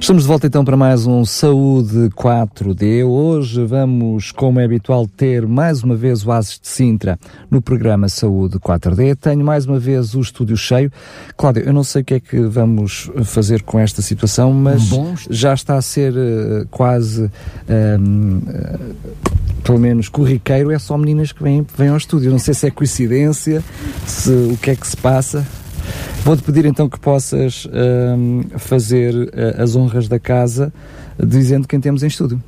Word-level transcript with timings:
Estamos 0.00 0.24
de 0.24 0.28
volta 0.28 0.46
então 0.46 0.64
para 0.64 0.76
mais 0.76 1.06
um 1.06 1.24
Saúde 1.24 2.10
4D. 2.10 3.04
Hoje 3.06 3.64
vamos, 3.64 4.32
como 4.32 4.60
é 4.60 4.64
habitual, 4.64 5.06
ter 5.06 5.46
mais 5.46 5.82
uma 5.82 5.96
vez 5.96 6.26
o 6.26 6.32
Ases 6.32 6.58
de 6.60 6.68
Sintra 6.68 7.18
no 7.50 7.62
programa 7.62 8.08
Saúde 8.08 8.58
4D. 8.58 9.16
Tenho 9.16 9.44
mais 9.44 9.64
uma 9.64 9.78
vez 9.78 10.14
o 10.14 10.20
estúdio 10.20 10.56
cheio. 10.56 10.92
Cláudio, 11.36 11.62
eu 11.62 11.72
não 11.72 11.82
sei 11.82 12.02
o 12.02 12.04
que 12.04 12.14
é 12.14 12.20
que 12.20 12.40
vamos 12.42 13.10
fazer 13.24 13.62
com 13.62 13.78
esta 13.78 14.02
situação, 14.02 14.52
mas 14.52 14.82
já 15.30 15.54
está 15.54 15.76
a 15.76 15.82
ser 15.82 16.12
uh, 16.12 16.66
quase. 16.70 17.24
Uh, 17.24 18.54
pelo 19.62 19.78
menos 19.78 20.10
corriqueiro, 20.10 20.70
é 20.70 20.78
só 20.78 20.98
meninas 20.98 21.32
que 21.32 21.42
vêm, 21.42 21.66
vêm 21.76 21.88
ao 21.88 21.96
estúdio. 21.96 22.30
Não 22.30 22.38
sei 22.38 22.52
se 22.52 22.66
é 22.66 22.70
coincidência, 22.70 23.64
se 24.06 24.30
o 24.30 24.58
que 24.58 24.70
é 24.70 24.76
que 24.76 24.86
se 24.86 24.96
passa. 24.96 25.46
Vou-te 26.24 26.42
pedir 26.42 26.64
então 26.64 26.88
que 26.88 26.98
possas 26.98 27.66
um, 27.66 28.42
fazer 28.58 29.14
uh, 29.14 29.62
as 29.62 29.76
honras 29.76 30.08
da 30.08 30.18
casa 30.18 30.72
dizendo 31.22 31.68
quem 31.68 31.80
temos 31.80 32.02
em 32.02 32.06
estúdio. 32.06 32.42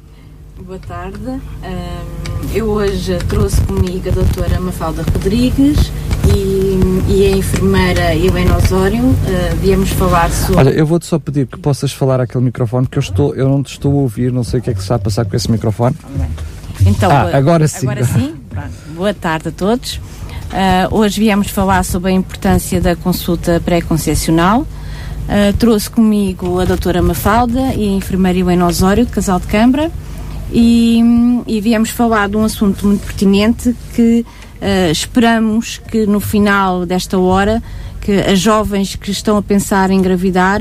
Boa 0.65 0.79
tarde. 0.79 1.19
Um, 1.29 2.55
eu 2.55 2.67
hoje 2.67 3.19
trouxe 3.29 3.61
comigo 3.63 4.09
a 4.09 4.13
doutora 4.13 4.59
Mafalda 4.59 5.03
Rodrigues 5.03 5.93
e, 6.35 7.13
e 7.13 7.27
a 7.27 7.37
enfermeira 7.37 8.15
Helena 8.15 8.57
Osório. 8.57 9.05
Uh, 9.05 9.57
viemos 9.61 9.91
falar 9.91 10.31
sobre. 10.31 10.57
Olha, 10.57 10.71
eu 10.71 10.87
vou-te 10.87 11.07
só 11.07 11.19
pedir 11.19 11.47
que 11.47 11.59
possas 11.59 11.93
falar 11.93 12.21
àquele 12.21 12.45
microfone 12.45 12.87
que 12.87 12.99
eu, 12.99 13.03
estou, 13.03 13.35
eu 13.35 13.49
não 13.49 13.63
te 13.63 13.73
estou 13.73 13.93
a 13.93 13.97
ouvir, 13.97 14.33
não 14.33 14.43
sei 14.43 14.61
o 14.61 14.63
que 14.63 14.71
é 14.71 14.75
que 14.75 14.81
está 14.81 14.95
a 14.95 14.99
passar 14.99 15.25
com 15.27 15.37
esse 15.37 15.51
microfone. 15.51 15.95
Então, 16.85 17.11
ah, 17.11 17.37
agora 17.37 17.69
sim. 17.69 17.87
Agora 17.87 18.05
sim. 18.05 18.35
Boa 18.95 19.15
tarde 19.15 19.49
a 19.49 19.53
todos. 19.53 20.01
Uh, 20.47 20.95
hoje 20.95 21.21
viemos 21.21 21.49
falar 21.49 21.85
sobre 21.85 22.11
a 22.11 22.15
importância 22.15 22.81
da 22.81 22.95
consulta 22.95 23.61
pré-concepcional. 23.65 24.61
Uh, 24.61 25.53
trouxe 25.59 25.91
comigo 25.91 26.61
a 26.61 26.65
doutora 26.65 27.03
Mafalda 27.03 27.75
e 27.75 27.89
a 27.89 27.93
enfermeira 27.93 28.39
Helena 28.39 28.67
Osório, 28.67 29.05
de 29.05 29.11
Casal 29.11 29.41
de 29.41 29.47
Câmara, 29.49 29.91
e, 30.53 31.01
e 31.47 31.61
viemos 31.61 31.91
falar 31.91 32.29
de 32.29 32.37
um 32.37 32.45
assunto 32.45 32.87
muito 32.87 33.05
pertinente 33.05 33.75
que 33.95 34.25
uh, 34.61 34.91
esperamos 34.91 35.79
que 35.79 36.07
no 36.07 36.21
final 36.21 36.87
desta 36.87 37.19
hora 37.19 37.63
que 38.01 38.13
as 38.13 38.39
jovens 38.39 38.95
que 38.95 39.11
estão 39.11 39.37
a 39.37 39.43
pensar 39.43 39.91
em 39.91 39.99
engravidar 39.99 40.61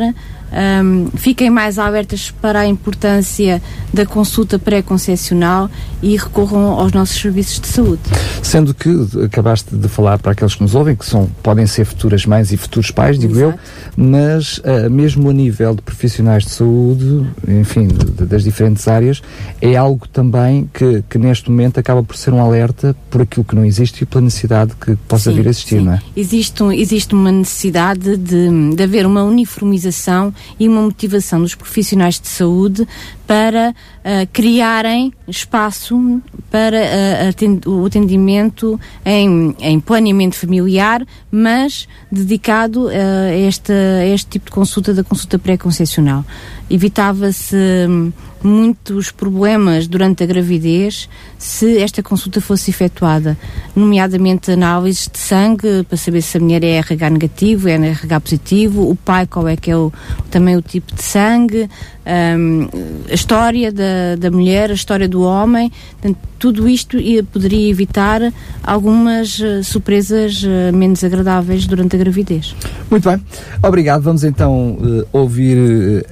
um, 0.51 1.07
fiquem 1.15 1.49
mais 1.49 1.77
abertas 1.77 2.31
para 2.31 2.59
a 2.59 2.67
importância 2.67 3.61
da 3.93 4.05
consulta 4.05 4.57
pré-concepcional 4.57 5.69
e 6.01 6.15
recorram 6.15 6.79
aos 6.79 6.91
nossos 6.91 7.19
serviços 7.19 7.59
de 7.59 7.67
saúde. 7.67 8.01
Sendo 8.41 8.73
que 8.73 8.89
acabaste 9.23 9.75
de 9.75 9.87
falar 9.87 10.19
para 10.19 10.31
aqueles 10.31 10.55
que 10.55 10.61
nos 10.61 10.75
ouvem, 10.75 10.95
que 10.95 11.05
são, 11.05 11.27
podem 11.41 11.65
ser 11.65 11.85
futuras 11.85 12.25
mães 12.25 12.51
e 12.51 12.57
futuros 12.57 12.91
pais, 12.91 13.17
digo 13.17 13.33
Exato. 13.33 13.59
eu, 13.97 14.03
mas 14.05 14.57
uh, 14.59 14.89
mesmo 14.89 15.29
a 15.29 15.33
nível 15.33 15.75
de 15.75 15.81
profissionais 15.81 16.43
de 16.43 16.51
saúde, 16.51 17.25
enfim, 17.47 17.87
de, 17.87 18.25
das 18.25 18.43
diferentes 18.43 18.87
áreas, 18.87 19.21
é 19.61 19.75
algo 19.75 20.07
também 20.07 20.69
que, 20.73 21.03
que 21.09 21.17
neste 21.17 21.49
momento 21.49 21.79
acaba 21.79 22.03
por 22.03 22.15
ser 22.15 22.33
um 22.33 22.41
alerta 22.41 22.95
por 23.09 23.21
aquilo 23.21 23.43
que 23.43 23.55
não 23.55 23.65
existe 23.65 24.03
e 24.03 24.05
pela 24.05 24.21
necessidade 24.21 24.73
que 24.79 24.95
possa 25.07 25.31
sim, 25.31 25.37
vir 25.37 25.47
a 25.47 25.49
existir, 25.49 25.79
sim. 25.79 25.85
não 25.85 25.93
é? 25.93 26.01
Existe, 26.15 26.63
existe 26.75 27.13
uma 27.13 27.31
necessidade 27.31 28.15
de, 28.17 28.75
de 28.75 28.83
haver 28.83 29.05
uma 29.05 29.23
uniformização 29.23 30.33
e 30.59 30.67
uma 30.67 30.81
motivação 30.81 31.41
dos 31.41 31.55
profissionais 31.55 32.19
de 32.19 32.27
saúde 32.27 32.87
para 33.27 33.71
uh, 33.71 34.27
criarem 34.31 35.13
espaço 35.27 36.21
para 36.51 36.77
uh, 36.77 37.69
o 37.69 37.85
atendimento 37.85 38.79
em, 39.03 39.55
em, 39.59 39.79
planeamento 39.79 40.35
familiar, 40.35 41.05
mas 41.31 41.87
dedicado 42.11 42.85
uh, 42.85 42.89
a, 42.89 43.31
esta, 43.33 43.73
a 43.73 44.05
este 44.07 44.27
tipo 44.31 44.45
de 44.45 44.51
consulta, 44.51 44.93
da 44.93 45.03
consulta 45.03 45.39
pré-concepcional. 45.39 46.23
Evitava-se 46.69 47.55
hum, 47.89 48.11
muitos 48.45 49.11
problemas 49.11 49.87
durante 49.87 50.23
a 50.23 50.25
gravidez 50.25 51.09
se 51.37 51.79
esta 51.79 52.01
consulta 52.01 52.39
fosse 52.39 52.71
efetuada, 52.71 53.37
nomeadamente 53.75 54.51
análises 54.51 55.09
de 55.11 55.19
sangue 55.19 55.83
para 55.83 55.97
saber 55.97 56.21
se 56.21 56.37
a 56.37 56.39
mulher 56.39 56.63
é 56.63 56.77
RH 56.77 57.09
negativo, 57.09 57.67
é 57.67 57.73
RH 57.73 58.19
positivo, 58.19 58.89
o 58.89 58.95
pai 58.95 59.27
qual 59.27 59.47
é 59.47 59.55
que 59.55 59.69
é 59.69 59.77
o, 59.77 59.91
também 60.29 60.55
o 60.55 60.61
tipo 60.61 60.93
de 60.95 61.03
sangue, 61.03 61.69
um, 62.05 62.67
a 63.09 63.13
história 63.13 63.71
da, 63.71 64.15
da 64.17 64.29
mulher, 64.29 64.69
a 64.69 64.73
história 64.73 65.07
do 65.07 65.21
homem, 65.21 65.71
portanto, 66.01 66.19
tudo 66.37 66.69
isto 66.69 66.97
poderia 67.31 67.69
evitar 67.69 68.21
algumas 68.63 69.39
uh, 69.39 69.63
surpresas 69.63 70.43
uh, 70.43 70.75
menos 70.75 71.03
agradáveis 71.03 71.65
durante 71.65 71.95
a 71.95 71.99
gravidez. 71.99 72.55
Muito 72.89 73.09
bem, 73.09 73.19
obrigado. 73.63 74.03
Vamos 74.03 74.23
então 74.23 74.73
uh, 74.73 75.07
ouvir 75.11 76.05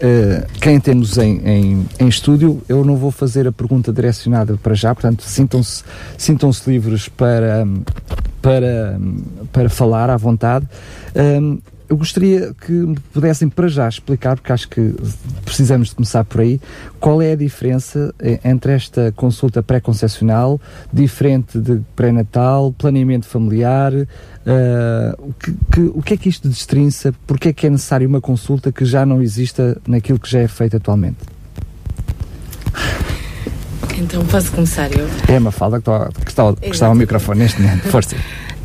quem 0.60 0.80
temos 0.80 1.18
em, 1.18 1.42
em, 1.46 1.86
em, 2.00 2.08
estúdio. 2.24 2.62
Eu 2.70 2.86
não 2.86 2.96
vou 2.96 3.12
fazer 3.12 3.46
a 3.46 3.52
pergunta 3.52 3.92
direcionada 3.92 4.56
para 4.56 4.74
já, 4.74 4.96
portanto, 4.96 5.24
sintam-se 5.24 5.84
sintam 6.18 6.50
livres 6.66 7.10
para, 7.10 7.68
para, 8.42 8.98
para 9.52 9.70
falar 9.70 10.10
à 10.10 10.16
vontade. 10.16 10.66
Um, 11.16 11.60
eu 11.90 11.98
gostaria 11.98 12.54
que 12.54 12.72
me 12.72 12.98
pudessem 13.14 13.50
para 13.50 13.68
já 13.68 13.88
explicar, 13.88 14.38
porque 14.38 14.52
acho 14.54 14.70
que 14.70 14.96
precisamos 15.44 15.90
de 15.90 15.96
começar 15.96 16.24
por 16.24 16.42
aí, 16.42 16.60
qual 17.00 17.22
é 17.22 17.34
a 17.34 17.36
diferença 17.36 18.16
eh, 18.20 18.40
entre 18.46 18.72
esta 18.72 19.12
consulta 19.16 19.62
pré-concepcional, 19.62 20.60
diferente 20.92 21.60
de 21.60 21.82
pré-natal, 21.96 22.74
planeamento 22.76 23.28
familiar, 23.28 23.94
uh, 23.94 25.34
que, 25.34 25.54
que, 25.72 25.82
o 25.94 26.02
que 26.02 26.14
é 26.16 26.18
que 26.18 26.30
isto 26.30 26.48
destrinça, 26.48 27.14
porque 27.28 27.50
é 27.50 27.54
que 27.54 27.68
é 27.68 27.70
necessário 27.70 28.08
uma 28.08 28.22
consulta 28.22 28.72
que 28.72 28.86
já 28.86 29.06
não 29.06 29.22
exista 29.22 29.80
naquilo 29.86 30.18
que 30.18 30.32
já 30.32 30.40
é 30.40 30.48
feito 30.48 30.78
atualmente? 30.78 31.18
Então 34.04 34.26
posso 34.26 34.52
começar 34.52 34.92
eu? 34.92 35.10
É 35.28 35.38
uma 35.38 35.52
falda 35.52 35.80
que 35.80 35.90
está, 35.90 36.10
que 36.10 36.30
está, 36.30 36.54
que 36.54 36.70
está 36.70 36.88
ao 36.88 36.96
microfone 36.96 37.40
neste 37.40 37.62
momento, 37.62 37.88
força. 37.90 38.16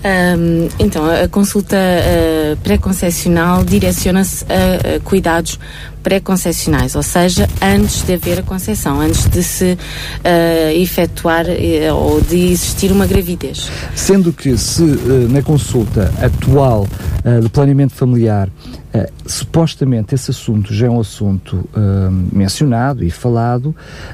Um, 0.04 0.68
então, 0.78 1.04
a 1.10 1.26
consulta 1.26 1.76
uh, 1.76 2.56
pré-concepcional 2.58 3.64
direciona-se 3.64 4.44
a, 4.44 4.96
a, 4.96 5.00
cuidados 5.00 5.58
pré-concepcionais, 6.02 6.94
ou 6.94 7.02
seja, 7.02 7.48
antes 7.62 8.02
de 8.02 8.14
haver 8.14 8.40
a 8.40 8.42
concepção, 8.42 9.00
antes 9.00 9.28
de 9.28 9.42
se 9.42 9.72
uh, 9.72 10.70
efetuar 10.74 11.46
uh, 11.46 11.94
ou 11.94 12.20
de 12.20 12.36
existir 12.52 12.90
uma 12.92 13.06
gravidez. 13.06 13.70
Sendo 13.94 14.32
que 14.32 14.56
se 14.56 14.82
na 15.28 15.42
consulta 15.42 16.12
atual 16.22 16.86
de 17.42 17.48
planeamento 17.50 17.94
familiar 17.94 18.48
Uh, 18.88 19.06
supostamente 19.26 20.14
esse 20.14 20.30
assunto 20.30 20.72
já 20.72 20.86
é 20.86 20.90
um 20.90 20.98
assunto 20.98 21.56
uh, 21.56 22.10
mencionado 22.32 23.04
e 23.04 23.10
falado. 23.10 23.66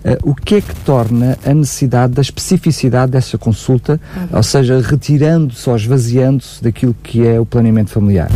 Uh, 0.04 0.30
o 0.30 0.34
que 0.34 0.56
é 0.56 0.60
que 0.60 0.74
torna 0.80 1.38
a 1.46 1.54
necessidade 1.54 2.12
da 2.12 2.20
especificidade 2.20 3.12
dessa 3.12 3.38
consulta, 3.38 4.00
uhum. 4.16 4.28
ou 4.32 4.42
seja, 4.42 4.80
retirando-se 4.80 5.70
ou 5.70 5.76
esvaziando-se 5.76 6.60
daquilo 6.60 6.94
que 7.04 7.24
é 7.24 7.38
o 7.38 7.46
planeamento 7.46 7.90
familiar? 7.90 8.30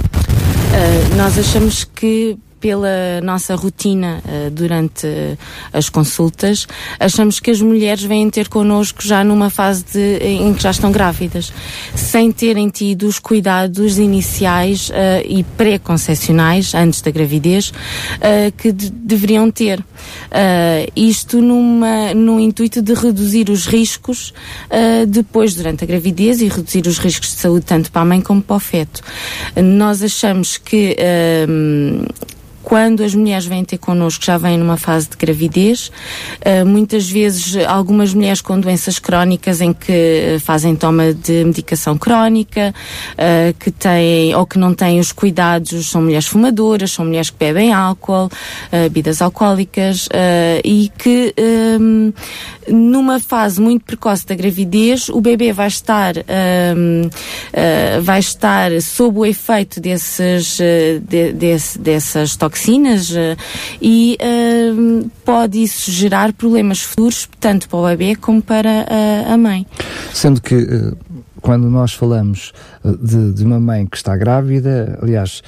nós 1.17 1.37
achamos 1.37 1.83
que 1.83 2.39
pela 2.61 3.21
nossa 3.23 3.55
rotina 3.55 4.23
uh, 4.25 4.51
durante 4.51 5.07
uh, 5.07 5.39
as 5.73 5.89
consultas, 5.89 6.67
achamos 6.99 7.41
que 7.41 7.51
as 7.51 7.61
mulheres 7.61 8.03
vêm 8.03 8.29
ter 8.31 8.49
connosco 8.49 9.03
já 9.03 9.23
numa 9.23 9.51
fase 9.51 9.85
de, 9.93 10.19
em 10.19 10.55
que 10.55 10.63
já 10.63 10.71
estão 10.71 10.91
grávidas, 10.91 11.53
sem 11.95 12.33
terem 12.33 12.69
tido 12.69 13.07
os 13.07 13.19
cuidados 13.19 13.99
iniciais 13.99 14.91
uh, 14.91 14.93
e 15.27 15.44
pré-concepcionais, 15.56 16.75
antes 16.75 17.00
da 17.00 17.11
gravidez, 17.11 17.73
que 18.56 18.73
de, 18.73 18.91
deveriam 18.91 19.50
ter. 19.50 19.82
isto 20.94 21.41
numa, 21.41 22.12
no 22.15 22.41
intuito 22.41 22.82
de 22.82 22.94
reduzir 22.94 23.50
os 23.50 23.67
riscos 23.67 24.32
depois, 25.09 25.55
durante 25.55 25.85
a 25.85 25.87
gravidez, 25.87 26.41
e 26.41 26.49
reduzir 26.49 26.87
os 26.87 26.99
riscos 26.99 27.31
de 27.31 27.41
saúde 27.41 27.65
tanto 27.67 27.91
para 27.91 28.03
a 28.03 28.05
mãe 28.05 28.21
como 28.21 28.43
para 28.43 28.56
o 28.56 28.61
feto. 28.61 29.03
Nós 29.56 30.03
achamos 30.03 30.56
que 30.56 30.97
quando 32.69 33.03
as 33.03 33.15
mulheres 33.15 33.47
vêm 33.47 33.65
ter 33.65 33.79
connosco, 33.79 34.23
já 34.23 34.37
vêm 34.37 34.59
numa 34.59 34.76
fase 34.76 35.09
de 35.09 35.17
gravidez. 35.17 35.91
Uh, 36.44 36.67
muitas 36.67 37.09
vezes, 37.09 37.56
algumas 37.67 38.12
mulheres 38.12 38.43
com 38.43 38.61
doenças 38.61 38.99
crónicas 38.99 39.62
em 39.62 39.73
que 39.73 40.37
fazem 40.41 40.76
toma 40.76 41.15
de 41.15 41.47
medicação 41.47 41.97
crónica, 41.97 42.75
uh, 43.15 43.59
que 43.59 43.70
têm 43.70 44.35
ou 44.35 44.44
que 44.47 44.59
não 44.59 44.75
têm 44.75 45.00
os 45.00 45.12
cuidados, 45.12 45.88
são 45.88 46.03
mulheres 46.03 46.26
fumadoras, 46.26 46.91
são 46.91 47.06
mulheres 47.06 47.31
que 47.31 47.38
bebem 47.38 47.73
álcool, 47.73 48.26
uh, 48.26 48.82
bebidas 48.82 49.23
alcoólicas 49.23 50.06
e 50.62 50.91
que 50.99 51.35
um, 51.81 52.12
numa 52.69 53.19
fase 53.19 53.61
muito 53.62 53.85
precoce 53.85 54.26
da 54.26 54.35
gravidez, 54.35 55.09
o 55.09 55.23
bebê 55.23 55.55
vai 55.55 55.69
estar, 55.69 56.15
um, 56.76 57.09
vai 58.03 58.19
estar 58.19 58.70
sob 58.82 59.20
o 59.20 59.25
efeito 59.26 59.81
desses, 59.81 60.59
de, 61.09 61.32
desse, 61.32 61.79
dessas 61.79 62.37
toxinas 62.37 62.57
uh, 62.66 63.37
e 63.81 64.19
uh, 64.20 65.10
pode 65.25 65.62
isso 65.62 65.90
gerar 65.90 66.32
problemas 66.32 66.81
futuros, 66.81 67.28
tanto 67.38 67.69
para 67.69 67.78
o 67.78 67.87
bebê 67.87 68.16
como 68.16 68.43
para 68.43 68.87
a 69.32 69.37
mãe. 69.37 69.66
Sendo 70.12 70.40
que 70.40 70.55
uh, 70.55 70.96
quando 71.40 71.69
nós 71.70 71.93
falamos 71.93 72.52
de, 72.84 73.32
de, 73.32 73.44
uma 73.44 73.60
mãe 73.60 73.87
que 73.87 73.96
está 73.96 74.16
grávida, 74.16 74.99
aliás, 75.00 75.43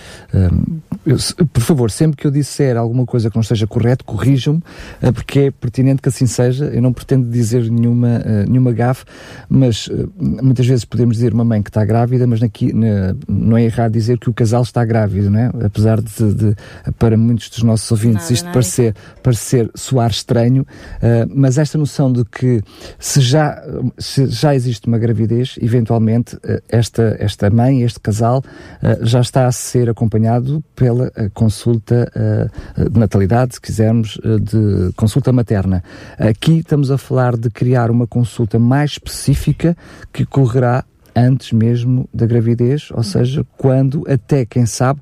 eu, 1.04 1.16
por 1.52 1.62
favor, 1.62 1.90
sempre 1.90 2.16
que 2.16 2.26
eu 2.26 2.30
disser 2.30 2.76
alguma 2.76 3.06
coisa 3.06 3.30
que 3.30 3.36
não 3.36 3.40
esteja 3.40 3.66
correto, 3.66 4.04
corrijam-me, 4.04 4.60
uh, 5.02 5.12
porque 5.12 5.40
é 5.40 5.50
pertinente 5.50 6.02
que 6.02 6.08
assim 6.08 6.26
seja. 6.26 6.66
Eu 6.66 6.82
não 6.82 6.92
pretendo 6.92 7.30
dizer 7.30 7.70
nenhuma, 7.70 8.18
uh, 8.18 8.48
nenhuma 8.48 8.72
gafe, 8.72 9.04
mas 9.48 9.86
uh, 9.86 10.10
muitas 10.18 10.66
vezes 10.66 10.84
podemos 10.84 11.16
dizer 11.16 11.32
uma 11.32 11.44
mãe 11.44 11.62
que 11.62 11.70
está 11.70 11.84
grávida, 11.84 12.26
mas 12.26 12.42
aqui 12.42 12.72
na, 12.72 13.14
não 13.26 13.56
é 13.56 13.64
errado 13.64 13.92
dizer 13.92 14.18
que 14.18 14.28
o 14.28 14.34
casal 14.34 14.62
está 14.62 14.84
grávido, 14.84 15.30
não 15.30 15.38
é? 15.38 15.50
Apesar 15.64 16.00
de, 16.00 16.34
de 16.34 16.56
para 16.98 17.16
muitos 17.16 17.48
dos 17.48 17.62
nossos 17.62 17.90
ouvintes 17.90 18.22
nada, 18.22 18.32
isto 18.32 18.44
nada. 18.44 18.54
parecer, 18.54 18.94
parecer 19.22 19.70
soar 19.74 20.10
estranho, 20.10 20.66
mas 21.34 21.58
esta 21.58 21.78
noção 21.78 22.12
de 22.12 22.24
que 22.24 22.62
se 22.98 23.20
já, 23.20 23.62
se 23.98 24.26
já 24.26 24.54
existe 24.54 24.86
uma 24.86 24.98
gravidez, 24.98 25.56
eventualmente 25.60 26.36
esta, 26.68 27.16
esta 27.18 27.50
mãe, 27.50 27.82
este 27.82 28.00
casal, 28.00 28.42
já 29.02 29.20
está 29.20 29.46
a 29.46 29.52
ser 29.52 29.88
acompanhado 29.88 30.62
pela 30.74 30.89
pela 30.90 31.10
consulta 31.32 32.10
de 32.76 32.98
natalidade, 32.98 33.54
se 33.54 33.60
quisermos, 33.60 34.18
de 34.42 34.92
consulta 34.96 35.32
materna. 35.32 35.82
Aqui 36.18 36.58
estamos 36.58 36.90
a 36.90 36.98
falar 36.98 37.36
de 37.36 37.48
criar 37.50 37.90
uma 37.90 38.06
consulta 38.06 38.58
mais 38.58 38.92
específica 38.92 39.76
que 40.12 40.26
correrá 40.26 40.84
antes 41.14 41.52
mesmo 41.52 42.08
da 42.12 42.26
gravidez, 42.26 42.88
ou 42.92 43.02
seja, 43.02 43.46
quando 43.56 44.04
até, 44.08 44.44
quem 44.44 44.66
sabe, 44.66 45.00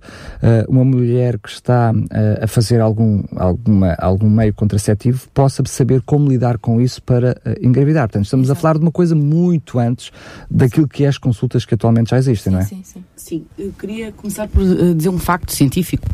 uma 0.68 0.84
mulher 0.84 1.38
que 1.38 1.48
está 1.48 1.92
a 2.40 2.46
fazer 2.46 2.80
algum, 2.80 3.22
alguma, 3.36 3.94
algum 3.98 4.28
meio 4.28 4.54
contraceptivo 4.54 5.28
possa 5.32 5.62
saber 5.66 6.02
como 6.02 6.28
lidar 6.28 6.58
com 6.58 6.80
isso 6.80 7.02
para 7.02 7.40
engravidar. 7.60 8.08
Portanto, 8.08 8.24
estamos 8.24 8.46
Exato. 8.46 8.58
a 8.58 8.60
falar 8.60 8.74
de 8.74 8.80
uma 8.80 8.92
coisa 8.92 9.14
muito 9.14 9.78
antes 9.78 10.10
daquilo 10.50 10.88
que 10.88 11.04
é 11.04 11.08
as 11.08 11.18
consultas 11.18 11.64
que 11.64 11.74
atualmente 11.74 12.10
já 12.10 12.18
existem, 12.18 12.52
sim, 12.52 12.56
não 12.56 12.60
é? 12.60 12.64
Sim, 12.64 12.82
sim. 12.84 13.04
Sim, 13.16 13.44
eu 13.58 13.72
queria 13.72 14.12
começar 14.12 14.46
por 14.48 14.62
dizer 14.94 15.08
um 15.08 15.18
facto 15.18 15.52
científico 15.52 16.06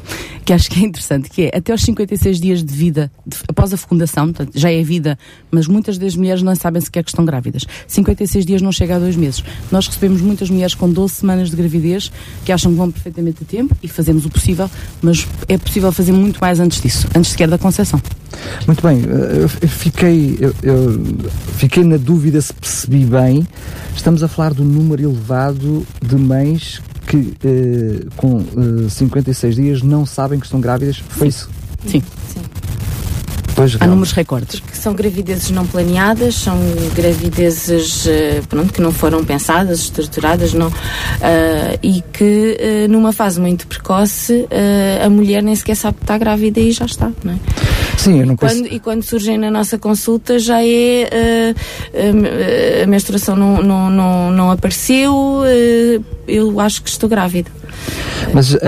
que 0.44 0.52
acho 0.52 0.70
que 0.70 0.80
é 0.82 0.86
interessante, 0.86 1.30
que 1.30 1.42
é 1.42 1.56
até 1.56 1.72
aos 1.72 1.82
56 1.82 2.40
dias 2.40 2.64
de 2.64 2.74
vida 2.74 3.10
de, 3.26 3.36
após 3.46 3.72
a 3.72 3.76
fecundação, 3.76 4.32
portanto, 4.32 4.52
já 4.58 4.72
é 4.72 4.82
vida, 4.82 5.18
mas 5.50 5.66
muitas 5.66 5.98
das 5.98 6.16
mulheres 6.16 6.42
não 6.42 6.54
sabem 6.54 6.80
sequer 6.80 7.04
que 7.04 7.10
estão 7.10 7.24
grávidas. 7.24 7.64
56 7.86 8.46
dias 8.46 8.62
não 8.62 8.72
chega 8.72 8.96
a 8.96 8.98
dois 8.98 9.16
meses. 9.16 9.44
Nós 9.70 9.83
recebemos 9.86 10.20
muitas 10.20 10.50
mulheres 10.50 10.74
com 10.74 10.90
12 10.90 11.14
semanas 11.14 11.50
de 11.50 11.56
gravidez 11.56 12.10
que 12.44 12.52
acham 12.52 12.72
que 12.72 12.78
vão 12.78 12.90
perfeitamente 12.90 13.42
a 13.42 13.46
tempo 13.46 13.76
e 13.82 13.88
fazemos 13.88 14.24
o 14.24 14.30
possível, 14.30 14.70
mas 15.02 15.26
é 15.48 15.56
possível 15.58 15.92
fazer 15.92 16.12
muito 16.12 16.38
mais 16.40 16.60
antes 16.60 16.80
disso, 16.80 17.06
antes 17.14 17.32
sequer 17.32 17.48
da 17.48 17.58
concepção. 17.58 18.00
Muito 18.66 18.82
bem, 18.82 19.02
eu 19.40 19.48
fiquei, 19.48 20.36
eu, 20.40 20.54
eu 20.62 21.02
fiquei 21.56 21.84
na 21.84 21.96
dúvida 21.96 22.40
se 22.40 22.52
percebi 22.52 23.04
bem. 23.04 23.46
Estamos 23.94 24.22
a 24.22 24.28
falar 24.28 24.52
do 24.52 24.64
número 24.64 25.02
elevado 25.02 25.86
de 26.02 26.16
mães 26.16 26.80
que 27.06 27.34
eh, 27.44 28.06
com 28.16 28.40
eh, 28.40 28.88
56 28.88 29.54
dias 29.54 29.82
não 29.82 30.04
sabem 30.06 30.38
que 30.38 30.46
estão 30.46 30.60
grávidas. 30.60 31.02
Foi 31.08 31.28
isso? 31.28 31.48
Sim. 31.86 32.02
Sim. 32.32 32.40
Pois, 33.54 33.76
Há 33.78 33.86
números 33.86 34.12
recordes. 34.12 34.60
Porque 34.60 34.76
são 34.76 34.94
gravidezes 34.94 35.50
não 35.50 35.66
planeadas, 35.66 36.34
são 36.34 36.58
gravidezes 36.94 38.06
uh, 38.06 38.46
pronto, 38.48 38.72
que 38.72 38.80
não 38.80 38.92
foram 38.92 39.24
pensadas, 39.24 39.80
estruturadas, 39.80 40.52
não, 40.52 40.68
uh, 40.68 40.72
e 41.82 42.02
que 42.12 42.58
uh, 42.86 42.92
numa 42.92 43.12
fase 43.12 43.40
muito 43.40 43.66
precoce 43.66 44.46
a 45.04 45.08
mulher 45.08 45.42
nem 45.42 45.54
sequer 45.54 45.76
sabe 45.76 45.98
que 45.98 46.04
está 46.04 46.18
grávida 46.18 46.60
e 46.60 46.72
já 46.72 46.84
está. 46.84 47.12
Não 47.22 47.34
é? 47.34 47.36
Sim, 47.96 48.20
eu 48.20 48.26
não 48.26 48.34
e 48.34 48.36
quando, 48.36 48.66
e 48.66 48.80
quando 48.80 49.02
surgem 49.02 49.38
na 49.38 49.50
nossa 49.50 49.78
consulta 49.78 50.38
já 50.38 50.62
é 50.62 51.54
a 52.82 52.86
menstruação 52.86 53.36
não, 53.36 53.62
não, 53.62 53.90
não, 53.90 54.30
não 54.30 54.50
apareceu, 54.50 55.42
eu 56.26 56.58
acho 56.60 56.82
que 56.82 56.88
estou 56.88 57.08
grávida. 57.08 57.50
Mas 58.32 58.54
uh, 58.54 58.58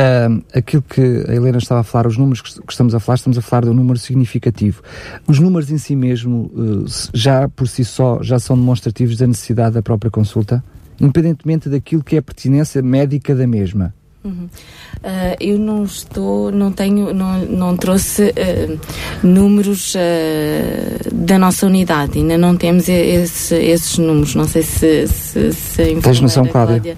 aquilo 0.55 0.83
que 0.83 1.25
a 1.29 1.35
Helena 1.35 1.59
estava 1.59 1.81
a 1.81 1.85
falar, 1.85 2.07
os 2.07 2.17
números 2.17 2.41
que 2.41 2.73
estamos 2.73 2.95
a 2.95 3.01
falar, 3.01 3.17
estamos 3.17 3.39
a 3.39 3.43
falar 3.43 3.65
de 3.65 3.71
um 3.71 3.75
número 3.75 3.99
significativo. 3.99 4.83
Os 5.27 5.39
números 5.39 5.71
em 5.71 5.79
si 5.79 5.97
mesmo, 5.97 6.51
uh, 6.55 6.85
já 7.13 7.49
por 7.49 7.67
si 7.69 7.85
só, 7.85 8.23
já 8.23 8.39
são 8.39 8.57
demonstrativos 8.57 9.17
da 9.17 9.27
necessidade 9.27 9.75
da 9.75 9.83
própria 9.83 10.11
consulta, 10.11 10.63
independentemente 11.01 11.69
daquilo 11.69 12.03
que 12.03 12.17
é 12.17 12.19
a 12.19 12.23
pertinência 12.23 12.81
médica 12.83 13.35
da 13.35 13.47
mesma. 13.47 13.95
Uhum. 14.25 14.49
Uh, 14.97 15.37
eu 15.39 15.59
não 15.59 15.85
estou, 15.85 16.51
não 16.51 16.73
tenho, 16.73 17.15
não, 17.15 17.39
não 17.45 17.77
trouxe 17.77 18.31
uh, 18.31 18.81
números 19.23 19.95
uh, 19.95 21.15
da 21.15 21.39
nossa 21.39 21.67
unidade, 21.67 22.19
ainda 22.19 22.37
não 22.37 22.57
temos 22.57 22.89
esse, 22.89 23.55
esses 23.55 23.99
números. 23.99 24.35
Não 24.35 24.49
sei 24.49 24.63
se, 24.63 25.07
se, 25.07 25.53
se 25.53 25.95
Tens 26.03 26.21
noção, 26.21 26.45
Cláudia? 26.47 26.81
Cláudia 26.81 26.97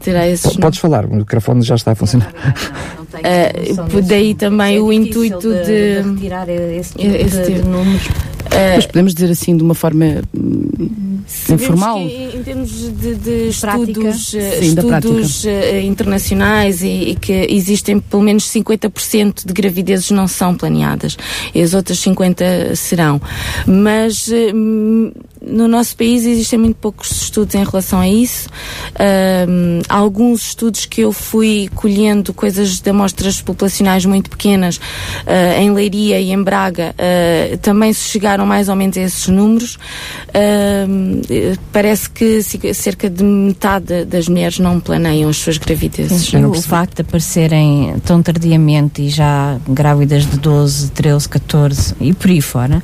terá 0.00 0.26
esses 0.26 0.56
Podes 0.56 0.78
falar, 0.78 1.04
o 1.04 1.14
microfone 1.14 1.62
já 1.62 1.74
está 1.74 1.92
a 1.92 1.94
funcionar. 1.94 2.32
Não, 2.32 2.42
não, 2.42 2.96
não 2.98 2.99
uh, 3.20 4.02
daí 4.02 4.34
também 4.34 4.76
é 4.76 4.80
o 4.80 4.92
intuito 4.92 5.48
de, 5.48 5.64
de, 5.64 6.02
de 6.02 6.10
retirar 6.10 6.48
esse 6.48 6.94
tipo, 6.94 7.16
esse 7.16 7.36
de, 7.36 7.44
tipo. 7.44 7.62
de 7.62 7.68
números. 7.68 8.06
Uh, 8.06 8.76
Mas 8.76 8.86
podemos 8.86 9.14
dizer 9.14 9.30
assim 9.30 9.56
de 9.56 9.62
uma 9.62 9.74
forma 9.74 10.22
hum, 10.34 11.20
informal. 11.50 11.98
Que, 11.98 12.36
em 12.36 12.42
termos 12.42 12.70
de, 12.70 13.14
de 13.14 13.48
estudos, 13.48 14.34
eh, 14.34 14.60
Sim, 14.60 14.66
estudos 14.66 15.44
uh, 15.44 15.80
internacionais 15.84 16.82
e, 16.82 17.10
e, 17.10 17.14
que 17.14 17.46
existem 17.48 18.00
pelo 18.00 18.22
menos 18.22 18.44
50% 18.44 19.46
de 19.46 19.52
gravidezes 19.52 20.10
não 20.10 20.26
são 20.26 20.54
planeadas 20.54 21.16
e 21.54 21.62
as 21.62 21.74
outras 21.74 21.98
50 22.00 22.74
serão. 22.74 23.20
Mas 23.66 24.28
uh, 24.28 25.12
no 25.40 25.66
nosso 25.66 25.96
país 25.96 26.24
existem 26.26 26.58
muito 26.58 26.76
poucos 26.76 27.10
estudos 27.22 27.54
em 27.54 27.64
relação 27.64 28.00
a 28.00 28.08
isso. 28.08 28.48
Um, 29.48 29.80
alguns 29.88 30.48
estudos 30.48 30.84
que 30.84 31.00
eu 31.00 31.12
fui 31.12 31.68
colhendo, 31.74 32.34
coisas 32.34 32.76
de 32.76 32.82
amostras 33.10 33.42
populacionais 33.42 34.04
muito 34.04 34.30
pequenas, 34.30 34.76
uh, 34.76 35.60
em 35.60 35.72
Leiria 35.72 36.20
e 36.20 36.30
em 36.30 36.42
Braga, 36.42 36.94
uh, 36.94 37.58
também 37.58 37.92
se 37.92 38.08
chegaram 38.08 38.46
mais 38.46 38.68
ou 38.68 38.76
menos 38.76 38.96
a 38.96 39.00
esses 39.00 39.28
números. 39.28 39.76
Uh, 40.28 41.58
parece 41.72 42.08
que 42.10 42.42
cerca 42.42 43.10
de 43.10 43.22
metade 43.22 44.04
das 44.04 44.28
mulheres 44.28 44.58
não 44.58 44.80
planeiam 44.80 45.28
as 45.28 45.36
suas 45.36 45.58
gravidezes. 45.58 46.28
Sim, 46.28 46.44
o 46.44 46.54
facto 46.54 46.96
de 46.96 47.02
aparecerem 47.02 47.94
tão 48.04 48.22
tardiamente 48.22 49.02
e 49.02 49.08
já 49.08 49.58
grávidas 49.68 50.26
de 50.26 50.38
12, 50.38 50.90
13, 50.92 51.28
14 51.28 51.94
e 52.00 52.12
por 52.12 52.30
aí 52.30 52.40
fora, 52.40 52.82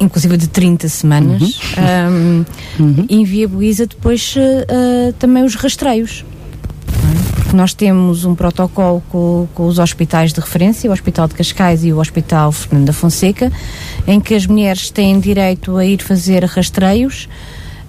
inclusive 0.00 0.36
de 0.36 0.48
30 0.48 0.88
semanas, 0.88 1.42
uhum. 1.76 2.44
Um, 2.78 2.84
uhum. 2.84 3.06
inviabiliza 3.08 3.86
depois 3.86 4.34
uh, 4.36 5.12
também 5.14 5.44
os 5.44 5.54
rastreios. 5.54 6.24
Porque 7.34 7.56
nós 7.56 7.74
temos 7.74 8.24
um 8.24 8.34
protocolo 8.34 9.02
com, 9.08 9.46
com, 9.54 9.66
os 9.66 9.78
hospitais 9.78 10.32
de 10.32 10.40
referência, 10.40 10.90
o 10.90 10.92
Hospital 10.92 11.28
de 11.28 11.34
Cascais 11.34 11.84
e 11.84 11.92
o 11.92 11.98
Hospital 11.98 12.50
Fernando 12.52 12.86
da 12.86 12.92
Fonseca, 12.92 13.52
em 14.06 14.20
que 14.20 14.34
as 14.34 14.46
mulheres 14.46 14.90
têm 14.90 15.20
direito 15.20 15.76
a 15.76 15.84
ir 15.84 16.02
fazer 16.02 16.44
rastreios 16.44 17.28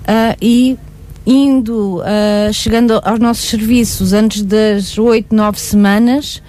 uh, 0.03 0.37
e 0.41 0.77
indo, 1.25 1.97
uh, 1.99 2.53
chegando 2.53 3.01
aos 3.03 3.19
nossos 3.19 3.49
serviços 3.49 4.13
antes 4.13 4.41
das 4.41 4.97
8, 4.97 5.35
9 5.35 5.59
semanas, 5.59 6.41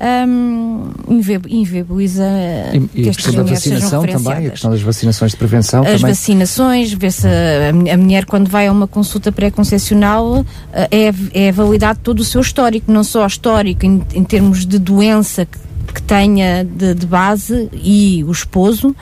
um, 0.00 0.90
inviabiliza 1.08 2.24
e, 2.72 3.02
e 3.02 3.08
a 3.08 3.12
questão 3.12 3.34
da 3.34 3.42
vacinação 3.42 4.06
também, 4.06 4.46
a 4.46 4.50
questão 4.50 4.70
das 4.70 4.80
vacinações 4.80 5.32
de 5.32 5.36
prevenção 5.36 5.80
As 5.82 6.00
também. 6.00 6.14
vacinações, 6.14 6.92
ver-se 6.92 7.26
a, 7.26 7.92
a, 7.94 7.96
mulher 7.96 8.24
quando 8.24 8.48
vai 8.48 8.66
a 8.66 8.72
uma 8.72 8.86
consulta 8.86 9.30
pré-concepcional 9.30 10.44
é, 10.72 11.12
é 11.34 11.52
validado 11.52 12.00
todo 12.02 12.20
o 12.20 12.24
seu 12.24 12.40
histórico, 12.40 12.90
não 12.90 13.04
só 13.04 13.26
histórico 13.26 13.84
em, 13.84 14.02
em 14.14 14.24
termos 14.24 14.64
de 14.64 14.78
doença 14.78 15.44
que 15.44 15.70
que 15.92 16.02
tenha 16.02 16.64
de, 16.64 16.94
de, 16.94 17.06
base 17.06 17.68
e 17.72 18.22
o 18.24 18.30
esposo, 18.30 18.94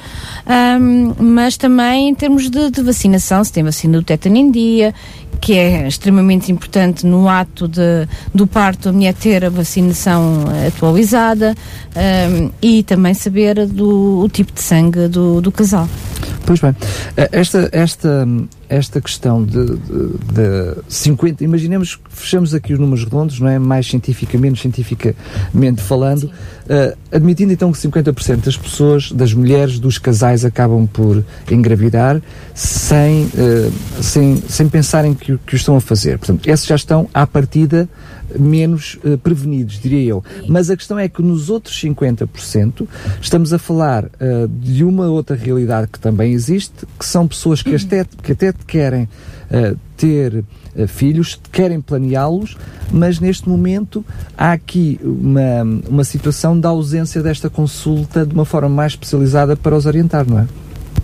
um, 0.80 1.14
mas 1.18 1.56
também 1.56 2.08
em 2.08 2.14
termos 2.14 2.48
de, 2.48 2.70
de, 2.70 2.82
vacinação, 2.82 3.44
se 3.44 3.52
tem 3.52 3.62
vacina 3.62 3.98
do 3.98 4.04
tétano 4.04 4.36
em 4.36 4.50
dia 4.50 4.94
que 5.40 5.54
é 5.54 5.86
extremamente 5.86 6.50
importante 6.50 7.06
no 7.06 7.28
ato 7.28 7.68
de, 7.68 8.08
do 8.34 8.46
parto 8.46 8.88
a 8.88 8.92
mulher 8.92 9.14
ter 9.14 9.44
a 9.44 9.50
vacinação 9.50 10.44
atualizada 10.66 11.54
um, 11.96 12.50
e 12.60 12.82
também 12.82 13.14
saber 13.14 13.66
do 13.66 14.20
o 14.20 14.28
tipo 14.28 14.52
de 14.52 14.60
sangue 14.60 15.08
do, 15.08 15.40
do 15.40 15.52
casal. 15.52 15.88
Pois 16.44 16.60
bem, 16.60 16.74
eh, 17.16 17.28
esta, 17.32 17.68
esta, 17.72 18.26
esta 18.68 19.00
questão 19.00 19.44
de, 19.44 19.64
de, 19.64 19.76
de 19.76 20.76
50, 20.88 21.42
imaginemos 21.42 21.96
que 21.96 22.02
fechamos 22.10 22.54
aqui 22.54 22.72
os 22.72 22.78
números 22.78 23.04
redondos, 23.04 23.40
não 23.40 23.48
é? 23.48 23.58
Mais 23.58 23.86
cientificamente, 23.86 24.38
menos 24.38 24.60
cientificamente 24.60 25.82
falando, 25.82 26.24
uh, 26.24 26.96
admitindo 27.12 27.52
então 27.52 27.72
que 27.72 27.78
50% 27.78 28.44
das 28.44 28.56
pessoas, 28.56 29.12
das 29.12 29.32
mulheres, 29.32 29.78
dos 29.78 29.98
casais 29.98 30.44
acabam 30.44 30.86
por 30.86 31.24
engravidar 31.50 32.20
sem, 32.54 33.24
uh, 33.24 34.02
sem, 34.02 34.42
sem 34.48 34.68
pensarem 34.68 35.14
que, 35.14 35.38
que 35.38 35.54
o 35.54 35.56
estão 35.56 35.76
a 35.76 35.80
fazer. 35.80 36.18
Portanto, 36.18 36.48
esses 36.48 36.66
já 36.66 36.76
estão 36.76 37.08
à 37.12 37.26
partida 37.26 37.88
menos 38.38 38.98
uh, 39.04 39.16
prevenidos, 39.18 39.78
diria 39.80 40.02
eu. 40.02 40.24
Mas 40.46 40.68
a 40.70 40.76
questão 40.76 40.98
é 40.98 41.08
que 41.08 41.22
nos 41.22 41.48
outros 41.48 41.80
50% 41.80 42.86
estamos 43.20 43.52
a 43.52 43.58
falar 43.58 44.04
uh, 44.04 44.48
de 44.48 44.84
uma 44.84 45.06
outra 45.06 45.36
realidade 45.36 45.88
que 45.88 45.98
também 45.98 46.32
existe, 46.32 46.86
que 46.98 47.06
são 47.06 47.26
pessoas 47.26 47.62
que 47.62 47.74
até, 47.76 48.04
que 48.22 48.32
até 48.32 48.52
querem 48.66 49.04
uh, 49.04 49.76
ter 49.96 50.44
filhos, 50.86 51.40
querem 51.50 51.80
planeá-los, 51.80 52.56
mas 52.92 53.18
neste 53.18 53.48
momento 53.48 54.04
há 54.36 54.52
aqui 54.52 55.00
uma, 55.02 55.62
uma 55.88 56.04
situação 56.04 56.58
da 56.58 56.68
ausência 56.68 57.20
desta 57.20 57.50
consulta 57.50 58.24
de 58.24 58.32
uma 58.32 58.44
forma 58.44 58.68
mais 58.68 58.92
especializada 58.92 59.56
para 59.56 59.74
os 59.74 59.86
orientar, 59.86 60.28
não 60.28 60.38
é? 60.38 60.46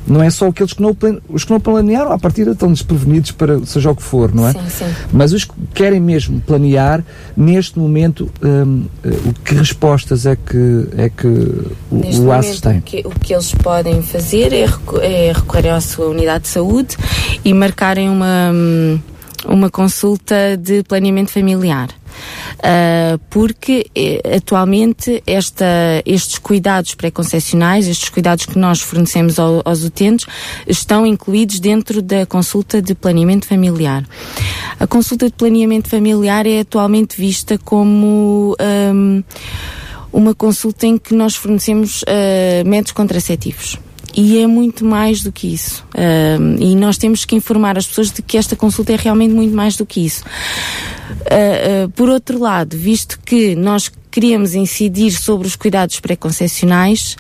Não 0.07 0.23
é 0.23 0.29
só 0.29 0.49
aqueles 0.49 0.75
que 0.75 0.83
não, 0.83 0.95
os 1.29 1.45
que 1.45 1.51
não 1.51 1.59
planearam, 1.59 2.13
à 2.13 2.19
partida 2.19 2.51
estão 2.51 2.71
desprevenidos 2.71 3.31
para 3.31 3.65
seja 3.65 3.91
o 3.91 3.97
que 3.97 4.03
for, 4.03 4.35
não 4.35 4.47
é? 4.47 4.53
Sim, 4.53 4.59
sim. 4.69 4.95
Mas 5.11 5.33
os 5.33 5.45
que 5.45 5.55
querem 5.73 5.99
mesmo 5.99 6.41
planear, 6.43 7.03
neste 7.35 7.79
momento, 7.79 8.31
hum, 8.43 8.85
uh, 9.03 9.35
que 9.45 9.55
respostas 9.55 10.27
é 10.27 10.37
que, 10.37 10.89
é 10.97 11.09
que 11.09 11.27
o, 11.27 12.25
o 12.25 12.33
ACES 12.33 12.61
tem? 12.61 12.79
O 12.79 12.83
que, 12.83 13.03
o 13.07 13.11
que 13.11 13.33
eles 13.33 13.53
podem 13.55 14.03
fazer 14.03 14.53
é, 14.53 14.67
é 15.01 15.33
recorrer 15.33 15.71
à 15.71 15.81
sua 15.81 16.09
unidade 16.09 16.45
de 16.45 16.49
saúde 16.49 16.97
e 17.43 17.55
marcarem 17.55 18.11
uma, 18.11 18.51
hum, 18.53 18.99
uma 19.47 19.71
consulta 19.71 20.57
de 20.59 20.83
planeamento 20.83 21.31
familiar. 21.31 21.89
Uh, 22.59 23.19
porque 23.31 23.91
eh, 23.95 24.37
atualmente 24.37 25.23
esta, 25.27 25.67
estes 26.07 26.39
cuidados 26.39 26.95
pré-concepcionais, 26.95 27.87
estes 27.87 28.09
cuidados 28.09 28.47
que 28.47 28.59
nós 28.59 28.81
fornecemos 28.81 29.39
ao, 29.39 29.61
aos 29.65 29.83
utentes, 29.83 30.27
estão 30.67 31.07
incluídos 31.07 31.61
dentro 31.61 32.01
da 32.01 32.25
consulta 32.25 32.81
de 32.81 32.95
planeamento 32.95 33.47
familiar. 33.47 34.05
A 34.79 34.87
consulta 34.87 35.27
de 35.27 35.33
planeamento 35.33 35.89
familiar 35.89 36.47
é 36.47 36.61
atualmente 36.61 37.17
vista 37.17 37.59
como 37.59 38.57
um, 38.95 39.23
uma 40.13 40.35
consulta 40.35 40.87
em 40.87 40.97
que 40.97 41.15
nós 41.15 41.35
fornecemos 41.35 42.03
uh, 42.03 42.67
métodos 42.67 42.93
contraceptivos 42.93 43.79
e 44.17 44.39
é 44.39 44.47
muito 44.47 44.85
mais 44.85 45.23
do 45.23 45.33
que 45.33 45.53
isso. 45.53 45.85
Uh, 45.95 46.63
e 46.63 46.77
nós 46.77 46.97
temos 46.97 47.25
que 47.25 47.35
informar 47.35 47.77
as 47.77 47.87
pessoas 47.87 48.11
de 48.11 48.23
que 48.23 48.37
esta 48.37 48.55
consulta 48.55 48.93
é 48.93 48.97
realmente 48.97 49.35
muito 49.35 49.55
mais 49.55 49.77
do 49.77 49.85
que 49.85 50.05
isso. 50.05 50.25
Uh, 50.25 51.89
por 51.91 52.09
outro 52.09 52.39
lado, 52.39 52.77
visto 52.77 53.19
que 53.25 53.55
nós 53.55 53.91
queríamos 54.15 54.55
incidir 54.55 55.11
sobre 55.11 55.49
os 55.49 55.57
cuidados 55.57 55.99
pré-concepcionais, 55.99 57.17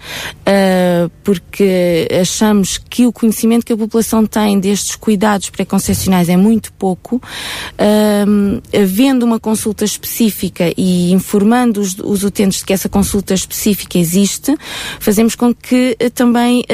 uh, 0.46 1.10
porque 1.24 2.06
achamos 2.20 2.78
que 2.78 3.04
o 3.04 3.12
conhecimento 3.12 3.66
que 3.66 3.72
a 3.72 3.76
população 3.76 4.24
tem 4.24 4.60
destes 4.60 4.94
cuidados 4.94 5.50
pré-concepcionais 5.50 6.28
é 6.28 6.36
muito 6.36 6.72
pouco. 6.74 7.16
Uh, 7.16 8.62
havendo 8.72 9.26
uma 9.26 9.40
consulta 9.40 9.84
específica 9.84 10.72
e 10.76 11.10
informando 11.10 11.80
os, 11.80 11.96
os, 11.98 12.22
utentes 12.22 12.60
de 12.60 12.64
que 12.64 12.72
essa 12.72 12.88
consulta 12.88 13.34
específica 13.34 13.98
existe, 13.98 14.56
fazemos 15.00 15.34
com 15.34 15.52
que 15.52 15.96
uh, 16.00 16.10
também 16.10 16.64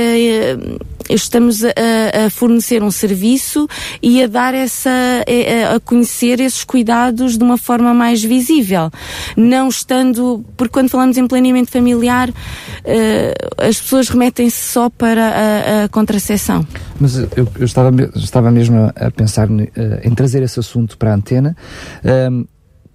estamos 1.14 1.64
a, 1.64 1.70
a, 2.26 2.30
fornecer 2.30 2.82
um 2.82 2.90
serviço 2.90 3.68
e 4.02 4.22
a 4.22 4.26
dar 4.26 4.54
essa, 4.54 4.90
a, 4.90 5.76
a 5.76 5.80
conhecer 5.80 6.40
esses 6.40 6.64
cuidados 6.64 7.36
de 7.36 7.44
uma 7.44 7.56
forma 7.56 7.92
mais 7.92 8.22
visível. 8.22 8.90
Não 9.36 9.68
estando, 9.68 10.44
porque 10.56 10.72
quando 10.72 10.88
falamos 10.88 11.16
em 11.16 11.26
planeamento 11.26 11.70
familiar, 11.70 12.30
uh, 12.30 12.32
as 13.58 13.80
pessoas 13.80 14.08
remetem-se 14.08 14.72
só 14.72 14.88
para 14.88 15.28
a, 15.28 15.84
a 15.84 15.88
contracepção. 15.88 16.66
Mas 16.98 17.16
eu, 17.16 17.48
eu, 17.58 17.64
estava, 17.64 17.90
estava 18.14 18.50
mesmo 18.50 18.92
a 18.94 19.10
pensar 19.10 19.50
uh, 19.50 19.62
em 20.02 20.14
trazer 20.14 20.42
esse 20.42 20.58
assunto 20.58 20.96
para 20.96 21.12
a 21.12 21.14
antena. 21.14 21.56
Um, 22.30 22.46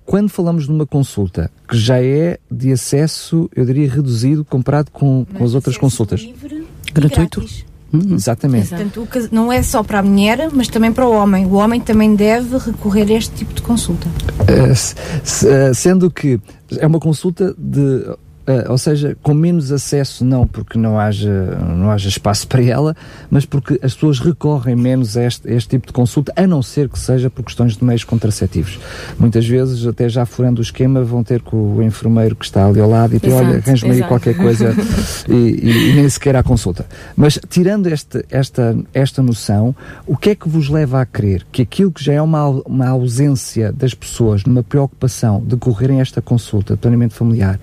quando 0.05 0.29
falamos 0.29 0.65
de 0.65 0.71
uma 0.71 0.85
consulta 0.85 1.49
que 1.67 1.77
já 1.77 2.01
é 2.01 2.37
de 2.49 2.71
acesso, 2.71 3.49
eu 3.55 3.65
diria, 3.65 3.89
reduzido 3.89 4.45
comparado 4.45 4.91
com, 4.91 5.25
com 5.25 5.43
as 5.43 5.55
outras 5.55 5.77
consultas. 5.77 6.21
Livre, 6.21 6.67
gratuito. 6.93 7.39
Grátis. 7.39 7.65
Hum, 7.93 8.15
exatamente. 8.15 8.69
Portanto, 8.69 9.07
não 9.31 9.51
é 9.51 9.61
só 9.61 9.83
para 9.83 9.99
a 9.99 10.03
mulher, 10.03 10.49
mas 10.51 10.67
também 10.67 10.91
para 10.91 11.07
o 11.07 11.11
homem. 11.11 11.45
O 11.45 11.53
homem 11.53 11.79
também 11.79 12.15
deve 12.15 12.57
recorrer 12.57 13.07
a 13.09 13.13
este 13.13 13.35
tipo 13.35 13.53
de 13.53 13.61
consulta. 13.61 14.07
Uh, 14.41 15.73
sendo 15.73 16.09
que 16.09 16.39
é 16.77 16.85
uma 16.85 16.99
consulta 16.99 17.55
de 17.57 18.05
Uh, 18.47 18.71
ou 18.71 18.77
seja, 18.77 19.17
com 19.23 19.33
menos 19.33 19.71
acesso, 19.71 20.23
não 20.23 20.45
porque 20.45 20.77
não 20.77 20.99
haja, 20.99 21.57
não 21.75 21.89
haja 21.89 22.07
espaço 22.07 22.47
para 22.47 22.61
ela, 22.61 22.95
mas 23.29 23.43
porque 23.43 23.79
as 23.81 23.95
pessoas 23.95 24.19
recorrem 24.19 24.75
menos 24.75 25.17
a 25.17 25.23
este, 25.23 25.49
a 25.49 25.53
este 25.53 25.69
tipo 25.69 25.87
de 25.87 25.93
consulta, 25.93 26.31
a 26.35 26.45
não 26.45 26.61
ser 26.61 26.87
que 26.87 26.99
seja 26.99 27.27
por 27.29 27.43
questões 27.43 27.75
de 27.75 27.83
meios 27.83 28.03
contraceptivos. 28.03 28.79
Muitas 29.17 29.47
vezes, 29.47 29.85
até 29.87 30.07
já 30.07 30.25
furando 30.25 30.59
o 30.59 30.61
esquema, 30.61 31.03
vão 31.03 31.23
ter 31.23 31.41
com 31.41 31.75
o 31.75 31.81
enfermeiro 31.81 32.35
que 32.35 32.45
está 32.45 32.67
ali 32.67 32.79
ao 32.79 32.89
lado 32.89 33.15
e 33.15 33.19
dizer, 33.19 33.33
olha, 33.33 33.57
arranja-me 33.57 33.93
aí 33.93 34.03
qualquer 34.03 34.37
coisa 34.37 34.75
e, 35.27 35.33
e, 35.33 35.89
e, 35.89 35.95
nem 35.95 36.07
sequer 36.07 36.35
à 36.35 36.43
consulta. 36.43 36.85
Mas, 37.15 37.39
tirando 37.49 37.87
este, 37.87 38.23
esta, 38.29 38.77
esta 38.93 39.23
noção, 39.23 39.75
o 40.05 40.15
que 40.15 40.29
é 40.29 40.35
que 40.35 40.47
vos 40.47 40.69
leva 40.69 41.01
a 41.01 41.05
crer 41.05 41.45
que 41.51 41.61
aquilo 41.61 41.91
que 41.91 42.03
já 42.03 42.13
é 42.13 42.21
uma, 42.21 42.47
uma 42.47 42.89
ausência 42.89 43.71
das 43.71 43.93
pessoas 43.93 44.43
numa 44.43 44.61
preocupação 44.63 45.41
de 45.43 45.57
correrem 45.57 45.99
esta 45.99 46.21
consulta 46.21 46.75
de 46.75 46.79
planeamento 46.79 47.15
familiar 47.15 47.59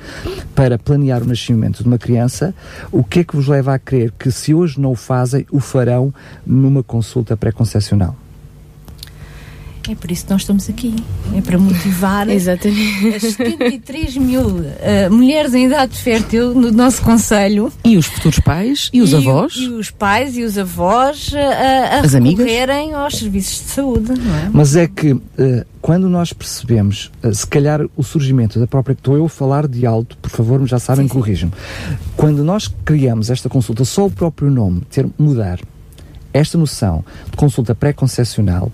para 0.55 0.72
para 0.73 0.79
planear 0.79 1.23
o 1.23 1.27
nascimento 1.27 1.83
de 1.83 1.89
uma 1.89 1.99
criança, 1.99 2.55
o 2.91 3.05
que 3.05 3.21
é 3.21 3.25
que 3.25 3.37
vos 3.37 3.47
leva 3.47 3.75
a 3.75 3.79
crer 3.79 4.13
que 4.19 4.31
se 4.31 4.55
hoje 4.55 4.81
não 4.81 4.93
o 4.93 4.97
fazem, 4.97 5.47
o 5.51 5.61
farão 5.61 6.15
numa 6.47 6.83
consulta 6.83 7.37
pré-concepcional? 7.37 8.17
É 9.91 9.95
por 9.95 10.11
isso 10.11 10.25
que 10.25 10.31
nós 10.31 10.43
estamos 10.43 10.69
aqui. 10.69 10.95
É 11.35 11.41
para 11.41 11.59
motivar 11.59 12.29
Exatamente. 12.31 13.15
as 13.15 13.23
73 13.35 14.17
mil 14.17 14.47
uh, 14.47 14.65
mulheres 15.11 15.55
em 15.55 15.67
idade 15.67 15.97
fértil 15.97 16.55
no 16.55 16.71
nosso 16.71 17.03
Conselho. 17.03 17.73
E 17.85 17.97
os 17.97 18.07
futuros 18.07 18.39
pais 18.39 18.91
e 18.93 19.01
os 19.01 19.13
e 19.13 19.17
avós. 19.17 19.55
e 19.55 19.69
os 19.69 19.91
pais 19.91 20.37
e 20.37 20.43
os 20.43 20.57
avós 20.57 21.33
uh, 21.33 21.37
a 21.37 22.01
As 22.01 22.13
recorrerem 22.13 22.95
aos 22.95 23.19
serviços 23.19 23.65
de 23.65 23.71
saúde. 23.71 24.13
Não 24.13 24.35
é? 24.35 24.51
Mas 24.53 24.77
é 24.77 24.87
que 24.87 25.13
uh, 25.13 25.23
quando 25.81 26.09
nós 26.09 26.33
percebemos, 26.33 27.11
se 27.33 27.47
calhar, 27.47 27.81
o 27.97 28.03
surgimento 28.05 28.61
da 28.61 28.67
própria. 28.67 28.93
Estou 28.93 29.17
eu 29.17 29.25
a 29.25 29.29
falar 29.29 29.67
de 29.67 29.85
alto, 29.85 30.17
por 30.19 30.31
favor, 30.31 30.65
já 30.67 30.79
sabem, 30.79 31.09
corrijam-me. 31.09 31.53
Quando 32.17 32.45
nós 32.45 32.73
criamos 32.85 33.31
esta 33.31 33.49
consulta, 33.49 33.85
só 33.85 34.07
o 34.07 34.11
próprio 34.11 34.49
nome 34.49 34.83
ter 34.91 35.09
mudar 35.19 35.59
esta 36.33 36.57
noção 36.57 37.05
de 37.31 37.37
consulta 37.37 37.75
pré-concepcional 37.75 38.73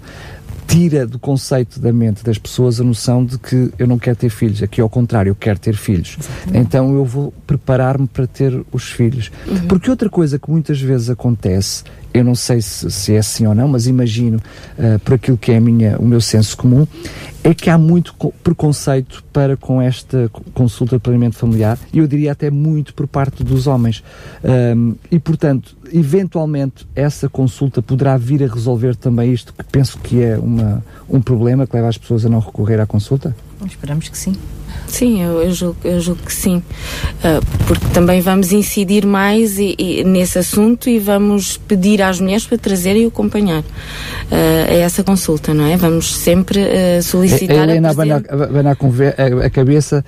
tira 0.68 1.06
do 1.06 1.18
conceito 1.18 1.80
da 1.80 1.90
mente 1.92 2.22
das 2.22 2.36
pessoas 2.36 2.78
a 2.78 2.84
noção 2.84 3.24
de 3.24 3.38
que 3.38 3.72
eu 3.78 3.86
não 3.86 3.98
quero 3.98 4.16
ter 4.16 4.28
filhos, 4.28 4.62
aqui 4.62 4.82
ao 4.82 4.88
contrário, 4.88 5.30
eu 5.30 5.34
quero 5.34 5.58
ter 5.58 5.74
filhos. 5.74 6.18
Exatamente. 6.20 6.58
Então 6.58 6.94
eu 6.94 7.06
vou 7.06 7.32
preparar-me 7.46 8.06
para 8.06 8.26
ter 8.26 8.62
os 8.70 8.84
filhos. 8.84 9.32
Uhum. 9.46 9.66
Porque 9.66 9.88
outra 9.88 10.10
coisa 10.10 10.38
que 10.38 10.50
muitas 10.50 10.78
vezes 10.78 11.08
acontece, 11.08 11.84
eu 12.12 12.24
não 12.24 12.34
sei 12.34 12.60
se, 12.60 12.90
se 12.90 13.14
é 13.14 13.18
assim 13.18 13.46
ou 13.46 13.54
não, 13.54 13.68
mas 13.68 13.86
imagino 13.86 14.38
uh, 14.78 14.98
por 15.00 15.14
aquilo 15.14 15.36
que 15.36 15.52
é 15.52 15.60
minha, 15.60 15.98
o 15.98 16.06
meu 16.06 16.20
senso 16.20 16.56
comum, 16.56 16.86
é 17.44 17.54
que 17.54 17.70
há 17.70 17.78
muito 17.78 18.14
preconceito 18.42 19.24
para 19.32 19.56
com 19.56 19.80
esta 19.80 20.30
consulta 20.52 20.96
de 20.96 21.02
planeamento 21.02 21.36
familiar 21.36 21.78
e 21.92 21.98
eu 21.98 22.06
diria 22.06 22.32
até 22.32 22.50
muito 22.50 22.92
por 22.92 23.06
parte 23.06 23.44
dos 23.44 23.66
homens. 23.66 24.02
Um, 24.44 24.94
e, 25.10 25.18
portanto, 25.18 25.76
eventualmente 25.92 26.86
essa 26.94 27.28
consulta 27.28 27.80
poderá 27.80 28.16
vir 28.16 28.42
a 28.42 28.46
resolver 28.46 28.96
também 28.96 29.32
isto 29.32 29.54
que 29.54 29.64
penso 29.64 29.98
que 29.98 30.22
é 30.22 30.38
uma, 30.38 30.84
um 31.08 31.20
problema 31.20 31.66
que 31.66 31.74
leva 31.74 31.88
as 31.88 31.96
pessoas 31.96 32.26
a 32.26 32.28
não 32.28 32.40
recorrer 32.40 32.80
à 32.80 32.86
consulta? 32.86 33.34
Esperamos 33.66 34.08
que 34.08 34.16
sim. 34.16 34.34
Sim, 34.86 35.22
eu, 35.22 35.42
eu, 35.42 35.52
julgo, 35.52 35.76
eu 35.84 36.00
julgo 36.00 36.22
que 36.22 36.32
sim. 36.32 36.56
Uh, 36.56 37.44
porque 37.66 37.86
também 37.92 38.20
vamos 38.20 38.52
incidir 38.52 39.04
mais 39.04 39.58
e, 39.58 39.74
e, 39.78 40.04
nesse 40.04 40.38
assunto 40.38 40.88
e 40.88 40.98
vamos 40.98 41.56
pedir 41.56 42.00
às 42.02 42.20
mulheres 42.20 42.46
para 42.46 42.56
trazerem 42.58 43.04
e 43.04 43.06
acompanhar. 43.06 43.62
a 44.30 44.74
essa 44.74 45.02
consulta, 45.04 45.52
não 45.52 45.66
é? 45.66 45.76
Vamos 45.76 46.14
sempre 46.14 46.60
solicitar 47.02 47.58
a 47.58 47.62
Helena 47.64 47.90
a, 47.90 49.42
a, 49.42 49.46
a 49.46 49.50
cabeça 49.50 50.04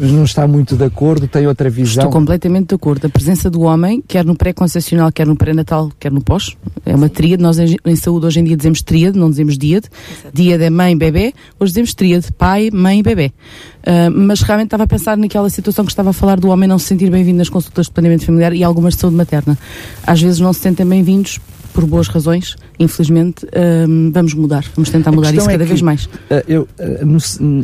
não 0.00 0.24
está 0.24 0.46
muito 0.46 0.76
de 0.76 0.84
acordo, 0.84 1.26
tem 1.26 1.46
outra 1.46 1.68
visão. 1.68 2.04
Estou 2.04 2.10
completamente 2.10 2.68
de 2.68 2.74
acordo. 2.74 3.06
A 3.06 3.10
presença 3.10 3.50
do 3.50 3.62
homem, 3.62 4.02
quer 4.06 4.24
no 4.24 4.36
pré-concepcional, 4.36 5.10
quer 5.12 5.26
no 5.26 5.36
pré-natal, 5.36 5.90
quer 5.98 6.12
no 6.12 6.20
pós, 6.20 6.56
é 6.84 6.94
uma 6.94 7.08
tríade. 7.08 7.42
Nós 7.42 7.58
em, 7.58 7.76
em, 7.84 7.96
saúde 7.96 8.26
hoje 8.26 8.40
em 8.40 8.44
dia 8.44 8.56
dizemos 8.56 8.82
tríade, 8.82 9.18
não 9.18 9.30
dizemos 9.30 9.58
díade. 9.58 9.88
Díade 10.32 10.64
é 10.64 10.70
mãe, 10.70 10.96
bebê. 10.96 11.32
Hoje 11.58 11.72
dizemos 11.72 11.94
tríade, 11.94 12.32
pai, 12.32 12.70
mãe 12.72 12.89
e 12.98 13.02
bebê. 13.02 13.32
Uh, 13.80 14.10
mas 14.10 14.42
realmente 14.42 14.66
estava 14.66 14.84
a 14.84 14.86
pensar 14.86 15.16
naquela 15.16 15.48
situação 15.48 15.84
que 15.84 15.92
estava 15.92 16.10
a 16.10 16.12
falar 16.12 16.38
do 16.38 16.48
homem 16.48 16.68
não 16.68 16.78
se 16.78 16.86
sentir 16.86 17.10
bem-vindo 17.10 17.38
nas 17.38 17.48
consultas 17.48 17.86
de 17.86 17.92
planeamento 17.92 18.26
familiar 18.26 18.52
e 18.52 18.64
algumas 18.64 18.94
de 18.94 19.00
saúde 19.00 19.16
materna. 19.16 19.58
Às 20.06 20.20
vezes 20.20 20.40
não 20.40 20.52
se 20.52 20.60
sentem 20.60 20.86
bem-vindos 20.86 21.38
por 21.72 21.86
boas 21.86 22.08
razões, 22.08 22.56
infelizmente, 22.80 23.44
uh, 23.44 24.10
vamos 24.10 24.32
mudar, 24.32 24.64
vamos 24.74 24.88
tentar 24.88 25.12
mudar 25.12 25.34
isso 25.34 25.48
é 25.48 25.52
cada 25.52 25.64
é 25.64 25.66
que, 25.66 25.68
vez 25.68 25.82
mais. 25.82 26.06
Uh, 26.06 26.08
eu 26.48 26.62
uh, 26.62 27.06
no, 27.06 27.18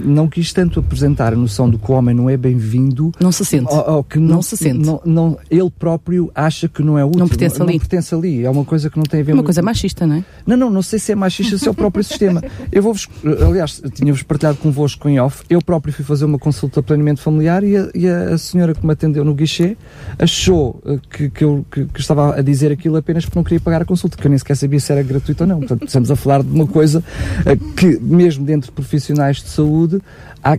não 0.05 0.29
quis 0.29 0.53
tanto 0.53 0.79
apresentar 0.79 1.33
a 1.33 1.37
noção 1.37 1.71
de 1.71 1.79
que 1.79 1.91
o 1.91 1.95
homem 1.95 2.15
não 2.15 2.29
é 2.29 2.37
bem-vindo. 2.37 3.11
Não 3.19 3.33
se 3.33 3.45
sente. 3.45 3.73
Ou, 3.73 3.97
ou 3.97 4.05
que 4.05 4.19
não, 4.19 4.37
não, 4.37 4.43
se 4.43 4.59
sente. 4.59 4.85
Não, 4.85 5.01
não, 5.07 5.39
ele 5.51 5.71
próprio 5.71 6.31
acha 6.35 6.69
que 6.69 6.83
não 6.83 6.99
é 6.99 7.05
útil. 7.05 7.21
Não 7.21 7.29
pertence 7.29 7.61
ali. 7.61 7.73
Não 7.73 7.79
pertence 7.79 8.15
ali. 8.15 8.45
É 8.45 8.51
uma 8.51 8.65
coisa 8.65 8.91
que 8.91 8.99
não 8.99 9.05
tem 9.05 9.21
a 9.21 9.23
ver 9.23 9.31
É 9.31 9.33
uma 9.33 9.37
muito... 9.37 9.47
coisa 9.47 9.63
machista, 9.63 10.07
não 10.07 10.17
é? 10.17 10.25
Não, 10.47 10.57
não, 10.57 10.71
não 10.71 10.83
sei 10.83 10.99
se 10.99 11.13
é 11.13 11.15
machista, 11.15 11.57
se 11.57 11.67
é 11.67 11.71
o 11.71 11.75
próprio 11.75 12.05
sistema. 12.05 12.43
Eu 12.71 12.83
vou-vos, 12.83 13.09
aliás, 13.25 13.83
tinha-vos 13.95 14.23
partilhado 14.23 14.59
convosco 14.59 15.09
em 15.09 15.19
off, 15.19 15.43
eu 15.49 15.63
próprio 15.63 15.95
fui 15.95 16.05
fazer 16.05 16.27
uma 16.27 16.39
consulta 16.39 16.83
de 16.83 16.87
planeamento 16.87 17.23
familiar 17.23 17.65
e 17.65 17.77
a, 17.77 17.89
e 17.95 18.07
a 18.07 18.37
senhora 18.37 18.75
que 18.75 18.85
me 18.85 18.93
atendeu 18.93 19.25
no 19.25 19.35
guichê 19.35 19.79
achou 20.19 20.83
que, 21.09 21.31
que 21.31 21.43
eu 21.43 21.65
que, 21.71 21.87
que 21.87 22.01
estava 22.01 22.37
a 22.37 22.43
dizer 22.43 22.71
aquilo 22.71 22.97
apenas 22.97 23.25
porque 23.25 23.39
não 23.39 23.45
queria 23.45 23.61
pagar 23.61 23.83
a 23.83 23.85
consulta, 23.85 24.17
que 24.17 24.27
eu 24.27 24.29
nem 24.29 24.39
sequer 24.39 24.57
sabia 24.57 24.79
se 24.79 24.93
era 24.93 25.06
gratuito 25.07 25.45
ou 25.45 25.49
não. 25.49 25.59
Portanto, 25.59 25.87
estamos 25.87 26.11
a 26.11 26.17
falar 26.17 26.43
de 26.43 26.51
uma 26.51 26.67
coisa 26.67 27.03
eh, 27.45 27.57
que, 27.77 27.99
mesmo 28.01 28.45
dentro 28.45 28.69
de 28.71 28.73
profissionais 28.73 29.39
de 29.39 29.49
saúde, 29.49 30.01
há 30.43 30.57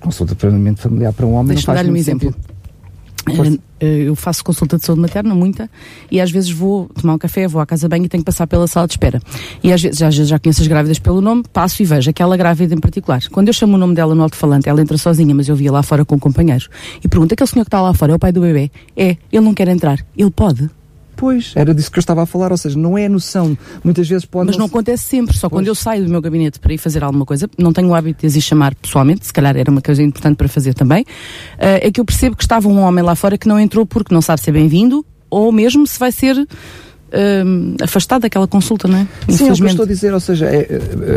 consulta 0.00 0.34
plenamente 0.34 0.80
familiar 0.80 1.12
para 1.12 1.26
um 1.26 1.34
homem. 1.34 1.54
Deixa-me 1.54 1.76
dar-lhe 1.76 1.90
um 1.90 1.96
exemplo. 1.96 2.34
Eh, 3.28 3.58
eh, 3.80 4.02
eu 4.08 4.16
faço 4.16 4.42
consulta 4.42 4.78
de 4.78 4.84
saúde 4.84 5.02
materna, 5.02 5.34
muita, 5.34 5.70
e 6.10 6.20
às 6.20 6.30
vezes 6.30 6.50
vou 6.50 6.88
tomar 6.88 7.14
um 7.14 7.18
café, 7.18 7.46
vou 7.46 7.60
à 7.60 7.66
casa 7.66 7.88
bem 7.88 8.04
e 8.04 8.08
tenho 8.08 8.22
que 8.22 8.26
passar 8.26 8.46
pela 8.46 8.66
sala 8.66 8.86
de 8.86 8.94
espera. 8.94 9.20
E 9.62 9.72
às 9.72 9.82
vezes, 9.82 10.02
às 10.02 10.16
vezes 10.16 10.28
já 10.28 10.38
conheço 10.38 10.62
as 10.62 10.66
grávidas 10.66 10.98
pelo 10.98 11.20
nome, 11.20 11.44
passo 11.52 11.82
e 11.82 11.84
vejo 11.84 12.10
aquela 12.10 12.36
grávida 12.36 12.74
em 12.74 12.80
particular. 12.80 13.20
Quando 13.30 13.48
eu 13.48 13.54
chamo 13.54 13.74
o 13.74 13.78
nome 13.78 13.94
dela 13.94 14.14
no 14.14 14.22
alto-falante, 14.22 14.68
ela 14.68 14.80
entra 14.80 14.96
sozinha, 14.96 15.34
mas 15.34 15.48
eu 15.48 15.56
via 15.56 15.70
lá 15.70 15.82
fora 15.82 16.04
com 16.04 16.18
companheiros. 16.18 16.68
E 17.02 17.08
pergunto, 17.08 17.34
aquele 17.34 17.48
senhor 17.48 17.64
que 17.64 17.68
está 17.68 17.80
lá 17.80 17.92
fora 17.94 18.12
é 18.12 18.14
o 18.14 18.18
pai 18.18 18.32
do 18.32 18.40
bebê? 18.40 18.70
É, 18.96 19.16
ele 19.30 19.44
não 19.44 19.54
quer 19.54 19.68
entrar. 19.68 20.04
Ele 20.16 20.30
pode? 20.30 20.70
Pois, 21.20 21.52
era 21.54 21.74
disso 21.74 21.92
que 21.92 21.98
eu 21.98 22.00
estava 22.00 22.22
a 22.22 22.26
falar, 22.26 22.50
ou 22.50 22.56
seja, 22.56 22.78
não 22.78 22.96
é 22.96 23.06
noção. 23.06 23.54
Muitas 23.84 24.08
vezes 24.08 24.24
pode. 24.24 24.46
Mas 24.46 24.56
não, 24.56 24.64
acontece 24.64 25.04
sempre, 25.04 25.36
só 25.36 25.50
pois. 25.50 25.60
quando 25.60 25.66
eu 25.66 25.74
saio 25.74 26.02
do 26.02 26.10
meu 26.10 26.18
gabinete 26.18 26.58
para 26.58 26.72
ir 26.72 26.78
fazer 26.78 27.04
alguma 27.04 27.26
coisa, 27.26 27.46
não 27.58 27.74
tenho 27.74 27.88
o 27.88 27.94
hábito 27.94 28.22
de 28.22 28.26
as 28.26 28.36
ir 28.36 28.40
chamar 28.40 28.74
pessoalmente, 28.74 29.26
se 29.26 29.32
calhar 29.32 29.54
era 29.54 29.70
uma 29.70 29.82
coisa 29.82 30.02
importante 30.02 30.36
para 30.36 30.48
fazer 30.48 30.72
também, 30.72 31.02
uh, 31.02 31.76
é 31.82 31.90
que 31.90 32.00
eu 32.00 32.06
percebo 32.06 32.34
que 32.34 32.42
estava 32.42 32.66
um 32.68 32.80
homem 32.80 33.04
lá 33.04 33.14
fora 33.14 33.36
que 33.36 33.46
não 33.46 33.60
entrou 33.60 33.84
porque 33.84 34.14
não 34.14 34.22
sabe 34.22 34.40
ser 34.40 34.52
bem-vindo, 34.52 35.04
ou 35.28 35.52
mesmo 35.52 35.86
se 35.86 35.98
vai 35.98 36.10
ser 36.10 36.48
uh, 37.12 37.82
afastado 37.82 38.22
daquela 38.22 38.46
consulta, 38.46 38.88
não 38.88 38.98
é? 38.98 39.06
Sim, 39.28 39.48
é 39.48 39.52
o 39.52 39.56
que 39.56 39.66
estou 39.66 39.84
a 39.84 39.88
dizer, 39.88 40.12
ou 40.12 40.20
seja, 40.20 40.46
é, 40.46 40.68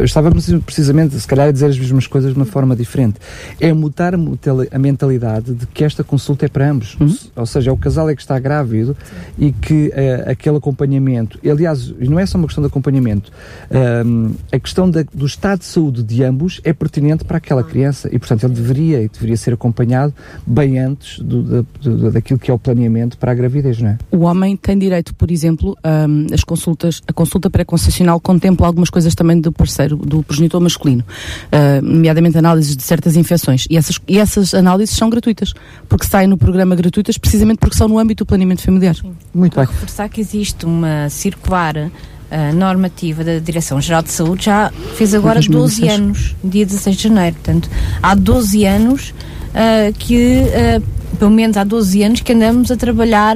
é, 0.02 0.04
estávamos 0.04 0.50
precisamente, 0.66 1.20
se 1.20 1.28
calhar, 1.28 1.48
a 1.48 1.52
dizer 1.52 1.68
as 1.68 1.78
mesmas 1.78 2.08
coisas 2.08 2.34
de 2.34 2.38
uma 2.38 2.46
forma 2.46 2.76
diferente. 2.76 3.16
É 3.60 3.72
mudar 3.74 4.14
a 4.16 4.80
mentalidade 4.80 5.54
de 5.54 5.66
que 5.68 5.84
esta 5.84 6.04
consulta 6.04 6.46
é 6.46 6.50
para 6.50 6.70
ambos. 6.70 6.96
Uhum. 7.00 7.16
Ou 7.36 7.46
seja, 7.46 7.70
é 7.70 7.74
o 7.74 7.78
casal 7.78 8.10
é 8.10 8.16
que 8.16 8.22
está 8.22 8.38
grávido 8.40 8.96
Sim. 9.38 9.48
e 9.48 9.52
que 9.52 9.88
uh, 9.88 10.32
aquele 10.32 10.58
acompanhamento, 10.58 11.40
aliás, 11.50 11.94
não 12.00 12.20
é 12.20 12.26
só 12.26 12.38
uma 12.38 12.48
questão 12.48 12.62
de 12.62 12.68
acompanhamento, 12.68 13.32
uh, 13.72 14.36
a 14.52 14.60
questão 14.60 14.90
da, 14.90 15.04
do 15.14 15.26
estado 15.26 15.60
de 15.60 15.66
saúde 15.66 16.04
de 16.04 16.24
ambos 16.24 16.62
é 16.64 16.74
pertinente 16.74 17.24
para 17.24 17.38
aquela 17.38 17.64
criança 17.64 18.10
e, 18.12 18.20
portanto, 18.20 18.44
ele 18.44 18.54
deveria 18.54 19.02
e 19.02 19.10
deveria 19.10 19.38
ser 19.38 19.54
acompanhado 19.54 20.14
bem 20.46 20.80
antes 20.80 21.20
do, 21.20 21.64
do, 21.64 22.12
daquilo 22.12 22.40
que 22.40 22.50
é 22.50 22.54
o 22.54 22.60
planeamento 22.60 23.18
para 23.18 23.32
a 23.32 23.36
gravidez, 23.36 23.80
não 23.80 23.90
é? 23.90 23.98
O 24.12 24.20
homem 24.20 24.56
tem 24.56 24.78
direito, 24.78 25.14
por 25.16 25.32
exemplo, 25.32 25.78
um, 25.84 26.28
as 26.34 26.44
consultas, 26.44 27.02
a 27.08 27.14
consulta 27.14 27.50
pré-concessional 27.50 28.20
contempla 28.20 28.68
algumas 28.68 28.90
coisas 28.90 29.14
também 29.14 29.40
do 29.40 29.52
parceiro, 29.52 29.98
do 29.98 30.24
progenitor 30.24 30.62
masculino, 30.62 31.04
uh, 31.04 31.82
nomeadamente 31.82 32.38
análises 32.38 32.76
de 32.76 32.84
certas 32.84 33.16
infecções. 33.16 33.66
E 33.70 33.78
essas, 33.78 34.00
e 34.08 34.18
essas 34.18 34.54
análises 34.54 34.96
são 34.96 35.10
gratuitas, 35.10 35.54
porque 35.90 36.06
saem 36.06 36.28
no 36.28 36.38
programa 36.38 36.76
gratuitas 36.76 37.18
precisamente 37.18 37.58
porque 37.58 37.78
são 37.78 37.88
no 37.88 38.00
âmbito 38.00 38.24
do 38.24 38.28
planeamento 38.28 38.62
familiar. 38.62 38.96
Sim. 38.96 39.14
Muito 39.34 39.56
bem. 39.56 39.66
reforçar 39.66 40.10
que 40.10 40.22
existe 40.22 40.66
uma 40.66 41.10
circular 41.10 41.76
uh, 41.78 42.56
normativa 42.56 43.24
da 43.24 43.40
Direção-Geral 43.40 44.04
de 44.04 44.12
Saúde 44.12 44.46
já 44.46 44.72
fez 44.96 45.14
agora 45.14 45.40
12 45.42 45.88
anos, 45.88 46.36
dia 46.44 46.66
16 46.66 46.96
de 46.96 47.04
janeiro. 47.04 47.36
Portanto, 47.36 47.70
há 48.02 48.16
12 48.16 48.66
anos 48.66 49.10
uh, 49.10 49.94
que, 49.98 50.44
uh, 50.44 51.18
pelo 51.18 51.32
menos 51.32 51.58
há 51.58 51.64
12 51.64 52.04
anos, 52.04 52.22
que 52.22 52.34
andamos 52.34 52.72
a 52.72 52.78
trabalhar 52.78 53.36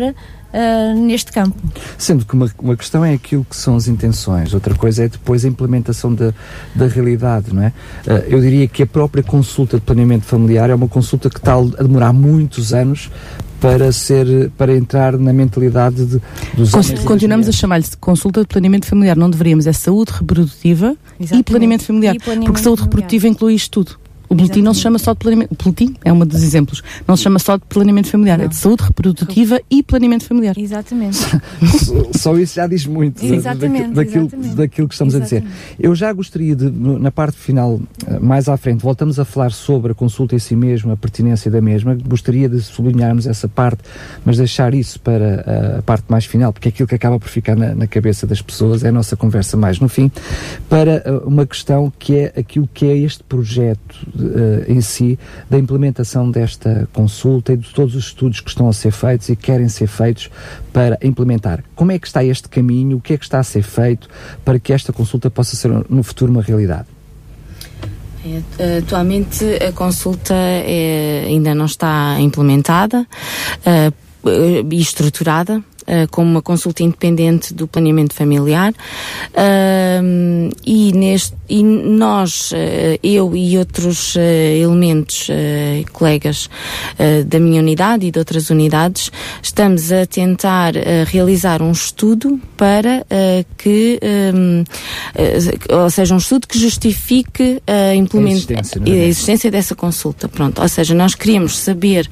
uh, 0.58 1.00
neste 1.00 1.32
campo. 1.32 1.56
Sendo 1.98 2.26
que 2.26 2.34
uma, 2.34 2.52
uma 2.60 2.76
questão 2.76 3.06
é 3.06 3.14
aquilo 3.14 3.46
que 3.48 3.56
são 3.56 3.76
as 3.76 3.88
intenções, 3.88 4.54
outra 4.54 4.74
coisa 4.74 5.04
é 5.04 5.08
depois 5.08 5.46
a 5.46 5.48
implementação 5.48 6.14
da, 6.14 6.34
da 6.74 6.88
realidade, 6.88 7.54
não 7.54 7.64
é? 7.64 7.68
Uh, 8.06 8.12
eu 8.28 8.42
diria 8.42 8.68
que 8.68 8.84
a 8.84 8.88
própria 8.88 9.24
consulta 9.24 9.78
de 9.78 9.82
planeamento 9.82 10.26
familiar 10.26 10.70
é 10.70 10.76
uma 10.76 10.88
consulta 10.88 11.30
que 11.30 11.38
está 11.38 11.56
a 11.56 11.84
demorar 11.84 12.12
muitos 12.12 12.74
anos 12.74 13.12
para 13.60 13.92
ser 13.92 14.52
para 14.52 14.76
entrar 14.76 15.18
na 15.18 15.34
mentalidade 15.34 16.06
de, 16.06 16.22
dos 16.56 16.72
Con 16.72 16.82
Continuamos 17.06 17.48
a 17.48 17.52
chamar-lhe 17.52 17.86
consulta 18.00 18.42
de 18.42 18.48
planeamento 18.48 18.86
familiar, 18.86 19.18
não 19.18 19.30
deveríamos, 19.30 19.66
é 19.68 19.74
saúde 19.74 20.12
reprodutiva 20.12 20.96
e 21.20 21.44
planeamento 21.44 21.84
familiar, 21.84 22.16
e 22.16 22.20
planeamento 22.20 22.46
porque 22.46 22.64
saúde 22.64 22.82
familiar. 22.82 22.96
reprodutiva 22.96 23.28
inclui 23.28 23.56
isto 23.56 23.84
tudo. 23.84 24.07
O 24.30 24.36
boletim 24.36 24.62
não 24.62 24.74
se 24.74 24.82
chama 24.82 25.00
só 25.00 25.14
de 25.14 25.20
planeamento. 25.20 25.54
O 25.54 25.64
boletim 25.64 25.96
é 26.04 26.12
um 26.12 26.20
dos 26.20 26.44
exemplos. 26.44 26.84
Não 27.08 27.16
se 27.16 27.24
chama 27.24 27.40
só 27.40 27.58
de 27.58 27.64
planeamento 27.66 28.10
familiar, 28.10 28.38
não. 28.38 28.46
é 28.46 28.48
de 28.48 28.56
saúde 28.56 28.84
reprodutiva 28.84 29.60
e 29.70 29.82
planeamento 29.82 30.26
familiar. 30.26 30.56
Exatamente. 30.58 31.18
só 32.18 32.38
isso 32.38 32.56
já 32.56 32.68
diz 32.68 32.86
muito 32.86 33.24
exatamente, 33.26 33.94
daquilo, 33.94 34.26
exatamente. 34.26 34.56
daquilo 34.56 34.88
que 34.88 34.94
estamos 34.94 35.14
exatamente. 35.14 35.48
a 35.48 35.50
dizer. 35.50 35.78
Eu 35.80 35.96
já 35.96 36.12
gostaria 36.12 36.56
de, 36.56 36.70
na 36.70 37.12
parte 37.12 37.38
final, 37.38 37.80
eh, 38.06 38.20
mais 38.20 38.50
à 38.50 38.58
frente, 38.58 38.82
voltamos 38.82 39.20
a 39.20 39.26
falar 39.26 39.52
sobre 39.52 39.92
a 39.92 39.96
consulta 39.96 40.36
em 40.36 40.40
si 40.40 40.56
mesma, 40.56 40.94
a 40.94 40.98
pertinência 40.98 41.50
da 41.50 41.62
mesma. 41.62 41.96
Gostaria 41.96 42.50
de 42.50 42.62
sublinharmos 42.62 43.28
essa 43.28 43.48
parte, 43.48 43.80
mas 44.26 44.38
deixar 44.38 44.74
isso 44.74 45.00
para 45.00 45.44
eh, 45.46 45.76
a 45.80 45.82
parte 45.82 46.06
mais 46.10 46.26
final, 46.26 46.52
porque 46.52 46.68
é 46.68 46.70
aquilo 46.70 46.88
que 46.88 46.96
acaba 46.96 47.20
por 47.20 47.30
ficar 47.30 47.56
na, 47.56 47.74
na 47.74 47.88
cabeça 47.88 48.28
das 48.28 48.42
pessoas 48.42 48.84
é 48.84 48.90
a 48.90 48.92
nossa 48.92 49.16
conversa 49.16 49.56
mais 49.58 49.80
no 49.80 49.88
fim, 49.88 50.12
para 50.70 51.04
eh, 51.06 51.22
uma 51.26 51.46
questão 51.46 51.92
que 51.98 52.16
é 52.16 52.34
aquilo 52.38 52.70
que 52.74 52.86
é 52.86 52.98
este 52.98 53.24
projeto 53.24 54.08
uh, 54.24 54.72
em 54.72 54.82
si 54.82 55.18
da 55.50 55.58
implementação 55.58 56.30
desta 56.30 56.88
consulta 56.94 57.54
e 57.54 57.58
de 57.58 57.70
todos 57.74 57.96
os 57.96 58.06
estudos 58.06 58.40
que 58.40 58.50
estão 58.50 58.68
a 58.70 58.74
ser 58.74 58.92
feitos 58.92 59.30
e 59.30 59.36
querem 59.36 59.70
ser 59.70 59.88
feitos 59.88 60.30
para 60.72 60.98
implementar. 61.02 61.64
Como 61.76 61.92
é 61.92 62.00
que 62.00 62.08
está 62.08 62.24
este 62.24 62.50
caminho? 62.50 62.98
O 62.98 63.02
que 63.02 63.14
é 63.14 63.18
que 63.18 63.24
está 63.24 63.40
a 63.40 63.44
ser 63.44 63.64
feito 63.64 64.08
para 64.44 64.60
que 64.60 64.74
esta 64.74 64.92
consulta 64.94 65.30
possa 65.30 65.56
ser 65.56 65.72
no 65.90 66.04
futuro 66.04 66.32
uma 66.32 66.42
realidade? 66.42 66.88
É, 68.60 68.80
atualmente 68.80 69.46
a 69.64 69.72
consulta 69.72 70.34
é, 70.34 71.24
ainda 71.28 71.56
não 71.56 71.66
está 71.66 72.18
implementada 72.20 73.02
uh, 73.02 74.68
e 74.72 74.82
estruturada 74.82 75.64
uh, 75.88 76.08
como 76.12 76.30
uma 76.30 76.42
consulta 76.42 76.84
independente 76.84 77.54
do 77.54 77.68
planeamento 77.68 78.14
familiar 78.14 78.72
uh, 78.72 80.56
e, 80.66 80.92
neste, 80.94 81.34
e 81.50 81.64
nós, 81.64 82.52
uh, 82.52 82.56
eu 83.02 83.36
e 83.36 83.58
outros 83.58 84.16
elementos, 84.16 85.28
colegas 85.94 86.50
da 87.28 87.40
minha 87.40 87.62
unidade 87.62 88.08
e 88.08 88.12
de 88.12 88.20
outras 88.20 88.50
unidades, 88.50 89.12
estamos 89.42 89.92
a 89.92 90.06
tentar 90.06 90.74
realizar 91.06 91.62
um 91.62 91.72
estudo 91.72 92.40
para 92.56 93.06
que, 93.58 94.00
um, 94.34 94.64
ou 95.70 95.90
seja, 95.90 96.14
um 96.14 96.18
estudo 96.18 96.48
que 96.48 96.58
justifique 96.58 97.62
a, 97.68 97.96
implementação 97.96 98.84
a, 98.84 98.90
é? 98.90 98.92
a 98.92 99.06
existência 99.06 99.52
dessa 99.52 99.76
consulta. 99.76 100.28
Pronto, 100.28 100.62
ou 100.62 100.68
seja, 100.68 100.94
nós 100.94 101.16
queríamos 101.16 101.58
saber 101.58 102.10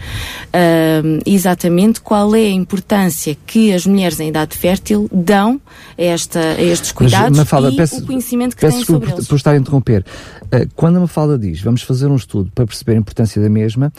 exatamente 1.26 2.02
qual 2.02 2.36
é 2.36 2.46
a 2.46 2.52
importância 2.52 3.36
que 3.46 3.65
as 3.74 3.86
mulheres 3.86 4.20
em 4.20 4.30
idade 4.30 4.58
fértil 4.58 5.10
dão 5.12 5.60
a, 5.98 6.02
esta, 6.02 6.40
a 6.40 6.62
estes 6.62 6.92
cuidados 6.92 7.30
Mas, 7.30 7.40
Mafalda, 7.40 7.70
e 7.70 7.76
peço, 7.76 8.00
o 8.00 8.06
conhecimento 8.06 8.56
que 8.56 8.68
têm 8.68 8.84
sobre 8.84 9.10
por, 9.10 9.16
eles. 9.16 9.28
por 9.28 9.36
estar 9.36 9.52
a 9.52 9.58
interromper. 9.58 10.06
Uh, 10.46 10.70
quando 10.76 10.98
a 10.98 11.00
Mafalda 11.00 11.38
diz 11.38 11.62
vamos 11.62 11.82
fazer 11.82 12.08
um 12.08 12.16
estudo 12.16 12.52
para 12.54 12.66
perceber 12.66 12.94
a 12.94 12.98
importância 12.98 13.42
da 13.42 13.50
mesma, 13.50 13.92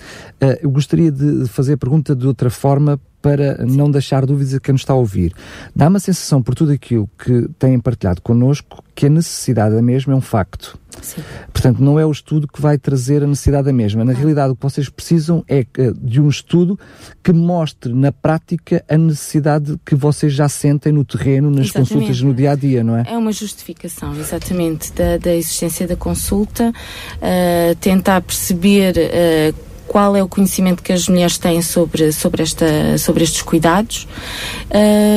uh, 0.42 0.58
eu 0.62 0.70
gostaria 0.70 1.10
de 1.10 1.46
fazer 1.48 1.74
a 1.74 1.76
pergunta 1.76 2.14
de 2.14 2.26
outra 2.26 2.50
forma 2.50 3.00
para 3.20 3.64
não 3.64 3.90
deixar 3.90 4.24
dúvidas 4.24 4.54
a 4.54 4.60
quem 4.60 4.72
nos 4.72 4.82
está 4.82 4.92
a 4.92 4.96
ouvir. 4.96 5.32
Dá-me 5.74 5.96
a 5.96 6.00
sensação, 6.00 6.42
por 6.42 6.54
tudo 6.54 6.72
aquilo 6.72 7.08
que 7.18 7.48
têm 7.58 7.78
partilhado 7.78 8.20
connosco, 8.22 8.82
que 8.94 9.06
a 9.06 9.10
necessidade 9.10 9.74
da 9.74 9.82
mesma 9.82 10.14
é 10.14 10.16
um 10.16 10.20
facto. 10.20 10.78
Sim. 11.02 11.22
Portanto, 11.52 11.82
não 11.82 12.00
é 12.00 12.06
o 12.06 12.10
estudo 12.10 12.48
que 12.48 12.60
vai 12.60 12.78
trazer 12.78 13.22
a 13.22 13.26
necessidade 13.26 13.66
da 13.66 13.72
mesma. 13.72 14.04
Na 14.04 14.12
realidade, 14.12 14.52
o 14.52 14.56
que 14.56 14.62
vocês 14.62 14.88
precisam 14.88 15.44
é 15.46 15.64
de 16.00 16.20
um 16.20 16.28
estudo 16.28 16.78
que 17.22 17.32
mostre 17.32 17.92
na 17.92 18.10
prática 18.10 18.84
a 18.88 18.96
necessidade 18.96 19.78
que 19.84 19.94
vocês 19.94 20.32
já 20.32 20.48
sentem 20.48 20.92
no 20.92 21.04
terreno, 21.04 21.50
nas 21.50 21.66
exatamente. 21.66 21.92
consultas 21.92 22.22
no 22.22 22.32
dia 22.32 22.52
a 22.52 22.54
dia, 22.54 22.82
não 22.82 22.96
é? 22.96 23.04
É 23.06 23.16
uma 23.16 23.32
justificação, 23.32 24.18
exatamente, 24.18 24.92
da, 24.92 25.18
da 25.18 25.34
existência 25.34 25.86
da 25.86 25.96
consulta, 25.96 26.70
uh, 26.70 27.74
tentar 27.80 28.20
perceber. 28.22 28.94
Uh, 28.96 29.75
qual 29.96 30.14
é 30.14 30.22
o 30.22 30.28
conhecimento 30.28 30.82
que 30.82 30.92
as 30.92 31.08
mulheres 31.08 31.38
têm 31.38 31.62
sobre, 31.62 32.12
sobre, 32.12 32.42
esta, 32.42 32.98
sobre 32.98 33.24
estes 33.24 33.40
cuidados 33.40 34.06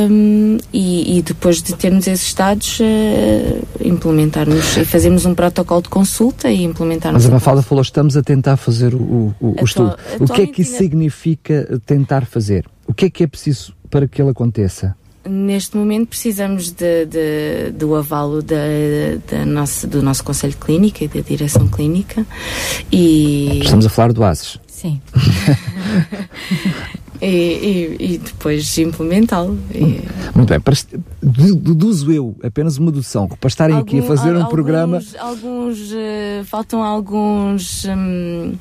um, 0.09 0.57
e, 0.71 1.17
e, 1.17 1.21
depois 1.21 1.61
de 1.61 1.75
termos 1.75 2.07
esses 2.07 2.33
dados 2.33 2.79
uh, 2.79 3.85
implementarmos 3.85 4.77
e 4.77 4.85
fazermos 4.85 5.25
um 5.25 5.35
protocolo 5.35 5.81
de 5.81 5.89
consulta 5.89 6.49
e 6.49 6.63
implementarmos. 6.63 7.23
Mas 7.23 7.29
a 7.29 7.33
Mafalda 7.33 7.61
falou, 7.61 7.81
estamos 7.81 8.15
a 8.15 8.21
tentar 8.21 8.55
fazer 8.55 8.95
o, 8.95 9.35
o, 9.41 9.61
o 9.61 9.65
estudo. 9.65 9.97
O 10.17 10.25
que 10.25 10.43
é 10.43 10.47
que 10.47 10.61
isso 10.61 10.77
significa 10.77 11.81
tentar 11.85 12.25
fazer? 12.25 12.65
O 12.87 12.93
que 12.93 13.03
é 13.03 13.09
que 13.09 13.21
é 13.21 13.27
preciso 13.27 13.73
para 13.89 14.07
que 14.07 14.21
ele 14.21 14.31
aconteça? 14.31 14.95
Neste 15.27 15.75
momento 15.75 16.07
precisamos 16.07 16.71
de, 16.71 17.05
de, 17.05 17.71
do 17.73 17.93
avalo 17.95 18.41
da, 18.41 18.55
da 19.29 19.45
nossa, 19.45 19.85
do 19.85 20.01
nosso 20.01 20.23
Conselho 20.23 20.55
Clínico 20.55 21.03
e 21.03 21.07
da 21.09 21.19
Direção 21.19 21.67
Clínica 21.67 22.25
e... 22.89 23.59
Estamos 23.61 23.85
a 23.85 23.89
falar 23.89 24.13
do 24.13 24.23
ASES. 24.23 24.57
Sim. 24.79 25.01
e, 27.21 27.27
e, 27.27 28.13
e, 28.13 28.17
depois 28.17 28.77
implementá-lo. 28.77 29.59
Muito 30.33 30.47
bem, 30.47 30.61
para, 30.61 30.73
deduzo 31.21 32.09
eu 32.13 32.33
apenas 32.41 32.77
uma 32.77 32.89
dedução, 32.89 33.27
para 33.27 33.49
estarem 33.49 33.75
Algum, 33.75 33.89
aqui 33.89 33.99
a 33.99 34.03
fazer 34.03 34.29
um 34.29 34.37
alguns, 34.37 34.49
programa. 34.49 35.01
Alguns, 35.19 35.91
uh, 35.91 36.45
faltam 36.45 36.81
alguns. 36.81 37.83
Um, 37.83 38.53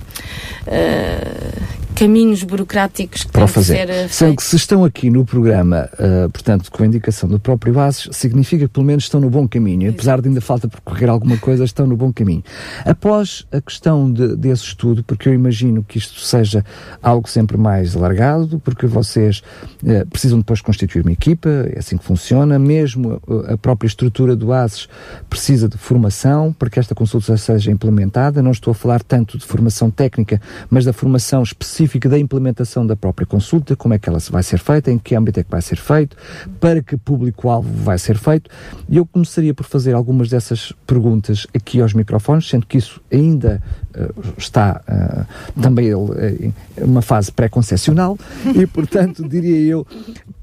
uh, 0.66 1.78
caminhos 1.98 2.44
burocráticos 2.44 3.24
que 3.24 3.32
para 3.32 3.44
o 3.44 3.48
fazer. 3.48 4.08
Sendo 4.08 4.37
que 4.37 4.44
se 4.44 4.54
estão 4.54 4.84
aqui 4.84 5.11
no 5.11 5.24
programa, 5.24 5.90
uh, 5.94 6.30
portanto, 6.30 6.70
com 6.70 6.84
a 6.84 6.87
indicação 6.87 7.28
do 7.28 7.40
próprio 7.40 7.74
Bases, 7.74 8.08
significa 8.12 8.68
que 8.68 8.72
pelo 8.72 8.87
menos 8.87 9.02
estão 9.02 9.20
no 9.20 9.28
bom 9.28 9.48
caminho. 9.48 9.90
Apesar 9.90 10.20
de 10.20 10.28
ainda 10.28 10.40
falta 10.40 10.68
percorrer 10.68 11.11
alguma 11.11 11.37
coisa, 11.38 11.64
estão 11.64 11.88
no 11.88 11.96
bom 11.96 12.12
caminho. 12.12 12.44
Após 12.84 13.44
a 13.50 13.61
questão 13.61 14.12
de, 14.12 14.37
desse 14.37 14.62
estudo, 14.62 15.02
porque 15.02 15.28
eu 15.28 15.34
imagino 15.34 15.82
que 15.82 15.98
isto 15.98 16.20
seja 16.20 16.64
algo 17.02 17.28
sempre 17.28 17.56
mais 17.56 17.96
alargado, 17.96 18.61
porque 18.61 18.87
vocês 18.87 19.42
uh, 19.82 20.06
precisam 20.08 20.38
depois 20.38 20.61
constituir 20.61 21.02
uma 21.02 21.12
equipa, 21.12 21.48
é 21.74 21.80
assim 21.80 21.96
que 21.96 22.04
funciona, 22.04 22.61
mesmo 22.61 23.20
a, 23.48 23.54
a 23.54 23.58
própria 23.58 23.88
estrutura 23.88 24.37
do 24.37 24.52
ASES 24.52 24.88
precisa 25.28 25.68
de 25.68 25.76
formação 25.76 26.52
para 26.56 26.70
que 26.70 26.78
esta 26.78 26.94
consulta 26.94 27.37
seja 27.37 27.72
implementada. 27.72 28.40
Não 28.40 28.52
estou 28.52 28.70
a 28.70 28.74
falar 28.74 29.02
tanto 29.02 29.37
de 29.37 29.44
formação 29.44 29.90
técnica, 29.90 30.40
mas 30.70 30.84
da 30.84 30.92
formação 30.92 31.42
específica 31.42 31.88
específica 31.88 32.09
da 32.09 32.18
implementação 32.18 32.87
da 32.87 32.94
própria 32.94 33.27
consulta, 33.27 33.74
como 33.74 33.94
é 33.94 33.98
que 33.98 34.09
ela 34.09 34.18
vai 34.31 34.42
ser 34.42 34.59
feita, 34.59 34.90
em 34.90 34.98
que 34.98 35.14
âmbito 35.14 35.40
é 35.40 35.42
que 35.42 35.51
vai 35.51 35.62
ser 35.62 35.77
feito, 35.77 36.16
para 36.61 36.83
que 36.83 36.96
público-alvo 36.96 37.68
vai 37.83 37.98
ser 37.98 38.16
feito. 38.18 38.51
E 38.88 38.98
eu 38.98 39.07
começaria 39.07 39.55
por 39.55 39.64
fazer 39.64 39.94
algumas 39.94 40.29
dessas 40.29 40.72
perguntas 40.87 41.46
aqui 41.55 41.81
aos 41.81 41.94
microfones, 41.94 42.48
sendo 42.48 42.66
que 42.66 42.79
isso 42.79 43.01
ainda 43.11 43.62
uh, 43.96 44.33
está 44.37 44.81
uh, 44.87 45.61
também 45.61 45.94
uh, 45.94 46.55
uma 46.79 47.03
fase 47.03 47.33
pré-concessional 47.33 48.18
e, 48.55 48.66
portanto, 48.66 49.27
diria 49.29 49.59
eu, 49.59 49.87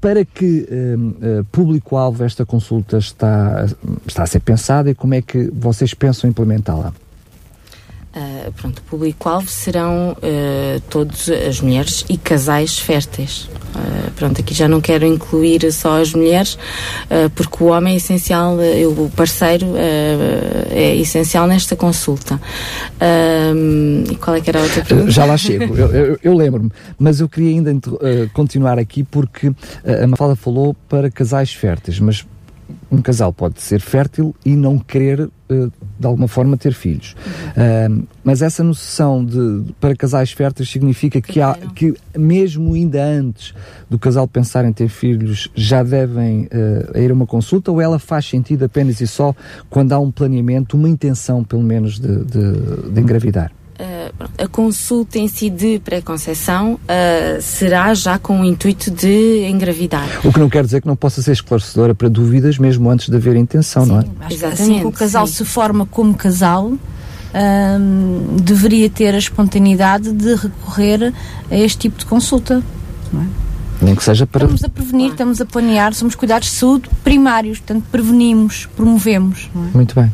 para 0.00 0.24
que 0.24 0.66
público-alvo 1.52 2.24
esta 2.24 2.44
consulta 2.44 2.98
está, 2.98 3.66
está 4.06 4.22
a 4.22 4.26
ser 4.26 4.40
pensada 4.40 4.90
e 4.90 4.94
como 4.94 5.14
é 5.14 5.22
que 5.22 5.50
vocês 5.52 5.94
pensam 5.94 6.28
implementá-la? 6.28 6.92
Uh, 8.16 8.50
pronto, 8.52 8.78
o 8.78 8.82
público-alvo 8.84 9.46
serão 9.46 10.12
uh, 10.12 10.80
todas 10.88 11.28
as 11.28 11.60
mulheres 11.60 12.02
e 12.08 12.16
casais 12.16 12.78
férteis. 12.78 13.46
Uh, 13.74 14.10
pronto, 14.16 14.40
aqui 14.40 14.54
já 14.54 14.66
não 14.66 14.80
quero 14.80 15.04
incluir 15.04 15.70
só 15.70 16.00
as 16.00 16.14
mulheres, 16.14 16.56
porque 17.34 17.62
o 17.62 17.66
homem 17.66 17.92
é 17.92 17.96
essencial, 17.98 18.56
o 18.56 19.10
parceiro 19.10 19.74
é 20.70 20.96
essencial 20.96 21.46
nesta 21.46 21.76
consulta. 21.76 22.40
e 24.10 24.16
qual 24.16 24.34
é 24.34 24.40
que 24.40 24.48
era 24.48 24.60
a 24.60 24.62
outra 24.62 24.82
pergunta? 24.82 25.10
Já 25.10 25.26
lá 25.26 25.36
chego, 25.36 25.76
eu, 25.76 25.90
eu, 25.92 26.18
eu 26.22 26.34
lembro-me, 26.34 26.70
mas 26.98 27.20
eu 27.20 27.28
queria 27.28 27.50
ainda 27.50 27.70
continuar 28.32 28.78
aqui 28.78 29.04
porque 29.04 29.52
a 29.84 30.06
Mafalda 30.06 30.36
falou 30.36 30.74
para 30.88 31.10
casais 31.10 31.52
férteis, 31.52 32.00
mas 32.00 32.24
um 32.90 33.02
casal 33.02 33.32
pode 33.32 33.60
ser 33.60 33.80
fértil 33.80 34.34
e 34.44 34.54
não 34.54 34.78
querer, 34.78 35.20
uh, 35.22 35.72
de 35.98 36.06
alguma 36.06 36.28
forma, 36.28 36.56
ter 36.56 36.72
filhos. 36.72 37.14
Uhum. 37.56 38.02
Uh, 38.02 38.08
mas 38.22 38.42
essa 38.42 38.62
noção 38.62 39.24
de, 39.24 39.74
para 39.80 39.94
casais 39.96 40.32
férteis 40.32 40.70
significa 40.70 41.20
que, 41.20 41.40
há, 41.40 41.54
que, 41.74 41.94
mesmo 42.16 42.74
ainda 42.74 43.02
antes 43.04 43.54
do 43.90 43.98
casal 43.98 44.28
pensar 44.28 44.64
em 44.64 44.72
ter 44.72 44.88
filhos, 44.88 45.50
já 45.54 45.82
devem 45.82 46.44
uh, 46.44 46.98
ir 46.98 47.10
a 47.10 47.14
uma 47.14 47.26
consulta 47.26 47.70
ou 47.70 47.80
ela 47.80 47.98
faz 47.98 48.26
sentido 48.26 48.64
apenas 48.64 49.00
e 49.00 49.06
só 49.06 49.34
quando 49.68 49.92
há 49.92 49.98
um 49.98 50.10
planeamento, 50.10 50.76
uma 50.76 50.88
intenção, 50.88 51.42
pelo 51.42 51.62
menos, 51.62 51.98
de, 51.98 52.24
de, 52.24 52.92
de 52.92 53.00
engravidar? 53.00 53.52
Uh, 53.78 54.44
a 54.44 54.48
consulta 54.48 55.18
em 55.18 55.28
si 55.28 55.50
de 55.50 55.78
pré-conceição 55.78 56.74
uh, 56.74 57.40
será 57.40 57.92
já 57.94 58.18
com 58.18 58.40
o 58.40 58.44
intuito 58.44 58.90
de 58.90 59.46
engravidar. 59.48 60.08
O 60.24 60.32
que 60.32 60.38
não 60.38 60.48
quer 60.48 60.64
dizer 60.64 60.80
que 60.80 60.86
não 60.86 60.96
possa 60.96 61.22
ser 61.22 61.32
esclarecedora 61.32 61.94
para 61.94 62.08
dúvidas 62.08 62.58
mesmo 62.58 62.90
antes 62.90 63.08
de 63.08 63.16
haver 63.16 63.36
intenção, 63.36 63.84
sim, 63.84 63.92
não 63.92 64.00
é? 64.00 64.04
Exatamente. 64.30 64.62
Assim 64.62 64.80
que 64.80 64.86
o 64.86 64.92
casal 64.92 65.26
sim. 65.26 65.34
se 65.34 65.44
forma 65.44 65.86
como 65.86 66.14
casal, 66.14 66.72
um, 67.36 68.36
deveria 68.42 68.88
ter 68.88 69.14
a 69.14 69.18
espontaneidade 69.18 70.12
de 70.12 70.34
recorrer 70.34 71.12
a 71.50 71.56
este 71.56 71.78
tipo 71.78 71.98
de 71.98 72.06
consulta. 72.06 72.62
Não 73.12 73.22
é? 73.22 73.26
Nem 73.82 73.94
que 73.94 74.02
seja 74.02 74.26
para. 74.26 74.44
Estamos 74.44 74.64
a 74.64 74.68
prevenir, 74.68 75.10
estamos 75.10 75.40
a 75.40 75.44
planear, 75.44 75.92
somos 75.92 76.14
cuidados 76.14 76.48
de 76.48 76.54
saúde 76.54 76.88
primários, 77.04 77.58
portanto, 77.58 77.84
prevenimos, 77.92 78.66
promovemos. 78.74 79.50
É? 79.54 79.76
Muito 79.76 79.94
bem. 79.94 80.10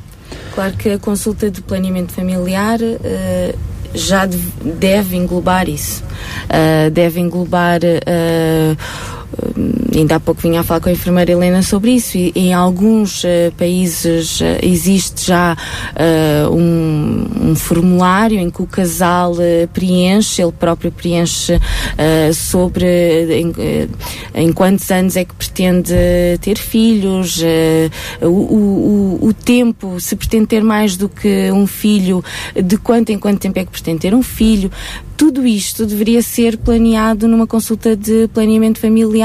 Claro 0.54 0.74
que 0.76 0.90
a 0.90 0.98
consulta 0.98 1.50
de 1.50 1.62
planeamento 1.62 2.12
familiar 2.12 2.78
uh, 2.80 3.58
já 3.94 4.26
deve 4.26 5.16
englobar 5.16 5.68
isso. 5.68 6.02
Uh, 6.44 6.90
deve 6.90 7.20
englobar. 7.20 7.80
Uh, 7.82 8.76
ainda 9.94 10.16
há 10.16 10.20
pouco 10.20 10.40
vinha 10.40 10.60
a 10.60 10.64
falar 10.64 10.80
com 10.80 10.88
a 10.88 10.92
enfermeira 10.92 11.32
Helena 11.32 11.62
sobre 11.62 11.92
isso 11.92 12.16
e 12.16 12.32
em 12.34 12.54
alguns 12.54 13.24
uh, 13.24 13.52
países 13.56 14.40
uh, 14.40 14.44
existe 14.62 15.26
já 15.26 15.54
uh, 15.54 16.50
um, 16.54 17.50
um, 17.50 17.54
formulário 17.54 18.38
em 18.38 18.50
que 18.50 18.62
o 18.62 18.66
casal 18.66 19.34
preenche, 19.72 20.42
ele 20.42 20.52
próprio 20.52 20.90
preenche 20.90 21.60
sobre 22.34 22.86
em, 23.30 23.52
em, 24.34 24.52
quantos 24.52 24.90
anos 24.90 25.16
é 25.16 25.24
que 25.24 25.34
pretende 25.34 25.94
ter 26.40 26.56
filhos, 26.58 27.42
o, 28.20 28.26
o, 28.26 29.18
o, 29.22 29.32
tempo, 29.32 30.00
se 30.00 30.16
pretende 30.16 30.46
ter 30.46 30.62
mais 30.62 30.96
do 30.96 31.08
que 31.08 31.50
um 31.52 31.66
filho, 31.66 32.24
de 32.54 32.76
quanto 32.76 33.10
em 33.10 33.18
quanto 33.18 33.40
tempo 33.40 33.58
é 33.58 33.64
que 33.64 33.70
pretende 33.70 34.00
ter 34.00 34.14
um 34.14 34.22
filho, 34.22 34.70
tudo 35.16 35.46
isto 35.46 35.86
deveria 35.86 36.22
ser 36.22 36.56
planeado 36.56 37.28
numa 37.28 37.46
consulta 37.46 37.94
de 37.94 38.28
planeamento 38.28 38.80
familiar 38.80 39.21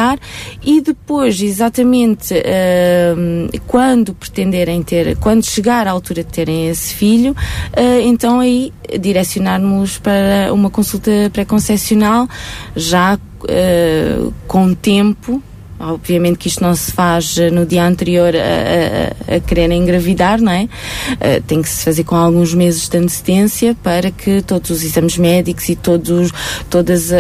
e 0.64 0.82
depois, 0.82 1.42
exatamente, 1.42 2.34
uh, 2.34 3.62
quando 3.68 4.14
pretenderem 4.14 4.84
ter, 4.84 5.18
quando 5.18 5.46
chegar 5.46 5.88
à 5.88 5.92
altura 5.92 6.24
de 6.24 6.32
terem 6.32 6.70
esse 6.70 6.94
filho, 6.94 7.32
uh, 7.32 8.02
então 8.02 8.40
aí 8.40 8.74
direcionarmos 9.00 9.98
para 9.98 10.54
uma 10.54 10.70
consulta 10.70 11.12
pré-concepcional 11.34 12.28
já 12.76 13.16
uh, 13.16 14.34
com 14.48 14.74
tempo 14.74 15.42
Obviamente 15.80 16.40
que 16.40 16.48
isto 16.48 16.64
não 16.64 16.76
se 16.76 16.92
faz 16.92 17.38
eh, 17.38 17.52
no 17.52 17.64
dia 17.64 17.86
anterior 17.86 18.34
a, 18.36 19.34
a, 19.34 19.36
a 19.36 19.40
querer 19.40 19.72
engravidar, 19.72 20.42
não 20.42 20.52
é? 20.52 20.64
Uh, 20.64 21.42
tem 21.46 21.62
que 21.62 21.70
se 21.70 21.86
fazer 21.86 22.04
com 22.04 22.16
alguns 22.16 22.54
meses 22.54 22.90
de 22.90 22.98
antecedência 22.98 23.76
para 23.84 24.10
que 24.10 24.42
todos 24.42 24.72
os 24.72 24.84
exames 24.84 25.18
médicos 25.18 25.70
e 25.70 25.76
todos, 25.76 26.32
todas, 26.68 27.12
uh, 27.12 27.16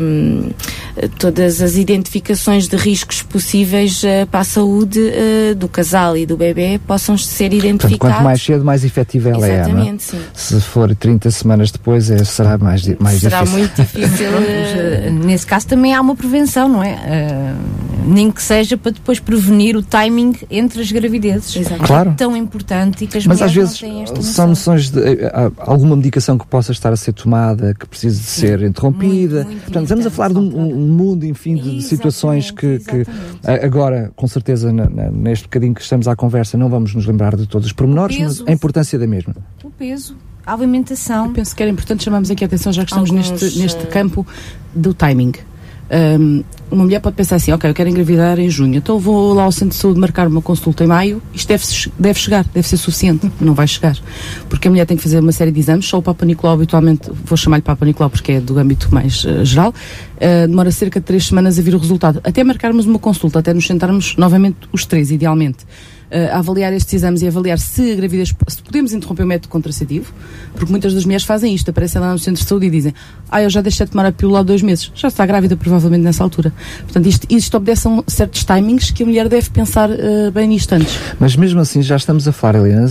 um, 0.00 0.50
todas 1.18 1.60
as 1.60 1.76
identificações 1.76 2.68
de 2.68 2.76
riscos 2.76 3.22
possíveis 3.22 4.02
uh, 4.02 4.26
para 4.30 4.40
a 4.40 4.44
saúde 4.44 5.00
do 5.56 5.68
casal 5.68 6.16
e 6.16 6.24
do 6.24 6.36
bebê 6.36 6.80
possam 6.86 7.18
ser 7.18 7.52
identificados. 7.52 7.98
Portanto, 7.98 8.14
quanto 8.14 8.24
mais 8.24 8.42
cedo, 8.42 8.64
mais 8.64 8.84
efetiva 8.84 9.30
ela 9.30 9.46
Exatamente, 9.46 10.14
é, 10.14 10.18
é? 10.18 10.20
sim. 10.20 10.20
Se 10.32 10.60
for 10.60 10.94
30 10.94 11.30
semanas 11.30 11.70
depois, 11.70 12.10
é, 12.10 12.24
será 12.24 12.56
mais, 12.56 12.86
mais 12.98 13.20
será 13.20 13.42
difícil. 13.42 13.68
Será 13.76 13.80
muito 13.80 13.82
difícil. 13.82 14.30
Nesse 15.26 15.46
caso 15.46 15.66
também 15.66 15.94
há 15.94 16.00
uma 16.00 16.16
prevenção, 16.16 16.68
não 16.68 16.82
é? 16.82 16.98
Nem 18.04 18.30
que 18.30 18.42
seja 18.42 18.76
para 18.76 18.92
depois 18.92 19.18
prevenir 19.18 19.76
o 19.76 19.82
timing 19.82 20.34
entre 20.50 20.80
as 20.80 20.90
gravidezes. 20.90 21.56
Exato. 21.56 21.82
Claro. 21.82 22.10
É 22.10 22.14
tão 22.14 22.36
importante 22.36 23.04
e 23.04 23.06
que 23.06 23.18
as 23.18 23.26
Mas 23.26 23.42
às 23.42 23.52
vezes 23.52 23.82
são 24.22 24.48
noções 24.48 24.90
de 24.90 24.98
uh, 25.00 25.52
alguma 25.58 25.96
medicação 25.96 26.38
que 26.38 26.46
possa 26.46 26.72
estar 26.72 26.92
a 26.92 26.96
ser 26.96 27.12
tomada, 27.12 27.74
que 27.74 27.86
precise 27.86 28.20
de 28.20 28.26
Sim. 28.26 28.40
ser 28.40 28.62
interrompida. 28.62 29.36
Muito, 29.36 29.48
muito 29.48 29.62
Portanto, 29.64 29.82
estamos 29.84 30.06
a 30.06 30.10
falar 30.10 30.32
de 30.32 30.38
um, 30.38 30.74
um 30.74 30.88
mundo, 30.88 31.24
enfim, 31.24 31.56
de, 31.56 31.76
de 31.76 31.82
situações 31.82 32.50
que, 32.50 32.78
que 32.78 33.06
agora, 33.64 34.12
com 34.16 34.26
certeza, 34.26 34.72
na, 34.72 34.88
na, 34.88 35.10
neste 35.10 35.44
bocadinho 35.44 35.74
que 35.74 35.82
estamos 35.82 36.08
à 36.08 36.16
conversa, 36.16 36.56
não 36.56 36.68
vamos 36.68 36.94
nos 36.94 37.06
lembrar 37.06 37.36
de 37.36 37.46
todos 37.46 37.66
os 37.66 37.72
pormenores, 37.72 38.18
mas 38.18 38.42
a 38.46 38.52
importância 38.52 38.98
da 38.98 39.06
mesma. 39.06 39.34
O 39.62 39.70
peso 39.70 40.16
a 40.46 40.54
alimentação. 40.54 41.26
Eu 41.26 41.32
penso 41.32 41.54
que 41.54 41.62
era 41.62 41.70
importante 41.70 42.02
chamarmos 42.02 42.30
aqui 42.30 42.42
a 42.42 42.46
atenção, 42.46 42.72
já 42.72 42.84
que 42.84 42.90
estamos 42.90 43.10
Alguns, 43.10 43.30
neste, 43.30 43.58
neste 43.58 43.86
campo 43.86 44.26
do 44.74 44.92
timing. 44.94 45.32
Um, 45.90 46.44
uma 46.70 46.84
mulher 46.84 47.00
pode 47.00 47.16
pensar 47.16 47.34
assim, 47.34 47.50
ok, 47.50 47.68
eu 47.68 47.74
quero 47.74 47.88
engravidar 47.88 48.38
em 48.38 48.48
junho, 48.48 48.76
então 48.76 48.96
vou 48.96 49.34
lá 49.34 49.42
ao 49.42 49.50
centro 49.50 49.70
de 49.70 49.74
saúde 49.74 49.98
marcar 49.98 50.28
uma 50.28 50.40
consulta 50.40 50.84
em 50.84 50.86
maio, 50.86 51.20
isto 51.34 51.48
deve, 51.48 51.64
deve 51.98 52.18
chegar, 52.18 52.44
deve 52.54 52.68
ser 52.68 52.76
suficiente, 52.76 53.28
não 53.40 53.54
vai 53.54 53.66
chegar, 53.66 53.98
porque 54.48 54.68
a 54.68 54.70
mulher 54.70 54.86
tem 54.86 54.96
que 54.96 55.02
fazer 55.02 55.18
uma 55.18 55.32
série 55.32 55.50
de 55.50 55.58
exames, 55.58 55.86
só 55.86 55.98
o 55.98 56.02
Papa 56.02 56.24
Nicolau 56.24 56.54
habitualmente, 56.54 57.10
vou 57.24 57.36
chamar-lhe 57.36 57.62
Papa 57.62 57.84
Nicolau 57.84 58.08
porque 58.08 58.32
é 58.32 58.40
do 58.40 58.56
âmbito 58.56 58.94
mais 58.94 59.24
uh, 59.24 59.44
geral, 59.44 59.70
uh, 59.70 60.46
demora 60.46 60.70
cerca 60.70 61.00
de 61.00 61.06
três 61.06 61.26
semanas 61.26 61.58
a 61.58 61.62
vir 61.62 61.74
o 61.74 61.78
resultado, 61.78 62.20
até 62.22 62.44
marcarmos 62.44 62.86
uma 62.86 63.00
consulta, 63.00 63.40
até 63.40 63.52
nos 63.52 63.66
sentarmos 63.66 64.14
novamente 64.16 64.58
os 64.72 64.86
três, 64.86 65.10
idealmente 65.10 65.66
uh, 66.10 66.36
avaliar 66.36 66.72
estes 66.72 66.94
exames 66.94 67.22
e 67.22 67.28
avaliar 67.28 67.58
se 67.58 67.92
a 67.92 67.94
gravidez, 67.94 68.34
se 68.48 68.62
podemos 68.62 68.92
interromper 68.92 69.24
o 69.24 69.26
método 69.26 69.48
contraceptivo, 69.48 70.12
porque 70.54 70.70
muitas 70.70 70.94
das 70.94 71.04
mulheres 71.04 71.24
fazem 71.24 71.54
isto, 71.54 71.70
aparecem 71.70 72.00
lá 72.00 72.12
no 72.12 72.18
centro 72.18 72.42
de 72.42 72.48
saúde 72.48 72.66
e 72.66 72.70
dizem, 72.70 72.94
ah, 73.30 73.42
eu 73.42 73.50
já 73.50 73.60
deixei 73.60 73.86
de 73.86 73.92
tomar 73.92 74.06
a 74.06 74.12
pílula 74.12 74.40
há 74.40 74.42
dois 74.42 74.62
meses, 74.62 74.90
já 74.94 75.08
está 75.08 75.24
grávida 75.24 75.56
provavelmente 75.56 76.02
nessa 76.02 76.22
altura. 76.22 76.52
Portanto, 76.82 77.06
isto, 77.06 77.26
isto 77.30 77.56
obedece 77.56 77.88
a 77.88 78.02
certos 78.06 78.44
timings 78.44 78.90
que 78.90 79.02
a 79.02 79.06
mulher 79.06 79.28
deve 79.28 79.50
pensar 79.50 79.90
uh, 79.90 80.30
bem 80.32 80.48
nisto 80.48 80.72
antes. 80.72 80.98
Mas 81.18 81.36
mesmo 81.36 81.60
assim 81.60 81.82
já 81.82 81.96
estamos 81.96 82.26
a 82.26 82.32
falar, 82.32 82.56
Helena, 82.56 82.90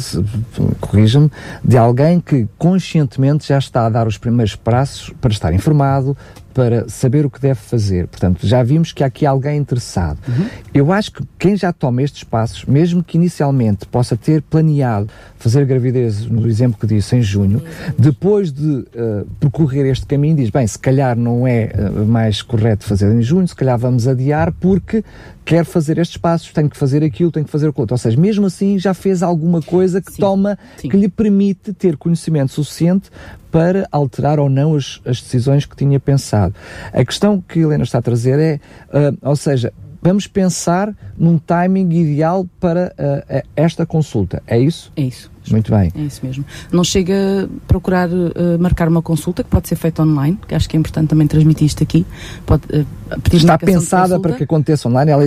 corrija-me, 0.79 1.29
de 1.63 1.77
alguém 1.77 2.19
que 2.19 2.47
conscientemente 2.57 3.47
já 3.47 3.57
está 3.57 3.85
a 3.85 3.89
dar 3.89 4.07
os 4.07 4.17
primeiros 4.17 4.55
passos 4.55 5.11
para 5.19 5.31
estar 5.31 5.53
informado, 5.53 6.15
para 6.53 6.87
saber 6.89 7.25
o 7.25 7.29
que 7.29 7.39
deve 7.39 7.59
fazer. 7.59 8.07
Portanto, 8.07 8.45
já 8.45 8.63
vimos 8.63 8.91
que 8.91 9.03
há 9.03 9.07
aqui 9.07 9.25
alguém 9.25 9.57
interessado. 9.57 10.17
Uhum. 10.27 10.45
Eu 10.73 10.91
acho 10.91 11.11
que 11.11 11.23
quem 11.37 11.55
já 11.55 11.71
toma 11.71 12.01
estes 12.01 12.23
passos, 12.23 12.65
mesmo 12.65 13.03
que 13.03 13.17
inicialmente 13.17 13.85
possa 13.85 14.17
ter 14.17 14.41
planeado 14.41 15.09
fazer 15.37 15.65
gravidez, 15.65 16.25
no 16.25 16.47
exemplo 16.47 16.77
que 16.79 16.85
disse, 16.85 17.15
em 17.15 17.21
junho, 17.21 17.61
depois 17.97 18.51
de 18.51 18.67
uh, 18.67 19.25
percorrer 19.39 19.85
este 19.85 20.05
caminho, 20.05 20.35
diz: 20.35 20.49
bem, 20.49 20.67
se 20.67 20.77
calhar 20.77 21.17
não 21.17 21.47
é 21.47 21.71
uh, 21.73 22.05
mais 22.05 22.41
correto 22.41 22.85
fazer 22.85 23.11
em 23.13 23.21
junho, 23.21 23.47
se 23.47 23.55
calhar 23.55 23.77
vamos 23.77 24.07
adiar 24.07 24.51
porque 24.59 25.03
quer 25.49 25.65
fazer 25.65 25.97
estes 25.97 26.15
passos, 26.15 26.53
tenho 26.53 26.69
que 26.69 26.77
fazer 26.77 27.03
aquilo, 27.03 27.31
tenho 27.31 27.43
que 27.43 27.51
fazer 27.51 27.69
aquilo. 27.69 27.87
Ou 27.89 27.97
seja, 27.97 28.21
mesmo 28.21 28.45
assim 28.45 28.77
já 28.77 28.93
fez 28.93 29.23
alguma 29.23 29.63
coisa 29.63 29.99
que 29.99 30.11
Sim. 30.11 30.21
toma, 30.21 30.59
Sim. 30.77 30.89
que 30.89 30.95
lhe 30.95 31.09
permite 31.09 31.73
ter 31.73 31.97
conhecimento 31.97 32.51
suficiente 32.51 33.09
para 33.49 33.87
alterar 33.91 34.39
ou 34.39 34.47
não 34.47 34.75
as, 34.75 35.01
as, 35.03 35.19
decisões 35.19 35.65
que 35.65 35.75
tinha 35.75 35.99
pensado. 35.99 36.53
A 36.93 37.03
questão 37.03 37.41
que 37.41 37.57
a 37.57 37.61
Helena 37.63 37.83
está 37.83 37.97
a 37.97 38.01
trazer 38.01 38.37
é, 38.37 38.59
uh, 38.95 39.17
ou 39.27 39.35
seja, 39.35 39.73
vamos 39.99 40.27
pensar 40.27 40.95
num 41.17 41.39
timing 41.39 41.89
ideal 41.93 42.47
para 42.59 42.93
uh, 42.99 43.47
esta 43.55 43.87
consulta. 43.87 44.43
É 44.45 44.59
isso? 44.59 44.91
É 44.95 45.01
isso. 45.01 45.31
Muito 45.49 45.71
bem. 45.71 45.91
É 45.95 46.01
isso 46.01 46.23
mesmo. 46.23 46.45
Não 46.71 46.83
chega 46.83 47.15
a 47.45 47.67
procurar 47.67 48.07
uh, 48.07 48.59
marcar 48.59 48.87
uma 48.87 49.01
consulta, 49.01 49.43
que 49.43 49.49
pode 49.49 49.67
ser 49.67 49.75
feita 49.75 50.03
online, 50.03 50.37
que 50.47 50.53
acho 50.53 50.69
que 50.69 50.77
é 50.77 50.79
importante 50.79 51.09
também 51.09 51.25
transmitir 51.25 51.65
isto 51.65 51.81
aqui. 51.81 52.05
Pode, 52.45 52.63
uh, 52.71 52.85
Está 53.33 53.57
pensada 53.57 54.19
para 54.19 54.33
que 54.33 54.43
aconteça 54.43 54.87
online? 54.87 55.11
Ela... 55.11 55.23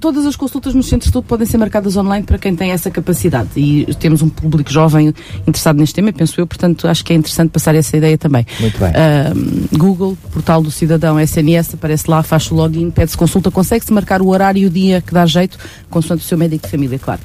Todas 0.00 0.26
as 0.26 0.36
consultas 0.36 0.74
nos 0.74 0.86
centros 0.86 1.06
de 1.06 1.08
estudo 1.10 1.24
podem 1.24 1.46
ser 1.46 1.58
marcadas 1.58 1.96
online 1.96 2.24
para 2.24 2.38
quem 2.38 2.54
tem 2.54 2.70
essa 2.70 2.90
capacidade. 2.90 3.48
E 3.56 3.86
temos 3.96 4.22
um 4.22 4.28
público 4.28 4.70
jovem 4.70 5.14
interessado 5.46 5.78
neste 5.78 5.94
tema, 5.94 6.12
penso 6.12 6.40
eu, 6.40 6.46
portanto 6.46 6.86
acho 6.86 7.04
que 7.04 7.12
é 7.12 7.16
interessante 7.16 7.50
passar 7.50 7.74
essa 7.74 7.96
ideia 7.96 8.16
também. 8.16 8.46
Muito 8.60 8.78
bem. 8.78 8.90
Uh, 8.90 9.78
Google, 9.78 10.16
portal 10.32 10.62
do 10.62 10.70
cidadão 10.70 11.18
SNS, 11.18 11.74
aparece 11.74 12.10
lá, 12.10 12.22
faz 12.22 12.50
o 12.50 12.54
login, 12.54 12.90
pede-se 12.90 13.16
consulta, 13.16 13.50
consegue-se 13.50 13.92
marcar 13.92 14.22
o 14.22 14.28
horário 14.28 14.62
e 14.62 14.66
o 14.66 14.70
dia 14.70 15.00
que 15.00 15.12
dá 15.12 15.26
jeito, 15.26 15.58
consoante 15.90 16.24
o 16.24 16.26
seu 16.26 16.38
médico 16.38 16.64
de 16.64 16.70
família, 16.70 16.98
claro. 16.98 17.20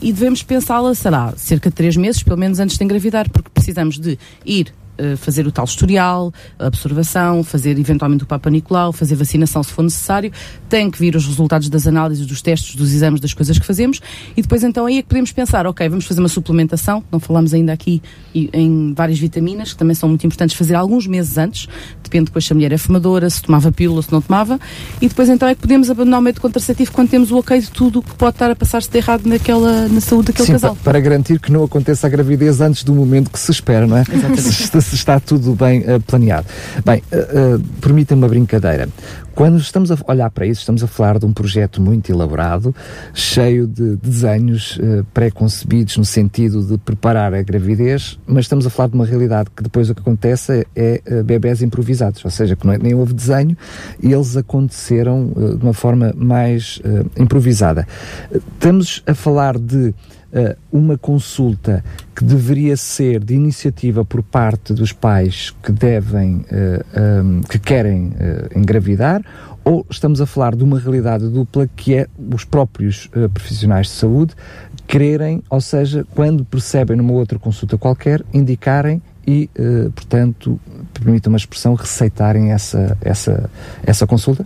e 0.00 0.12
devemos 0.12 0.42
pensá-la, 0.42 0.94
será 0.94 1.32
cerca 1.36 1.70
de 1.70 1.76
três 1.76 1.96
meses, 1.96 2.22
pelo 2.22 2.38
menos 2.38 2.58
antes 2.58 2.76
de 2.76 2.84
engravidar, 2.84 3.28
porque 3.30 3.50
precisamos 3.52 3.98
de 3.98 4.18
ir 4.44 4.72
fazer 5.16 5.46
o 5.46 5.52
tal 5.52 5.64
historial, 5.64 6.32
observação, 6.58 7.42
fazer 7.42 7.78
eventualmente 7.78 8.24
o 8.24 8.26
Papa 8.26 8.50
Nicolau, 8.50 8.92
fazer 8.92 9.14
vacinação 9.14 9.62
se 9.62 9.72
for 9.72 9.82
necessário, 9.82 10.30
tem 10.68 10.90
que 10.90 10.98
vir 10.98 11.16
os 11.16 11.26
resultados 11.26 11.68
das 11.68 11.86
análises, 11.86 12.26
dos 12.26 12.42
testes, 12.42 12.76
dos 12.76 12.92
exames, 12.92 13.20
das 13.20 13.34
coisas 13.34 13.58
que 13.58 13.66
fazemos 13.66 14.00
e 14.36 14.42
depois 14.42 14.62
então 14.62 14.86
aí 14.86 14.98
é 14.98 15.02
que 15.02 15.08
podemos 15.08 15.32
pensar, 15.32 15.66
ok, 15.66 15.88
vamos 15.88 16.04
fazer 16.04 16.20
uma 16.20 16.28
suplementação, 16.28 17.02
não 17.10 17.18
falamos 17.18 17.52
ainda 17.54 17.72
aqui 17.72 18.02
em 18.34 18.92
várias 18.94 19.18
vitaminas, 19.18 19.72
que 19.72 19.78
também 19.78 19.94
são 19.94 20.08
muito 20.08 20.26
importantes 20.26 20.56
fazer 20.56 20.74
alguns 20.74 21.06
meses 21.06 21.36
antes, 21.38 21.68
depende 22.02 22.26
depois 22.26 22.44
se 22.44 22.52
a 22.52 22.54
mulher 22.54 22.72
é 22.72 22.78
fumadora, 22.78 23.28
se 23.28 23.42
tomava 23.42 23.72
pílula, 23.72 24.02
se 24.02 24.12
não 24.12 24.20
tomava, 24.20 24.60
e 25.00 25.08
depois 25.08 25.28
então 25.28 25.48
é 25.48 25.54
que 25.54 25.60
podemos 25.60 25.90
abandonar 25.90 26.20
o 26.20 26.22
método 26.22 26.42
contraceptivo 26.42 26.92
quando 26.92 27.08
temos 27.08 27.30
o 27.30 27.38
ok 27.38 27.60
de 27.60 27.70
tudo 27.70 28.00
o 28.00 28.02
que 28.02 28.14
pode 28.14 28.34
estar 28.34 28.50
a 28.50 28.56
passar-se 28.56 28.90
de 28.90 28.98
errado 28.98 29.26
naquela, 29.26 29.88
na 29.88 30.00
saúde 30.00 30.28
daquele 30.28 30.46
Sim, 30.46 30.52
casal. 30.52 30.76
Para 30.82 31.00
garantir 31.00 31.40
que 31.40 31.50
não 31.50 31.64
aconteça 31.64 32.06
a 32.06 32.10
gravidez 32.10 32.60
antes 32.60 32.84
do 32.84 32.94
momento 32.94 33.30
que 33.30 33.38
se 33.38 33.50
espera, 33.50 33.86
não 33.86 33.96
é? 33.96 34.02
Exatamente. 34.02 34.42
Se 34.82 34.94
está 34.94 35.18
tudo 35.20 35.54
bem 35.54 35.80
uh, 35.80 36.00
planeado. 36.00 36.46
Bem, 36.84 37.02
uh, 37.12 37.56
uh, 37.56 37.60
permitam 37.80 38.18
uma 38.18 38.28
brincadeira. 38.28 38.88
Quando 39.34 39.56
estamos 39.58 39.90
a 39.90 39.96
olhar 40.06 40.30
para 40.30 40.46
isso, 40.46 40.60
estamos 40.60 40.82
a 40.84 40.86
falar 40.86 41.18
de 41.18 41.24
um 41.24 41.32
projeto 41.32 41.80
muito 41.80 42.12
elaborado, 42.12 42.74
cheio 43.14 43.66
de 43.66 43.96
desenhos 43.96 44.76
uh, 44.76 45.04
pré-concebidos 45.14 45.96
no 45.96 46.04
sentido 46.04 46.62
de 46.62 46.76
preparar 46.76 47.32
a 47.32 47.42
gravidez, 47.42 48.18
mas 48.26 48.44
estamos 48.44 48.66
a 48.66 48.70
falar 48.70 48.90
de 48.90 48.94
uma 48.94 49.06
realidade 49.06 49.48
que 49.56 49.62
depois 49.62 49.88
o 49.88 49.94
que 49.94 50.02
acontece 50.02 50.66
é, 50.76 51.00
é 51.04 51.22
bebés 51.22 51.62
improvisados, 51.62 52.22
ou 52.22 52.30
seja, 52.30 52.54
que 52.54 52.66
não 52.66 52.74
é, 52.74 52.78
nem 52.78 52.94
houve 52.94 53.14
desenho 53.14 53.56
e 54.02 54.12
eles 54.12 54.36
aconteceram 54.36 55.32
uh, 55.34 55.56
de 55.56 55.64
uma 55.64 55.74
forma 55.74 56.12
mais 56.14 56.80
uh, 56.84 57.10
improvisada. 57.20 57.86
Estamos 58.30 59.02
a 59.06 59.14
falar 59.14 59.58
de 59.58 59.88
uh, 59.88 59.94
uma 60.70 60.96
consulta 60.96 61.84
que 62.14 62.24
deveria 62.24 62.76
ser 62.76 63.22
de 63.22 63.34
iniciativa 63.34 64.04
por 64.04 64.22
parte 64.22 64.72
dos 64.72 64.92
pais 64.92 65.54
que 65.62 65.70
devem, 65.70 66.44
eh, 66.50 66.82
que 67.48 67.58
querem 67.58 68.08
uh, 68.08 68.58
engravidar, 68.58 69.22
ou 69.64 69.86
estamos 69.90 70.20
a 70.20 70.26
falar 70.26 70.56
de 70.56 70.64
uma 70.64 70.78
realidade 70.78 71.28
dupla 71.28 71.68
que 71.76 71.94
é 71.94 72.06
os 72.32 72.44
próprios 72.44 73.08
profissionais 73.32 73.86
de 73.86 73.92
saúde 73.92 74.34
quererem, 74.86 75.42
ou 75.48 75.60
seja, 75.60 76.04
quando 76.14 76.44
percebem 76.44 76.96
numa 76.96 77.12
outra 77.12 77.38
consulta 77.38 77.78
qualquer, 77.78 78.22
indicarem 78.32 79.00
e, 79.26 79.48
portanto, 79.94 80.58
permitam 80.92 81.32
uma 81.32 81.36
expressão, 81.36 81.74
receitarem 81.74 82.50
essa, 82.50 82.98
essa, 83.00 83.48
essa 83.84 84.06
consulta? 84.06 84.44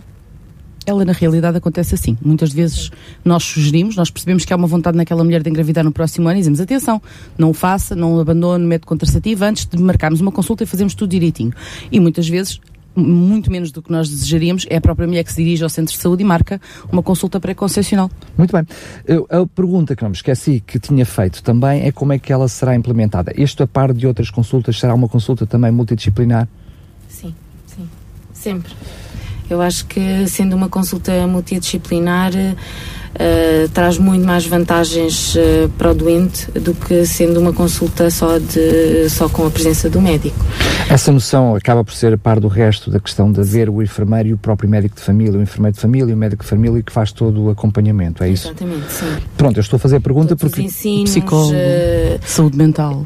Ela 0.87 1.03
na 1.03 1.11
realidade 1.11 1.57
acontece 1.57 1.93
assim. 1.93 2.17
Muitas 2.23 2.53
vezes 2.53 2.89
nós 3.23 3.43
sugerimos, 3.43 3.95
nós 3.97 4.09
percebemos 4.09 4.45
que 4.45 4.53
há 4.53 4.55
uma 4.55 4.67
vontade 4.67 4.95
naquela 4.95 5.23
mulher 5.23 5.43
de 5.43 5.49
engravidar 5.49 5.83
no 5.83 5.91
próximo 5.91 6.27
ano 6.29 6.37
e 6.37 6.39
dizemos 6.39 6.61
atenção, 6.61 7.01
não 7.37 7.49
o 7.49 7.53
faça, 7.53 7.93
não 7.93 8.15
o 8.15 8.19
abandone 8.21 8.63
o 8.63 8.67
método 8.67 8.87
contraceptivo 8.87 9.43
antes 9.43 9.65
de 9.65 9.77
marcarmos 9.77 10.21
uma 10.21 10.31
consulta 10.31 10.63
e 10.63 10.65
fazermos 10.65 10.95
tudo 10.95 11.09
direitinho. 11.09 11.51
E 11.91 11.99
muitas 11.99 12.27
vezes 12.27 12.61
muito 12.95 13.51
menos 13.51 13.71
do 13.71 13.81
que 13.81 13.91
nós 13.91 14.09
desejaríamos, 14.09 14.65
é 14.69 14.77
a 14.77 14.81
própria 14.81 15.07
mulher 15.07 15.23
que 15.23 15.31
se 15.31 15.43
dirige 15.43 15.63
ao 15.63 15.69
centro 15.69 15.93
de 15.93 16.01
saúde 16.01 16.23
e 16.23 16.25
marca 16.25 16.59
uma 16.91 17.03
consulta 17.03 17.39
pré-concepcional. 17.39 18.09
Muito 18.35 18.51
bem. 18.51 18.65
Eu, 19.05 19.27
a 19.29 19.45
pergunta 19.45 19.95
que 19.95 20.01
não 20.01 20.09
me 20.09 20.15
esqueci 20.15 20.63
que 20.65 20.79
tinha 20.79 21.05
feito 21.05 21.43
também 21.43 21.83
é 21.83 21.91
como 21.91 22.13
é 22.13 22.17
que 22.17 22.33
ela 22.33 22.47
será 22.47 22.75
implementada. 22.75 23.31
Isto 23.37 23.61
a 23.61 23.67
par 23.67 23.93
de 23.93 24.07
outras 24.07 24.31
consultas, 24.31 24.79
será 24.79 24.95
uma 24.95 25.07
consulta 25.07 25.45
também 25.45 25.71
multidisciplinar? 25.71 26.47
Sim, 27.07 27.35
sim. 27.67 27.87
Sempre. 28.33 28.73
Eu 29.49 29.61
acho 29.61 29.85
que 29.85 30.27
sendo 30.27 30.55
uma 30.55 30.69
consulta 30.69 31.25
multidisciplinar 31.25 32.31
uh, 32.33 33.69
traz 33.69 33.97
muito 33.97 34.25
mais 34.25 34.45
vantagens 34.45 35.35
uh, 35.35 35.69
para 35.77 35.91
o 35.91 35.93
doente 35.93 36.51
do 36.51 36.73
que 36.73 37.05
sendo 37.05 37.39
uma 37.39 37.53
consulta 37.53 38.09
só, 38.09 38.37
de, 38.37 39.09
só 39.09 39.27
com 39.27 39.45
a 39.45 39.51
presença 39.51 39.89
do 39.89 40.01
médico. 40.01 40.37
Essa 40.89 41.11
noção 41.11 41.55
acaba 41.55 41.83
por 41.83 41.93
ser 41.93 42.13
a 42.13 42.17
par 42.17 42.39
do 42.39 42.47
resto 42.47 42.89
da 42.89 42.99
questão 42.99 43.31
de 43.31 43.39
haver 43.39 43.69
o 43.69 43.81
enfermeiro 43.81 44.29
e 44.29 44.33
o 44.33 44.37
próprio 44.37 44.69
médico 44.69 44.95
de 44.95 45.01
família, 45.01 45.37
o 45.37 45.41
enfermeiro 45.41 45.75
de 45.75 45.81
família 45.81 46.11
e 46.11 46.13
o 46.13 46.17
médico 46.17 46.43
de 46.43 46.49
família 46.49 46.81
que 46.83 46.91
faz 46.91 47.11
todo 47.11 47.45
o 47.45 47.49
acompanhamento, 47.49 48.23
é 48.23 48.29
isso? 48.29 48.47
Exatamente, 48.47 48.91
sim. 48.91 49.17
Pronto, 49.35 49.57
eu 49.57 49.61
estou 49.61 49.77
a 49.77 49.79
fazer 49.79 49.97
a 49.97 50.01
pergunta 50.01 50.35
Todos 50.35 50.53
porque... 50.53 50.61
Ensinos, 50.61 51.09
psicólogo, 51.09 51.53
uh, 51.53 52.19
saúde 52.25 52.57
mental. 52.57 53.05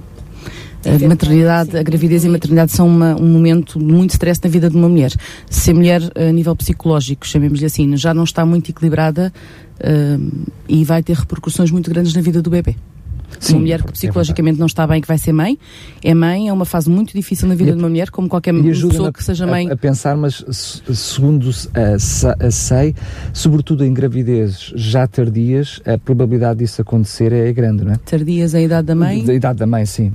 A 0.85 1.07
maternidade, 1.07 1.77
a 1.77 1.83
gravidez 1.83 2.23
e 2.23 2.27
a 2.27 2.31
maternidade 2.31 2.71
são 2.71 2.87
uma, 2.87 3.15
um 3.15 3.27
momento 3.27 3.77
de 3.77 3.85
muito 3.85 4.11
stress 4.11 4.39
na 4.43 4.49
vida 4.49 4.69
de 4.69 4.75
uma 4.75 4.89
mulher. 4.89 5.11
Se 5.49 5.71
a 5.71 5.73
mulher, 5.73 6.01
a 6.15 6.31
nível 6.31 6.55
psicológico, 6.55 7.27
chamemos-lhe 7.27 7.65
assim, 7.65 7.95
já 7.97 8.13
não 8.13 8.23
está 8.23 8.45
muito 8.45 8.69
equilibrada 8.71 9.31
uh, 9.79 10.47
e 10.67 10.83
vai 10.83 11.03
ter 11.03 11.15
repercussões 11.15 11.69
muito 11.71 11.89
grandes 11.89 12.13
na 12.13 12.21
vida 12.21 12.41
do 12.41 12.49
bebê. 12.49 12.75
Sim, 13.39 13.53
uma 13.53 13.61
mulher 13.61 13.81
que 13.81 13.89
é 13.89 13.91
psicologicamente 13.91 14.57
é 14.57 14.59
não 14.59 14.67
está 14.67 14.85
bem, 14.85 15.01
que 15.01 15.07
vai 15.07 15.17
ser 15.17 15.31
mãe, 15.31 15.57
é 16.03 16.13
mãe, 16.13 16.49
é 16.49 16.53
uma 16.53 16.65
fase 16.65 16.89
muito 16.89 17.13
difícil 17.13 17.47
na 17.47 17.55
vida 17.55 17.71
de 17.71 17.77
uma 17.77 17.89
mulher, 17.89 18.09
como 18.09 18.27
qualquer 18.27 18.53
pessoa 18.53 19.11
que 19.11 19.23
seja 19.23 19.47
mãe. 19.47 19.69
A, 19.69 19.73
a 19.73 19.77
pensar, 19.77 20.17
mas 20.17 20.43
segundo 20.93 21.49
a, 21.73 22.51
sei, 22.51 22.93
sobretudo 23.33 23.85
em 23.85 23.93
gravidezes 23.93 24.73
já 24.75 25.07
tardias, 25.07 25.81
a 25.85 25.97
probabilidade 25.97 26.59
disso 26.59 26.81
acontecer 26.81 27.31
é 27.31 27.51
grande, 27.53 27.85
não 27.85 27.93
é? 27.93 27.97
Tardias 27.97 28.53
a 28.53 28.61
idade 28.61 28.87
da 28.87 28.95
mãe? 28.95 29.23
Da 29.23 29.33
idade 29.33 29.59
da 29.59 29.67
mãe, 29.67 29.85
sim. 29.85 30.11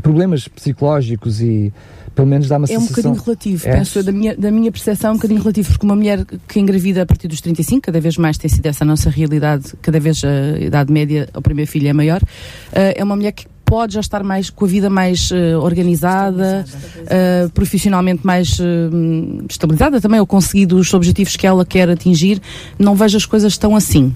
Problemas 0.00 0.48
psicológicos 0.48 1.40
e 1.40 1.72
pelo 2.14 2.28
menos 2.28 2.48
dá 2.48 2.56
uma 2.56 2.64
é 2.64 2.68
sensação... 2.68 2.82
É 2.82 3.14
um 3.14 3.16
bocadinho 3.16 3.24
relativo, 3.24 3.68
é? 3.68 3.72
penso 3.72 4.02
da 4.02 4.12
minha, 4.12 4.36
da 4.36 4.50
minha 4.50 4.70
percepção, 4.70 5.10
é 5.10 5.12
um 5.12 5.16
bocadinho 5.16 5.40
relativo, 5.40 5.68
porque 5.70 5.86
uma 5.86 5.96
mulher 5.96 6.24
que 6.46 6.60
engravida 6.60 7.02
a 7.02 7.06
partir 7.06 7.28
dos 7.28 7.40
35, 7.40 7.82
cada 7.82 8.00
vez 8.00 8.16
mais 8.16 8.36
tem 8.36 8.50
sido 8.50 8.66
essa 8.66 8.84
nossa 8.84 9.10
realidade, 9.10 9.72
cada 9.80 9.98
vez 9.98 10.22
a 10.24 10.58
idade 10.58 10.92
média 10.92 11.28
ao 11.32 11.42
primeiro 11.42 11.70
filho 11.70 11.88
é 11.88 11.92
maior, 11.92 12.22
uh, 12.22 12.92
é 12.94 13.02
uma 13.02 13.16
mulher 13.16 13.32
que 13.32 13.46
pode 13.72 13.94
já 13.94 14.00
estar 14.00 14.22
mais 14.22 14.50
com 14.50 14.66
a 14.66 14.68
vida 14.68 14.90
mais 14.90 15.30
uh, 15.30 15.58
organizada, 15.58 16.62
uh, 16.66 17.50
profissionalmente 17.52 18.20
mais 18.22 18.58
uh, 18.58 19.44
estabilizada 19.48 19.98
também, 19.98 20.20
ou 20.20 20.26
conseguido 20.26 20.76
os 20.76 20.92
objetivos 20.92 21.36
que 21.36 21.46
ela 21.46 21.64
quer 21.64 21.88
atingir, 21.88 22.38
não 22.78 22.94
vejo 22.94 23.16
as 23.16 23.24
coisas 23.24 23.56
tão 23.56 23.74
assim. 23.74 24.14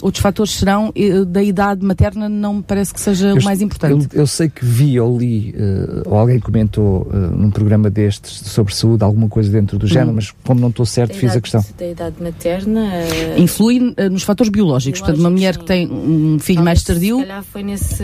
outros 0.00 0.22
fatores 0.22 0.54
serão 0.54 0.90
da 1.26 1.42
idade 1.42 1.84
materna, 1.84 2.30
não 2.30 2.54
me 2.54 2.62
parece 2.62 2.94
que 2.94 3.00
seja 3.00 3.28
eu, 3.28 3.36
o 3.36 3.44
mais 3.44 3.60
importante. 3.60 4.08
Eu, 4.10 4.20
eu, 4.20 4.26
sei 4.26 4.48
que 4.48 4.64
vi 4.64 4.98
ou 4.98 5.18
li, 5.18 5.54
ou 6.06 6.16
alguém 6.16 6.40
comentou 6.40 7.10
num 7.12 7.50
programa 7.50 7.90
destes 7.90 8.40
sobre 8.48 8.74
saúde, 8.74 9.04
alguma 9.04 9.28
coisa 9.28 9.50
dentro 9.50 9.78
do 9.78 9.86
género, 9.86 10.12
hum. 10.12 10.14
mas 10.14 10.30
como 10.42 10.60
não 10.60 10.70
estou 10.70 10.86
certo, 10.86 11.14
fiz 11.14 11.36
a 11.36 11.40
questão. 11.42 11.62
Da 11.78 11.86
idade 11.86 12.16
materna. 12.18 12.88
Influi 13.36 13.94
nos 14.10 14.22
fatores 14.22 14.50
biológicos. 14.50 15.00
biológicos 15.00 15.00
Portanto, 15.00 15.20
uma 15.20 15.30
mulher 15.30 15.54
sim. 15.54 15.60
que 15.60 15.66
tem 15.66 15.90
um 15.90 16.38
filho 16.38 16.62
mais 16.62 16.82
tardio. 16.82 17.16
Se 17.18 17.22
calhar 17.22 17.44
foi 17.44 17.62
nesse, 17.62 18.02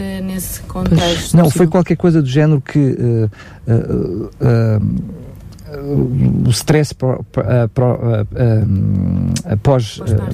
nesse 0.58 0.62
contexto. 0.62 1.36
Não, 1.36 1.50
foi 1.50 1.66
qualquer 1.66 1.96
coisa 1.96 2.22
do 2.22 2.28
género 2.28 2.60
que 2.60 2.78
uh, 2.78 3.30
uh, 3.68 4.30
uh, 4.40 5.28
o 6.46 6.50
stress 6.50 6.94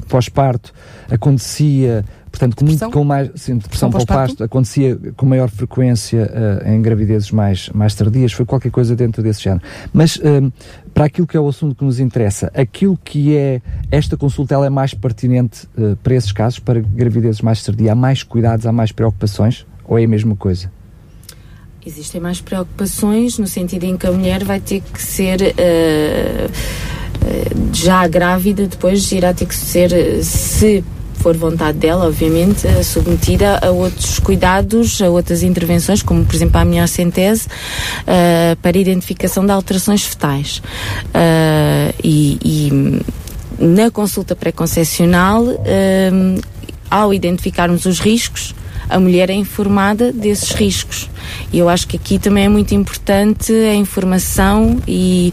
pós-parto 0.08 0.72
acontecia 1.10 2.04
portanto 2.30 2.56
com, 2.56 2.64
muito, 2.64 2.90
com 2.90 3.04
mais 3.04 3.30
sim, 3.36 3.56
depressão 3.58 3.90
pós-parto 3.90 4.42
acontecia 4.42 4.96
com 5.16 5.26
maior 5.26 5.48
frequência 5.48 6.30
uh, 6.64 6.68
em 6.68 6.80
gravidezes 6.82 7.30
mais, 7.30 7.68
mais 7.70 7.94
tardias, 7.94 8.32
foi 8.32 8.44
qualquer 8.44 8.70
coisa 8.70 8.94
dentro 8.96 9.22
desse 9.22 9.42
género. 9.42 9.62
Mas 9.92 10.16
uh, 10.16 10.52
para 10.92 11.06
aquilo 11.06 11.26
que 11.26 11.36
é 11.36 11.40
o 11.40 11.48
assunto 11.48 11.74
que 11.76 11.84
nos 11.84 12.00
interessa, 12.00 12.50
aquilo 12.54 12.96
que 12.96 13.36
é 13.36 13.60
esta 13.90 14.16
consulta 14.16 14.54
ela 14.54 14.66
é 14.66 14.70
mais 14.70 14.94
pertinente 14.94 15.66
uh, 15.78 15.96
para 15.96 16.14
esses 16.14 16.32
casos, 16.32 16.58
para 16.58 16.80
gravidezes 16.80 17.40
mais 17.40 17.62
tardias, 17.62 17.90
há 17.90 17.94
mais 17.94 18.22
cuidados, 18.22 18.66
há 18.66 18.72
mais 18.72 18.92
preocupações? 18.92 19.64
Ou 19.86 19.98
é 19.98 20.04
a 20.04 20.08
mesma 20.08 20.34
coisa? 20.36 20.70
Existem 21.86 22.20
mais 22.20 22.40
preocupações 22.40 23.38
no 23.38 23.46
sentido 23.46 23.84
em 23.84 23.96
que 23.96 24.06
a 24.06 24.12
mulher 24.12 24.42
vai 24.42 24.58
ter 24.58 24.80
que 24.80 25.02
ser 25.02 25.40
uh, 25.40 26.50
já 27.72 28.06
grávida, 28.08 28.66
depois 28.66 29.10
irá 29.12 29.34
ter 29.34 29.46
que 29.46 29.54
ser, 29.54 29.90
se 30.22 30.82
for 31.24 31.36
vontade 31.38 31.78
dela, 31.78 32.06
obviamente, 32.06 32.66
submetida 32.84 33.58
a 33.58 33.70
outros 33.70 34.18
cuidados, 34.18 35.00
a 35.00 35.08
outras 35.08 35.42
intervenções, 35.42 36.02
como 36.02 36.22
por 36.22 36.34
exemplo 36.34 36.58
a 36.58 36.60
amniocentese, 36.60 37.46
uh, 37.46 38.56
para 38.60 38.76
identificação 38.76 39.46
de 39.46 39.50
alterações 39.50 40.04
fetais. 40.04 40.58
Uh, 40.58 41.94
e, 42.04 42.38
e, 42.44 43.02
na 43.58 43.90
consulta 43.90 44.36
pré-concepcional, 44.36 45.44
uh, 45.44 46.40
ao 46.90 47.14
identificarmos 47.14 47.86
os 47.86 48.00
riscos, 48.00 48.54
a 48.88 48.98
mulher 48.98 49.30
é 49.30 49.34
informada 49.34 50.12
desses 50.12 50.50
riscos. 50.52 51.10
E 51.52 51.58
eu 51.58 51.68
acho 51.68 51.86
que 51.86 51.96
aqui 51.96 52.18
também 52.18 52.44
é 52.44 52.48
muito 52.48 52.74
importante 52.74 53.52
a 53.52 53.74
informação 53.74 54.80
e 54.86 55.32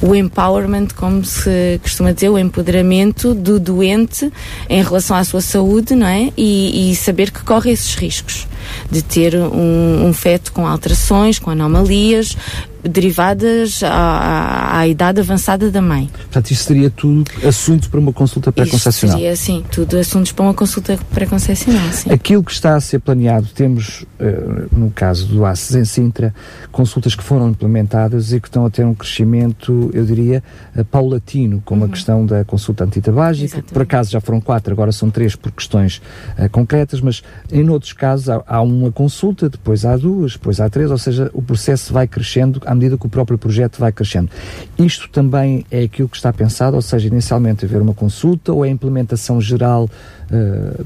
o 0.00 0.14
empowerment, 0.14 0.88
como 0.94 1.24
se 1.24 1.80
costuma 1.82 2.12
dizer, 2.12 2.28
o 2.28 2.38
empoderamento 2.38 3.34
do 3.34 3.58
doente 3.58 4.30
em 4.68 4.82
relação 4.82 5.16
à 5.16 5.24
sua 5.24 5.40
saúde, 5.40 5.94
não 5.94 6.06
é? 6.06 6.30
E, 6.36 6.92
e 6.92 6.96
saber 6.96 7.30
que 7.30 7.42
corre 7.42 7.70
esses 7.72 7.94
riscos 7.94 8.46
de 8.90 9.02
ter 9.02 9.34
um, 9.34 10.06
um 10.06 10.12
feto 10.12 10.52
com 10.52 10.66
alterações, 10.66 11.38
com 11.38 11.50
anomalias, 11.50 12.36
derivadas 12.82 13.82
à, 13.82 14.78
à, 14.78 14.88
idade 14.88 15.20
avançada 15.20 15.70
da 15.70 15.80
mãe. 15.80 16.08
Portanto, 16.12 16.50
isso 16.50 16.64
seria 16.64 16.90
tudo 16.90 17.30
assunto 17.46 17.88
para 17.88 18.00
uma 18.00 18.12
consulta 18.12 18.50
pré-concepcional? 18.50 19.16
Seria, 19.16 19.36
sim, 19.36 19.64
tudo 19.70 19.96
assuntos 19.98 20.32
para 20.32 20.44
uma 20.44 20.54
consulta 20.54 20.98
pré-concepcional, 21.12 21.82
Aquilo 22.10 22.42
que 22.42 22.52
está 22.52 22.74
a 22.74 22.80
ser 22.80 22.98
planeado, 23.00 23.46
temos, 23.54 24.02
uh, 24.20 24.68
no 24.76 24.90
caso 24.90 25.26
do 25.26 25.44
ACES 25.44 25.76
em 25.76 25.84
Sintra, 25.84 26.34
consultas 26.70 27.14
que 27.14 27.22
foram 27.22 27.50
implementadas 27.50 28.32
e 28.32 28.40
que 28.40 28.48
estão 28.48 28.66
a 28.66 28.70
ter 28.70 28.84
um 28.84 28.94
crescimento, 28.94 29.90
eu 29.92 30.04
diria, 30.04 30.42
uh, 30.76 30.84
paulatino, 30.84 31.62
como 31.64 31.82
uhum. 31.82 31.88
a 31.88 31.90
questão 31.90 32.26
da 32.26 32.44
consulta 32.44 32.84
antitabágica, 32.84 33.62
por 33.62 33.82
acaso 33.82 34.10
já 34.10 34.20
foram 34.20 34.40
quatro, 34.40 34.72
agora 34.72 34.90
são 34.92 35.10
três 35.10 35.36
por 35.36 35.52
questões 35.52 36.02
uh, 36.38 36.48
concretas, 36.50 37.00
mas 37.00 37.22
em 37.50 37.68
outros 37.68 37.92
casos 37.92 38.28
há, 38.28 38.42
há 38.46 38.60
uma 38.60 38.90
consulta, 38.90 39.48
depois 39.48 39.84
há 39.84 39.96
duas, 39.96 40.32
depois 40.32 40.60
há 40.60 40.68
três, 40.68 40.90
ou 40.90 40.98
seja, 40.98 41.30
o 41.32 41.42
processo 41.42 41.92
vai 41.92 42.08
crescendo 42.08 42.60
à 42.72 42.74
medida 42.74 42.98
que 42.98 43.06
o 43.06 43.08
próprio 43.08 43.38
projeto 43.38 43.78
vai 43.78 43.92
crescendo. 43.92 44.30
Isto 44.78 45.08
também 45.08 45.64
é 45.70 45.82
aquilo 45.82 46.08
que 46.08 46.16
está 46.16 46.32
pensado, 46.32 46.74
ou 46.74 46.82
seja, 46.82 47.06
inicialmente 47.06 47.64
haver 47.64 47.80
uma 47.80 47.94
consulta 47.94 48.52
ou 48.52 48.62
a 48.62 48.68
implementação 48.68 49.40
geral 49.40 49.88
uh, 50.30 50.84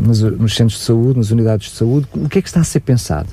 nos, 0.00 0.22
nos, 0.22 0.54
centros 0.54 0.78
de 0.78 0.84
saúde, 0.84 1.18
nas 1.18 1.30
unidades 1.30 1.70
de 1.70 1.76
saúde? 1.76 2.06
O 2.14 2.28
que 2.28 2.38
é 2.38 2.42
que 2.42 2.48
está 2.48 2.60
a 2.60 2.64
ser 2.64 2.80
pensado? 2.80 3.28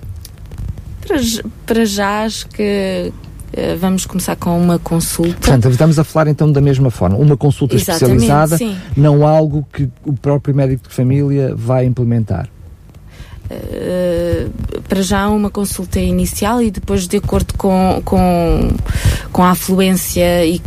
Para, 1.07 1.17
para 1.65 1.85
já 1.85 2.23
acho 2.23 2.47
que 2.47 3.11
uh, 3.11 3.77
vamos 3.77 4.05
começar 4.05 4.35
com 4.35 4.59
uma 4.59 4.79
consulta. 4.79 5.33
Portanto, 5.33 5.69
estamos 5.69 5.99
a 5.99 6.03
falar 6.03 6.27
então 6.27 6.51
da 6.51 6.61
mesma 6.61 6.89
forma, 6.89 7.15
uma 7.17 7.37
consulta 7.37 7.75
Exatamente, 7.75 8.23
especializada, 8.23 8.57
sim. 8.57 8.75
não 8.97 9.25
algo 9.25 9.65
que 9.71 9.89
o 10.03 10.13
próprio 10.13 10.55
médico 10.55 10.87
de 10.87 10.93
família 10.93 11.53
vai 11.55 11.85
implementar. 11.85 12.49
Uh, 13.51 14.49
para 14.87 15.01
já 15.01 15.29
uma 15.29 15.49
consulta 15.49 15.99
inicial 15.99 16.61
e 16.61 16.71
depois 16.71 17.07
de 17.07 17.17
acordo 17.17 17.53
com, 17.55 18.01
com, 18.03 18.71
com 19.31 19.43
a 19.43 19.51
afluência 19.51 20.45
e 20.45 20.61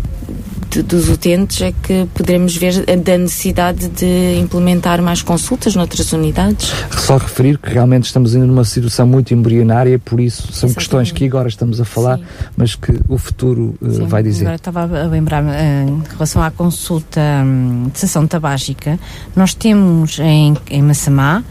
de, 0.71 0.83
dos 0.83 1.09
utentes 1.09 1.63
é 1.63 1.73
que 1.73 2.07
poderemos 2.15 2.57
ver 2.57 2.85
da 2.85 3.19
necessidade 3.19 3.89
de 3.89 4.39
implementar 4.39 5.01
mais 5.01 5.23
consultas 5.23 5.75
noutras 5.75 6.13
unidades. 6.13 6.73
Só 6.91 7.17
referir 7.17 7.59
que 7.59 7.71
realmente 7.71 8.05
estamos 8.05 8.35
ainda 8.35 8.47
numa 8.47 8.65
situação 8.65 9.07
muito 9.07 9.33
embrionária, 9.33 9.99
por 9.99 10.21
isso 10.21 10.43
são 10.43 10.69
Exatamente. 10.69 10.77
questões 10.77 11.13
que 11.13 11.25
agora 11.25 11.49
estamos 11.49 11.81
a 11.81 11.85
falar, 11.85 12.19
Sim. 12.19 12.25
mas 12.57 12.75
que 12.75 12.99
o 13.09 13.19
futuro 13.19 13.75
uh, 13.81 14.07
vai 14.07 14.23
dizer. 14.23 14.45
Agora 14.45 14.57
estava 14.57 14.83
a 14.83 15.07
lembrar 15.07 15.43
em 15.43 16.03
relação 16.11 16.43
à 16.43 16.51
consulta 16.51 17.21
hum, 17.45 17.89
de 17.93 17.99
sessão 17.99 18.27
tabágica, 18.27 18.99
nós 19.35 19.55
temos 19.55 20.19
em, 20.19 20.57
em 20.71 20.83
Massamá 20.83 21.43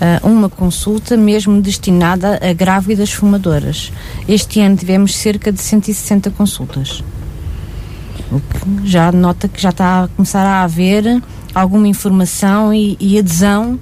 uh, 0.00 0.26
uma 0.26 0.48
consulta 0.48 1.16
mesmo 1.16 1.60
destinada 1.60 2.40
a 2.42 2.52
grávidas 2.52 3.12
fumadoras. 3.12 3.92
Este 4.28 4.60
ano 4.60 4.76
tivemos 4.76 5.16
cerca 5.16 5.52
de 5.52 5.60
160 5.60 6.30
consultas. 6.30 7.02
O 8.30 8.40
que 8.40 8.88
já 8.88 9.10
nota 9.10 9.48
que 9.48 9.60
já 9.60 9.70
está 9.70 10.04
a 10.04 10.08
começar 10.08 10.46
a 10.46 10.62
haver 10.62 11.22
alguma 11.54 11.88
informação 11.88 12.72
e, 12.72 12.96
e 13.00 13.18
adesão 13.18 13.78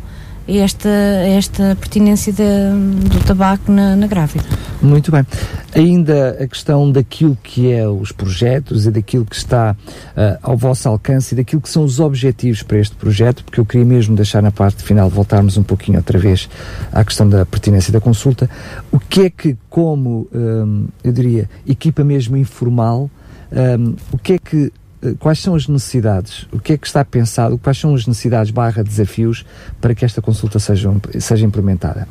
esta, 0.56 0.88
esta 0.88 1.76
pertinência 1.76 2.32
de, 2.32 2.42
do 2.42 3.22
tabaco 3.26 3.70
na, 3.70 3.94
na, 3.94 4.06
grávida. 4.06 4.44
Muito 4.80 5.12
bem. 5.12 5.26
Ainda 5.74 6.38
a 6.40 6.46
questão 6.46 6.90
daquilo 6.90 7.37
que 7.42 7.70
é 7.70 7.87
os 7.87 8.12
projetos 8.12 8.87
e 8.87 8.90
daquilo 8.90 9.26
que 9.26 9.37
está 9.37 9.76
uh, 10.16 10.38
ao 10.42 10.56
vosso 10.56 10.88
alcance 10.88 11.34
e 11.34 11.37
daquilo 11.37 11.61
que 11.61 11.68
são 11.68 11.84
os 11.84 12.00
objetivos 12.00 12.62
para 12.62 12.78
este 12.78 12.96
projeto, 12.96 13.44
porque 13.44 13.61
eu 13.61 13.66
queria 13.66 13.84
mesmo 13.84 14.16
deixar 14.16 14.42
na 14.42 14.50
parte 14.50 14.82
final, 14.82 15.11
voltarmos 15.11 15.58
um 15.58 15.62
pouquinho 15.62 15.98
outra 15.98 16.18
vez 16.18 16.48
à 16.90 17.04
questão 17.04 17.28
da 17.28 17.44
pertinência 17.44 17.92
da 17.92 18.00
consulta. 18.00 18.48
O 18.90 18.98
que 18.98 19.22
é 19.22 19.30
que, 19.30 19.56
como, 19.68 20.28
um, 20.32 20.87
eu 21.04 21.12
diria, 21.12 21.50
equipa 21.66 22.02
mesmo 22.02 22.37
informal, 22.37 23.11
um, 23.52 23.94
o 24.12 24.18
que 24.18 24.34
é 24.34 24.38
que 24.38 24.66
eh, 24.66 24.70
quais 25.18 25.38
são 25.38 25.54
as 25.54 25.68
necessidades, 25.68 26.46
o 26.52 26.58
que 26.58 26.72
é 26.72 26.78
que 26.78 26.87
está 26.87 27.04
pensado, 27.04 27.58
quais 27.58 27.78
são 27.78 27.94
as 27.94 28.06
necessidades 28.06 28.50
barra 28.50 28.82
desafios 28.82 29.44
para 29.80 29.94
que 29.94 30.04
esta 30.04 30.20
consulta 30.20 30.58
seja, 30.58 30.90
seja 31.20 31.46
implementada? 31.46 32.08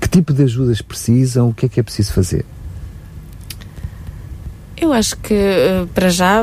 Que 0.00 0.08
tipo 0.08 0.32
de 0.32 0.42
ajudas 0.42 0.80
precisam? 0.80 1.48
O 1.48 1.54
que 1.54 1.66
é 1.66 1.68
que 1.68 1.80
é 1.80 1.82
preciso 1.82 2.12
fazer? 2.12 2.44
Eu 4.76 4.92
acho 4.92 5.16
que 5.18 5.34
eh, 5.34 5.86
para 5.94 6.08
já 6.08 6.42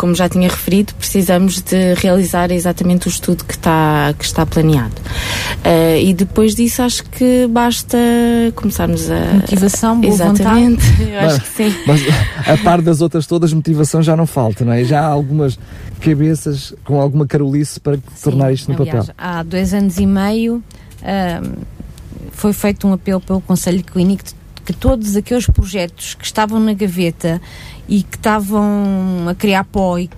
como 0.00 0.14
já 0.14 0.30
tinha 0.30 0.48
referido, 0.48 0.94
precisamos 0.94 1.60
de 1.60 1.92
realizar 1.92 2.50
exatamente 2.50 3.06
o 3.06 3.10
estudo 3.10 3.44
que 3.44 3.52
está, 3.52 4.14
que 4.18 4.24
está 4.24 4.46
planeado. 4.46 4.94
Uh, 5.58 6.00
e 6.02 6.14
depois 6.14 6.54
disso, 6.54 6.80
acho 6.80 7.04
que 7.04 7.46
basta 7.48 7.98
começarmos 8.54 9.10
a. 9.10 9.34
Motivação, 9.34 10.00
boa 10.00 10.14
Exatamente, 10.14 10.86
vontade. 10.86 11.04
eu 11.12 11.20
acho 11.20 11.40
que 11.42 11.48
sim. 11.48 11.74
Mas 11.86 12.00
a 12.48 12.56
par 12.64 12.80
das 12.80 13.02
outras 13.02 13.26
todas, 13.26 13.52
motivação 13.52 14.02
já 14.02 14.16
não 14.16 14.26
falta, 14.26 14.64
não 14.64 14.72
é? 14.72 14.84
Já 14.84 15.02
há 15.02 15.06
algumas 15.06 15.58
cabeças 16.00 16.72
com 16.82 16.98
alguma 16.98 17.26
carolice 17.26 17.78
para 17.78 17.96
sim, 17.96 18.02
tornar 18.24 18.54
isto 18.54 18.72
no 18.72 18.80
aliás, 18.80 19.08
papel. 19.08 19.14
Há 19.18 19.42
dois 19.42 19.74
anos 19.74 19.98
e 19.98 20.06
meio 20.06 20.64
foi 22.32 22.54
feito 22.54 22.88
um 22.88 22.94
apelo 22.94 23.20
pelo 23.20 23.42
Conselho 23.42 23.84
Clínico 23.84 24.24
de 24.24 24.34
que 24.70 24.78
todos 24.78 25.16
aqueles 25.16 25.46
projetos 25.46 26.14
que 26.14 26.24
estavam 26.24 26.60
na 26.60 26.72
gaveta 26.72 27.40
e 27.88 28.02
que 28.02 28.16
estavam 28.16 29.26
a 29.28 29.34
criar 29.34 29.64
pó 29.64 29.98
e 29.98 30.08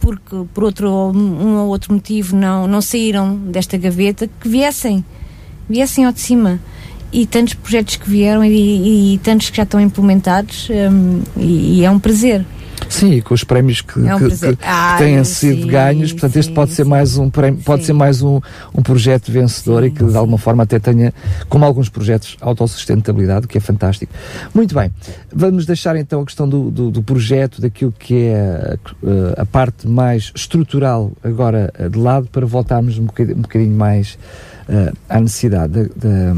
porque 0.00 0.36
por 0.52 0.64
outro 0.64 0.90
um 0.90 1.58
ou 1.58 1.68
outro 1.68 1.92
motivo 1.92 2.34
não 2.34 2.66
não 2.66 2.80
saíram 2.80 3.36
desta 3.36 3.76
gaveta 3.76 4.28
que 4.40 4.48
viessem 4.48 5.04
viessem 5.68 6.04
ao 6.04 6.12
de 6.12 6.20
cima. 6.20 6.58
E 7.10 7.24
tantos 7.24 7.54
projetos 7.54 7.96
que 7.96 8.08
vieram 8.08 8.44
e, 8.44 8.50
e, 8.50 9.14
e 9.14 9.18
tantos 9.18 9.48
que 9.48 9.56
já 9.56 9.62
estão 9.62 9.80
implementados 9.80 10.68
um, 10.70 11.22
e, 11.40 11.78
e 11.78 11.84
é 11.84 11.90
um 11.90 11.98
prazer 11.98 12.44
Sim, 12.88 13.12
e 13.12 13.22
com 13.22 13.34
os 13.34 13.44
prémios 13.44 13.80
que, 13.80 14.06
é 14.06 14.14
um 14.14 14.18
que, 14.18 14.30
que, 14.30 14.56
que 14.56 14.98
têm 14.98 15.22
sido 15.24 15.62
sim, 15.62 15.66
ganhos, 15.66 16.12
portanto 16.12 16.32
sim, 16.32 16.38
este 16.40 16.52
pode 16.52 16.70
sim. 16.70 16.76
ser 16.76 16.84
mais 16.84 17.16
um 17.16 17.28
prémio, 17.28 17.60
pode 17.62 17.84
ser 17.84 17.92
mais 17.92 18.22
um, 18.22 18.40
um 18.74 18.82
projeto 18.82 19.30
vencedor 19.30 19.84
e 19.84 19.90
que 19.90 20.04
de 20.04 20.16
alguma 20.16 20.38
forma 20.38 20.62
até 20.62 20.78
tenha, 20.78 21.12
como 21.48 21.64
alguns 21.64 21.88
projetos, 21.88 22.36
autossustentabilidade, 22.40 23.46
que 23.46 23.58
é 23.58 23.60
fantástico. 23.60 24.12
Muito 24.54 24.74
bem, 24.74 24.90
vamos 25.32 25.66
deixar 25.66 25.96
então 25.96 26.22
a 26.22 26.24
questão 26.24 26.48
do, 26.48 26.70
do, 26.70 26.90
do 26.90 27.02
projeto, 27.02 27.60
daquilo 27.60 27.92
que 27.92 28.14
é 28.14 28.78
a, 29.36 29.42
a, 29.42 29.46
parte 29.46 29.86
mais 29.86 30.32
estrutural 30.34 31.12
agora 31.22 31.72
de 31.90 31.98
lado, 31.98 32.28
para 32.28 32.46
voltarmos 32.46 32.98
um 32.98 33.04
bocadinho, 33.04 33.38
um 33.38 33.42
bocadinho 33.42 33.76
mais 33.76 34.18
uh, 34.68 34.96
à 35.08 35.20
necessidade 35.20 35.90
da, 35.96 36.34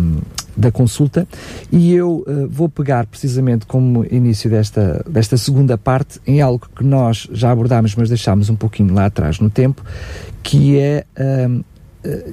da 0.57 0.70
consulta 0.70 1.26
e 1.70 1.95
eu 1.95 2.24
uh, 2.26 2.49
vou 2.49 2.68
pegar 2.68 3.07
precisamente 3.07 3.66
como 3.66 4.05
início 4.05 4.51
desta, 4.51 5.05
desta 5.09 5.37
segunda 5.37 5.76
parte 5.78 6.20
em 6.26 6.41
algo 6.41 6.68
que 6.74 6.85
nós 6.85 7.28
já 7.33 7.51
abordámos, 7.51 7.95
mas 7.95 8.09
deixámos 8.09 8.51
um 8.51 8.57
pouquinho 8.57 8.95
lá 8.95 9.07
atrás 9.07 9.39
no 9.41 9.51
tempo, 9.51 9.83
que 10.43 10.78
é. 10.78 11.05
Uh, 11.18 11.64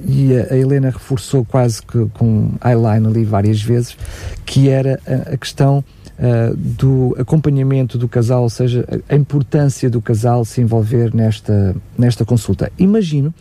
e 0.06 0.34
a 0.34 0.56
Helena 0.56 0.88
reforçou 0.88 1.44
quase 1.44 1.82
que 1.82 2.06
com 2.14 2.52
eyeline 2.64 3.06
ali 3.06 3.22
várias 3.22 3.60
vezes, 3.60 3.98
que 4.46 4.70
era 4.70 4.98
a 5.30 5.36
questão 5.36 5.84
Uh, 6.18 6.56
do 6.56 7.14
acompanhamento 7.16 7.96
do 7.96 8.08
casal, 8.08 8.42
ou 8.42 8.50
seja, 8.50 8.84
a, 9.08 9.14
importância 9.14 9.88
do 9.88 10.02
casal 10.02 10.44
se 10.44 10.60
envolver 10.60 11.14
nesta, 11.14 11.76
nesta 11.96 12.24
consulta. 12.24 12.72
Imagino 12.76 13.32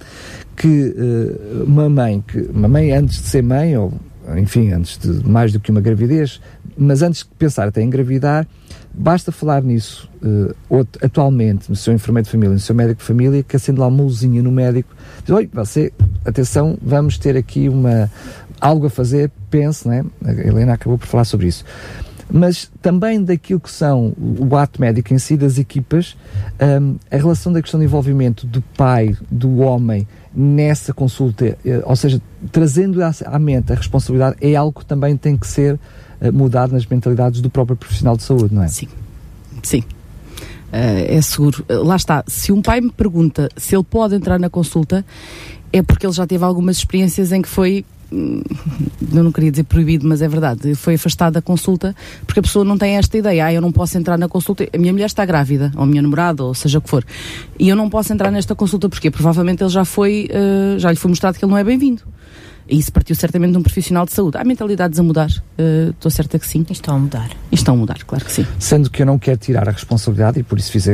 que 0.56 0.94
uh, 0.96 1.64
uma 1.64 1.90
mãe, 1.90 2.24
que 2.28 2.40
uma 2.40 2.68
mãe 2.68 2.92
antes 2.92 3.20
de 3.20 3.30
ser 3.30 3.42
mãe, 3.42 3.76
ou 3.76 3.92
enfim, 4.36 4.72
antes 4.74 5.00
de 5.00 5.28
mais 5.28 5.52
do 5.52 5.60
que 5.60 5.72
uma 5.72 5.82
gravidez, 5.82 6.40
mas 6.78 7.02
antes 7.02 7.22
de 7.22 7.30
pensar 7.40 7.68
até 7.68 7.82
em 7.82 7.88
engravidar, 7.88 8.48
basta 8.94 9.32
falar 9.32 9.64
nisso 9.64 10.08
uh, 10.22 10.88
atualmente 11.02 11.70
no 11.70 11.76
seu 11.76 11.94
enfermeiro 11.94 12.26
de 12.26 12.32
família, 12.32 12.54
no 12.54 12.60
seu 12.60 12.76
médico 12.76 13.00
de 13.00 13.08
família, 13.08 13.44
que 13.44 13.56
acende 13.56 13.80
lá 13.80 13.88
uma 13.88 14.04
luzinha 14.04 14.44
no 14.44 14.52
médico, 14.52 14.94
diz, 15.24 15.30
oi, 15.30 15.50
você, 15.52 15.92
atenção, 16.26 16.78
vamos 16.82 17.18
ter 17.18 17.38
aqui 17.38 17.70
uma, 17.70 18.12
algo 18.60 18.88
a 18.88 18.90
fazer, 18.90 19.32
pense, 19.50 19.88
né? 19.88 20.04
A 20.24 20.32
Helena 20.32 20.74
acabou 20.74 20.98
por 20.98 21.08
falar 21.08 21.24
sobre 21.24 21.48
isso 21.48 21.64
mas 22.30 22.70
também 22.82 23.24
daquilo 23.24 23.60
que 23.60 23.72
são 23.72 24.14
o 24.18 24.56
ato 24.56 24.82
médico 24.82 25.14
em 25.14 25.20
si, 25.20 25.38
das 25.38 25.58
equipas, 25.58 26.18
um, 26.82 26.96
a 27.10 27.18
relação 27.18 27.54
da 27.54 27.62
questão 27.62 27.80
de 27.80 27.86
envolvimento 27.86 28.46
do 28.46 28.62
pai, 28.62 29.16
do 29.32 29.60
homem, 29.60 30.08
nessa 30.36 30.94
consulta, 30.94 31.58
eh, 31.66 31.82
ou 31.84 31.96
seja, 31.96 32.22
trazendo 32.52 33.00
à 33.04 33.40
mente 33.40 33.72
a 33.72 33.76
responsabilidade, 33.76 34.36
é 34.40 34.56
algo 34.56 34.80
que 34.80 34.86
também 34.86 35.18
tem 35.18 35.36
que 35.36 35.48
ser 35.48 35.80
eh, 36.22 36.30
mudado 36.30 36.74
nas 36.74 36.86
mentalidades 36.86 37.42
do 37.42 37.50
próprio 37.50 37.76
profissional 37.76 38.16
de 38.16 38.24
saúde, 38.24 38.54
não 38.54 38.62
é? 38.64 38.68
Sim, 38.68 38.88
sim. 39.64 39.84
Uh, 40.68 41.18
é 41.18 41.22
seguro. 41.22 41.66
lá 41.70 41.96
está. 41.96 42.24
Se 42.28 42.52
um 42.52 42.62
pai 42.62 42.82
me 42.82 42.92
pergunta 42.92 43.50
se 43.56 43.74
ele 43.76 43.86
pode 43.86 44.16
entrar 44.16 44.38
na 44.38 44.50
consulta, 44.50 45.04
é 45.72 45.82
porque 45.82 46.06
ele 46.06 46.14
já 46.14 46.28
teve 46.28 46.44
algumas 46.44 46.78
experiências 46.78 47.32
em 47.32 47.42
que 47.42 47.48
foi 47.48 47.86
eu 48.12 49.24
não 49.24 49.32
queria 49.32 49.52
dizer 49.52 49.64
proibido, 49.64 50.08
mas 50.08 50.22
é 50.22 50.28
verdade, 50.28 50.76
foi 50.76 50.96
afastado 50.96 51.34
da 51.34 51.42
consulta 51.42 51.96
porque 52.26 52.40
a 52.40 52.44
pessoa 52.44 52.64
não 52.64 52.78
tem 52.78 52.98
esta 52.98 53.18
ideia, 53.18 53.46
ah, 53.46 53.54
eu 53.54 53.62
não 53.62 53.72
posso 53.72 53.98
entrar 53.98 54.18
na 54.18 54.28
consulta, 54.28 54.68
a 54.72 54.78
minha 54.78 54.94
mulher 54.94 55.06
está 55.06 55.26
grávida, 55.26 55.72
ou 55.76 55.84
a 55.84 55.86
minha 55.86 56.02
namorada, 56.02 56.44
ou 56.44 56.54
seja 56.54 56.78
o 56.80 56.82
que 56.82 56.90
for, 56.90 57.06
e 57.60 57.68
eu 57.70 57.76
não 57.76 57.90
posso 57.90 58.14
entrar 58.14 58.32
nesta 58.32 58.56
consulta 58.56 58.88
porque 58.90 59.12
provavelmente 59.12 59.64
ele 59.64 59.70
já 59.70 59.84
foi, 59.84 60.30
uh, 60.32 60.80
já 60.80 60.92
lhe 60.92 60.98
foi 60.98 61.10
mostrado 61.10 61.38
que 61.38 61.44
ele 61.44 61.52
não 61.52 61.58
é 61.58 61.64
bem-vindo. 61.64 62.04
E 62.70 62.78
isso 62.78 62.92
partiu 62.92 63.16
certamente 63.16 63.52
de 63.52 63.58
um 63.58 63.64
profissional 63.64 64.06
de 64.06 64.12
saúde. 64.12 64.38
Há 64.38 64.44
mentalidades 64.44 65.00
a 65.00 65.04
mudar, 65.04 65.30
uh, 65.30 65.90
estou 65.92 66.12
certa 66.12 66.38
que 66.38 66.48
sim. 66.48 66.66
Estão 66.70 66.96
a 66.96 67.00
mudar. 67.00 67.30
Estão 67.52 67.74
a 67.76 67.78
mudar, 67.78 68.00
claro 68.06 68.26
que 68.26 68.32
sim. 68.32 68.46
Sendo 68.60 68.90
que 68.90 69.02
eu 69.02 69.06
não 69.06 69.18
quero 69.18 69.38
tirar 69.38 69.68
a 69.68 69.72
responsabilidade, 69.72 70.40
e 70.40 70.44
por 70.44 70.58
isso 70.58 70.72
fiz 70.72 70.86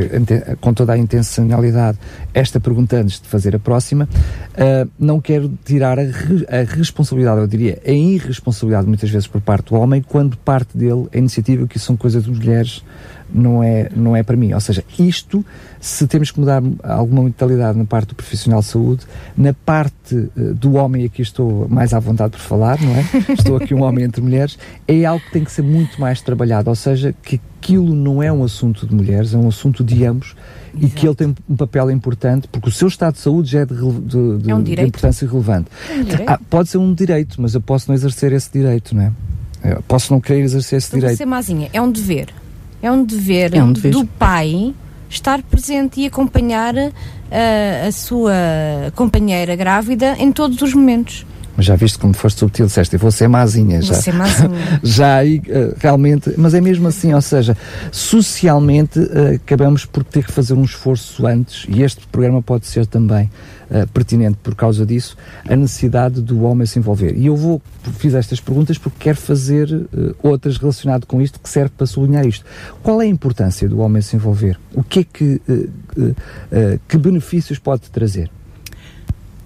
com 0.60 0.72
toda 0.72 0.92
a 0.92 0.98
intencionalidade 0.98 1.98
esta 2.32 2.60
pergunta 2.60 2.96
antes 2.96 3.20
de 3.20 3.28
fazer 3.28 3.56
a 3.56 3.58
próxima, 3.58 4.08
uh, 4.54 4.90
não 4.98 5.20
quero 5.20 5.52
tirar 5.64 5.98
a, 5.98 6.02
re, 6.02 6.46
a, 6.48 6.76
responsabilidade, 6.76 7.40
eu 7.40 7.46
diria 7.46 7.80
a 7.84 7.90
irresponsabilidade 7.90 8.86
muitas 8.86 9.10
vezes 9.10 9.26
por 9.26 9.40
parte 9.40 9.70
do 9.70 9.76
homem, 9.76 10.02
quando 10.02 10.36
parte 10.36 10.76
dele 10.76 11.08
a 11.12 11.18
iniciativa 11.18 11.66
que 11.66 11.78
são 11.78 11.96
coisas 11.96 12.24
de 12.24 12.30
mulheres 12.30 12.82
não 13.34 13.62
é, 13.62 13.90
não 13.94 14.14
é 14.14 14.22
para 14.22 14.36
mim. 14.36 14.52
Ou 14.52 14.60
seja, 14.60 14.84
isto, 14.98 15.44
se 15.80 16.06
temos 16.06 16.30
que 16.30 16.38
mudar 16.38 16.62
alguma 16.82 17.24
mentalidade 17.24 17.76
na 17.76 17.84
parte 17.84 18.08
do 18.08 18.14
profissional 18.14 18.60
de 18.60 18.66
saúde, 18.66 19.04
na 19.36 19.52
parte 19.52 20.14
uh, 20.14 20.54
do 20.54 20.74
homem, 20.74 21.04
aqui 21.04 21.20
estou 21.20 21.68
mais 21.68 21.92
à 21.92 21.98
vontade 21.98 22.32
por 22.32 22.40
falar, 22.40 22.80
não 22.80 22.94
é? 22.94 23.04
Estou 23.36 23.56
aqui 23.56 23.74
um 23.74 23.82
homem 23.82 24.04
entre 24.04 24.22
mulheres, 24.22 24.56
é 24.86 25.04
algo 25.04 25.24
que 25.24 25.32
tem 25.32 25.44
que 25.44 25.50
ser 25.50 25.62
muito 25.62 26.00
mais 26.00 26.20
trabalhado. 26.20 26.70
Ou 26.70 26.76
seja, 26.76 27.14
que 27.22 27.40
aquilo 27.60 27.94
não 27.94 28.22
é 28.22 28.32
um 28.32 28.44
assunto 28.44 28.86
de 28.86 28.94
mulheres, 28.94 29.34
é 29.34 29.38
um 29.38 29.48
assunto 29.48 29.82
de 29.82 30.04
ambos 30.04 30.36
Exato. 30.68 30.86
e 30.86 30.90
que 30.90 31.06
ele 31.06 31.14
tem 31.14 31.34
um 31.48 31.56
papel 31.56 31.90
importante, 31.90 32.46
porque 32.46 32.68
o 32.68 32.72
seu 32.72 32.86
estado 32.86 33.14
de 33.14 33.20
saúde 33.20 33.50
já 33.50 33.60
é 33.60 33.66
de, 33.66 33.74
de, 33.74 34.38
de, 34.38 34.50
é 34.50 34.54
um 34.54 34.62
de 34.62 34.80
importância 34.80 35.26
relevante. 35.26 35.68
É 35.90 36.22
um 36.22 36.24
ah, 36.28 36.40
pode 36.48 36.68
ser 36.68 36.78
um 36.78 36.94
direito, 36.94 37.40
mas 37.42 37.54
eu 37.54 37.60
posso 37.60 37.88
não 37.88 37.94
exercer 37.94 38.32
esse 38.32 38.50
direito, 38.52 38.94
não 38.94 39.02
é? 39.02 39.12
Eu 39.64 39.82
posso 39.88 40.12
não 40.12 40.20
querer 40.20 40.40
exercer 40.40 40.76
esse 40.76 40.94
direito. 40.94 41.16
Ser 41.16 41.24
mazinha, 41.24 41.70
é 41.72 41.80
um 41.80 41.90
dever 41.90 42.28
é 42.84 42.92
um 42.92 43.02
dever, 43.02 43.54
é 43.54 43.62
um 43.62 43.72
dever. 43.72 43.92
do 43.92 44.04
pai 44.04 44.74
estar 45.08 45.42
presente 45.42 46.02
e 46.02 46.06
acompanhar 46.06 46.74
uh, 46.74 47.88
a 47.88 47.90
sua 47.90 48.32
companheira 48.94 49.56
grávida 49.56 50.14
em 50.18 50.30
todos 50.30 50.60
os 50.60 50.74
momentos. 50.74 51.24
Mas 51.56 51.66
já 51.66 51.76
viste 51.76 51.98
como 51.98 52.12
foste 52.14 52.40
subtil, 52.40 52.66
disseste, 52.66 52.96
vou 52.96 53.10
ser 53.10 53.28
mazinha. 53.28 53.80
Vou 53.80 53.88
já, 53.88 53.94
ser 53.94 54.12
mazinha. 54.12 54.50
já 54.82 55.16
aí, 55.16 55.38
uh, 55.38 55.74
realmente, 55.78 56.34
mas 56.36 56.54
é 56.54 56.60
mesmo 56.60 56.88
assim, 56.88 57.14
ou 57.14 57.20
seja, 57.20 57.56
socialmente 57.92 58.98
uh, 58.98 59.34
acabamos 59.36 59.84
por 59.84 60.02
ter 60.02 60.24
que 60.24 60.32
fazer 60.32 60.54
um 60.54 60.64
esforço 60.64 61.26
antes, 61.26 61.66
e 61.68 61.82
este 61.82 62.06
programa 62.08 62.42
pode 62.42 62.66
ser 62.66 62.86
também 62.86 63.30
uh, 63.70 63.86
pertinente 63.88 64.38
por 64.42 64.54
causa 64.54 64.84
disso, 64.84 65.16
a 65.48 65.54
necessidade 65.54 66.20
do 66.20 66.42
homem 66.42 66.66
se 66.66 66.78
envolver. 66.78 67.16
E 67.16 67.26
eu 67.26 67.36
vou, 67.36 67.62
fiz 67.98 68.14
estas 68.14 68.40
perguntas 68.40 68.78
porque 68.78 68.98
quero 68.98 69.16
fazer 69.16 69.72
uh, 69.72 70.14
outras 70.22 70.56
relacionadas 70.56 71.06
com 71.06 71.20
isto 71.20 71.38
que 71.40 71.48
serve 71.48 71.70
para 71.76 71.86
sublinhar 71.86 72.26
isto. 72.26 72.44
Qual 72.82 73.00
é 73.00 73.04
a 73.04 73.08
importância 73.08 73.68
do 73.68 73.78
homem 73.78 74.02
se 74.02 74.16
envolver? 74.16 74.58
O 74.72 74.82
que 74.82 75.00
é 75.00 75.04
que, 75.04 75.40
uh, 75.48 76.14
que 76.88 76.98
benefícios 76.98 77.58
pode 77.58 77.82
trazer? 77.90 78.30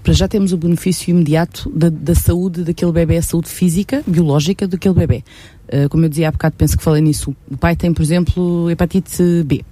Para 0.08 0.14
já 0.14 0.26
temos 0.26 0.54
o 0.54 0.56
benefício 0.56 1.10
imediato 1.10 1.68
da, 1.68 1.90
da 1.90 2.14
saúde 2.14 2.64
daquele 2.64 2.90
bebê, 2.92 3.18
a 3.18 3.22
saúde 3.22 3.50
física, 3.50 4.02
biológica 4.06 4.66
daquele 4.66 4.94
bebê. 4.94 5.22
como 5.90 6.06
eu 6.06 6.08
dizia 6.08 6.30
há 6.30 6.32
bocado, 6.32 6.54
penso 6.56 6.78
que 6.78 6.82
falei 6.82 7.02
nisso. 7.02 7.36
O 7.50 7.58
pai 7.58 7.76
tem, 7.76 7.92
por 7.92 8.00
exemplo, 8.00 8.70
hepatite 8.70 9.22
B 9.44 9.62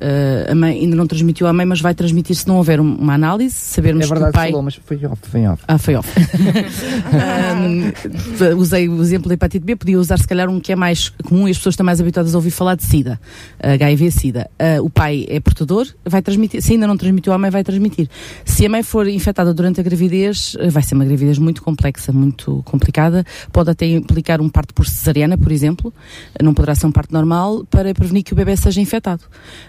Uh, 0.00 0.50
a 0.50 0.54
mãe 0.54 0.80
ainda 0.80 0.96
não 0.96 1.06
transmitiu 1.06 1.46
à 1.46 1.52
mãe, 1.52 1.64
mas 1.64 1.80
vai 1.80 1.94
transmitir 1.94 2.34
se 2.34 2.48
não 2.48 2.56
houver 2.56 2.80
uma 2.80 3.14
análise, 3.14 3.54
sabermos 3.54 4.04
é 4.04 4.08
verdade, 4.08 4.32
que 4.32 4.36
o 4.36 4.40
pai... 4.40 4.50
falou, 4.50 4.62
mas 4.62 4.74
foi 4.74 5.06
off, 5.06 5.22
foi 5.22 5.46
off. 5.46 5.62
Ah, 5.68 5.78
foi 5.78 5.94
off. 5.94 6.08
um, 8.52 8.58
usei 8.58 8.88
o 8.88 9.00
exemplo 9.00 9.28
da 9.28 9.34
hepatite 9.34 9.64
B, 9.64 9.76
podia 9.76 9.98
usar 9.98 10.18
se 10.18 10.26
calhar 10.26 10.48
um 10.48 10.58
que 10.58 10.72
é 10.72 10.76
mais 10.76 11.08
comum 11.08 11.46
e 11.46 11.52
as 11.52 11.56
pessoas 11.56 11.74
estão 11.74 11.86
mais 11.86 12.00
habituadas 12.00 12.34
a 12.34 12.38
ouvir 12.38 12.50
falar 12.50 12.74
de 12.74 12.82
SIDA, 12.82 13.20
HIV-SIDA. 13.62 14.50
Uh, 14.60 14.84
o 14.84 14.90
pai 14.90 15.26
é 15.28 15.38
portador, 15.38 15.86
vai 16.04 16.20
transmitir, 16.20 16.60
se 16.60 16.72
ainda 16.72 16.86
não 16.86 16.96
transmitiu 16.96 17.32
à 17.32 17.38
mãe, 17.38 17.50
vai 17.50 17.62
transmitir. 17.62 18.08
Se 18.44 18.66
a 18.66 18.68
mãe 18.68 18.82
for 18.82 19.08
infectada 19.08 19.54
durante 19.54 19.80
a 19.80 19.82
gravidez, 19.82 20.56
vai 20.70 20.82
ser 20.82 20.96
uma 20.96 21.04
gravidez 21.04 21.38
muito 21.38 21.62
complexa, 21.62 22.12
muito 22.12 22.62
complicada, 22.64 23.24
pode 23.52 23.70
até 23.70 23.86
implicar 23.86 24.40
um 24.40 24.48
parto 24.48 24.74
por 24.74 24.86
cesariana, 24.86 25.38
por 25.38 25.52
exemplo, 25.52 25.94
não 26.42 26.52
poderá 26.52 26.74
ser 26.74 26.86
um 26.86 26.92
parto 26.92 27.12
normal, 27.12 27.64
para 27.70 27.94
prevenir 27.94 28.24
que 28.24 28.32
o 28.32 28.36
bebê 28.36 28.56
seja 28.56 28.80
infectado. 28.80 29.22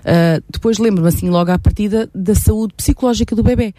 Uh, 0.04 0.15
ah, 0.16 0.42
depois 0.50 0.78
lembro-me 0.78 1.08
assim 1.10 1.30
logo 1.30 1.52
à 1.52 1.60
partida 1.60 2.10
da 2.14 2.34
saúde 2.34 2.74
psicológica 2.76 3.36
do 3.36 3.44
bebê. 3.44 3.74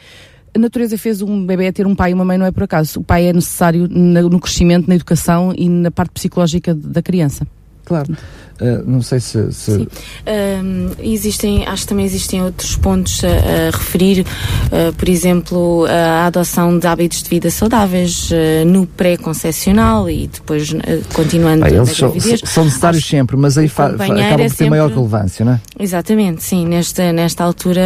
A 0.54 0.58
natureza 0.58 0.96
fez 0.96 1.20
um 1.20 1.44
bebê 1.44 1.70
ter 1.72 1.86
um 1.86 1.94
pai 1.94 2.10
e 2.12 2.14
uma 2.14 2.24
mãe, 2.24 2.38
não 2.38 2.46
é 2.46 2.50
por 2.50 2.62
acaso. 2.62 3.00
O 3.00 3.04
pai 3.04 3.26
é 3.26 3.32
necessário 3.32 3.88
no 3.88 4.40
crescimento, 4.40 4.88
na 4.88 4.94
educação 4.94 5.52
e 5.56 5.68
na 5.68 5.90
parte 5.90 6.12
psicológica 6.12 6.74
da 6.74 7.02
criança. 7.02 7.46
Claro. 7.86 8.14
Uh, 8.60 8.82
não 8.90 9.02
sei 9.02 9.20
se. 9.20 9.52
se... 9.52 9.72
Sim. 9.72 9.86
Um, 10.26 10.90
existem, 10.98 11.66
acho 11.66 11.82
que 11.82 11.88
também 11.88 12.06
existem 12.06 12.42
outros 12.42 12.74
pontos 12.76 13.22
a, 13.22 13.28
a 13.28 13.70
referir, 13.70 14.20
uh, 14.20 14.92
por 14.94 15.08
exemplo, 15.08 15.86
a 15.86 16.26
adoção 16.26 16.78
de 16.78 16.86
hábitos 16.86 17.22
de 17.22 17.28
vida 17.28 17.50
saudáveis 17.50 18.30
uh, 18.30 18.66
no 18.66 18.86
pré-concepcional 18.86 20.08
e 20.10 20.26
depois 20.26 20.74
continuando 21.12 21.64
Bem, 21.64 21.74
eles 21.74 21.96
são, 21.96 22.12
são, 22.44 22.64
necessários 22.64 23.02
acho 23.02 23.10
sempre, 23.10 23.36
mas 23.36 23.56
aí 23.56 23.66
acabam 23.66 24.18
é 24.18 24.30
por 24.30 24.36
ter 24.38 24.48
sempre... 24.50 24.70
maior 24.70 24.90
relevância, 24.90 25.44
não 25.44 25.52
é? 25.52 25.60
Exatamente, 25.78 26.42
sim. 26.42 26.66
Nesta, 26.66 27.12
nesta 27.12 27.44
altura, 27.44 27.82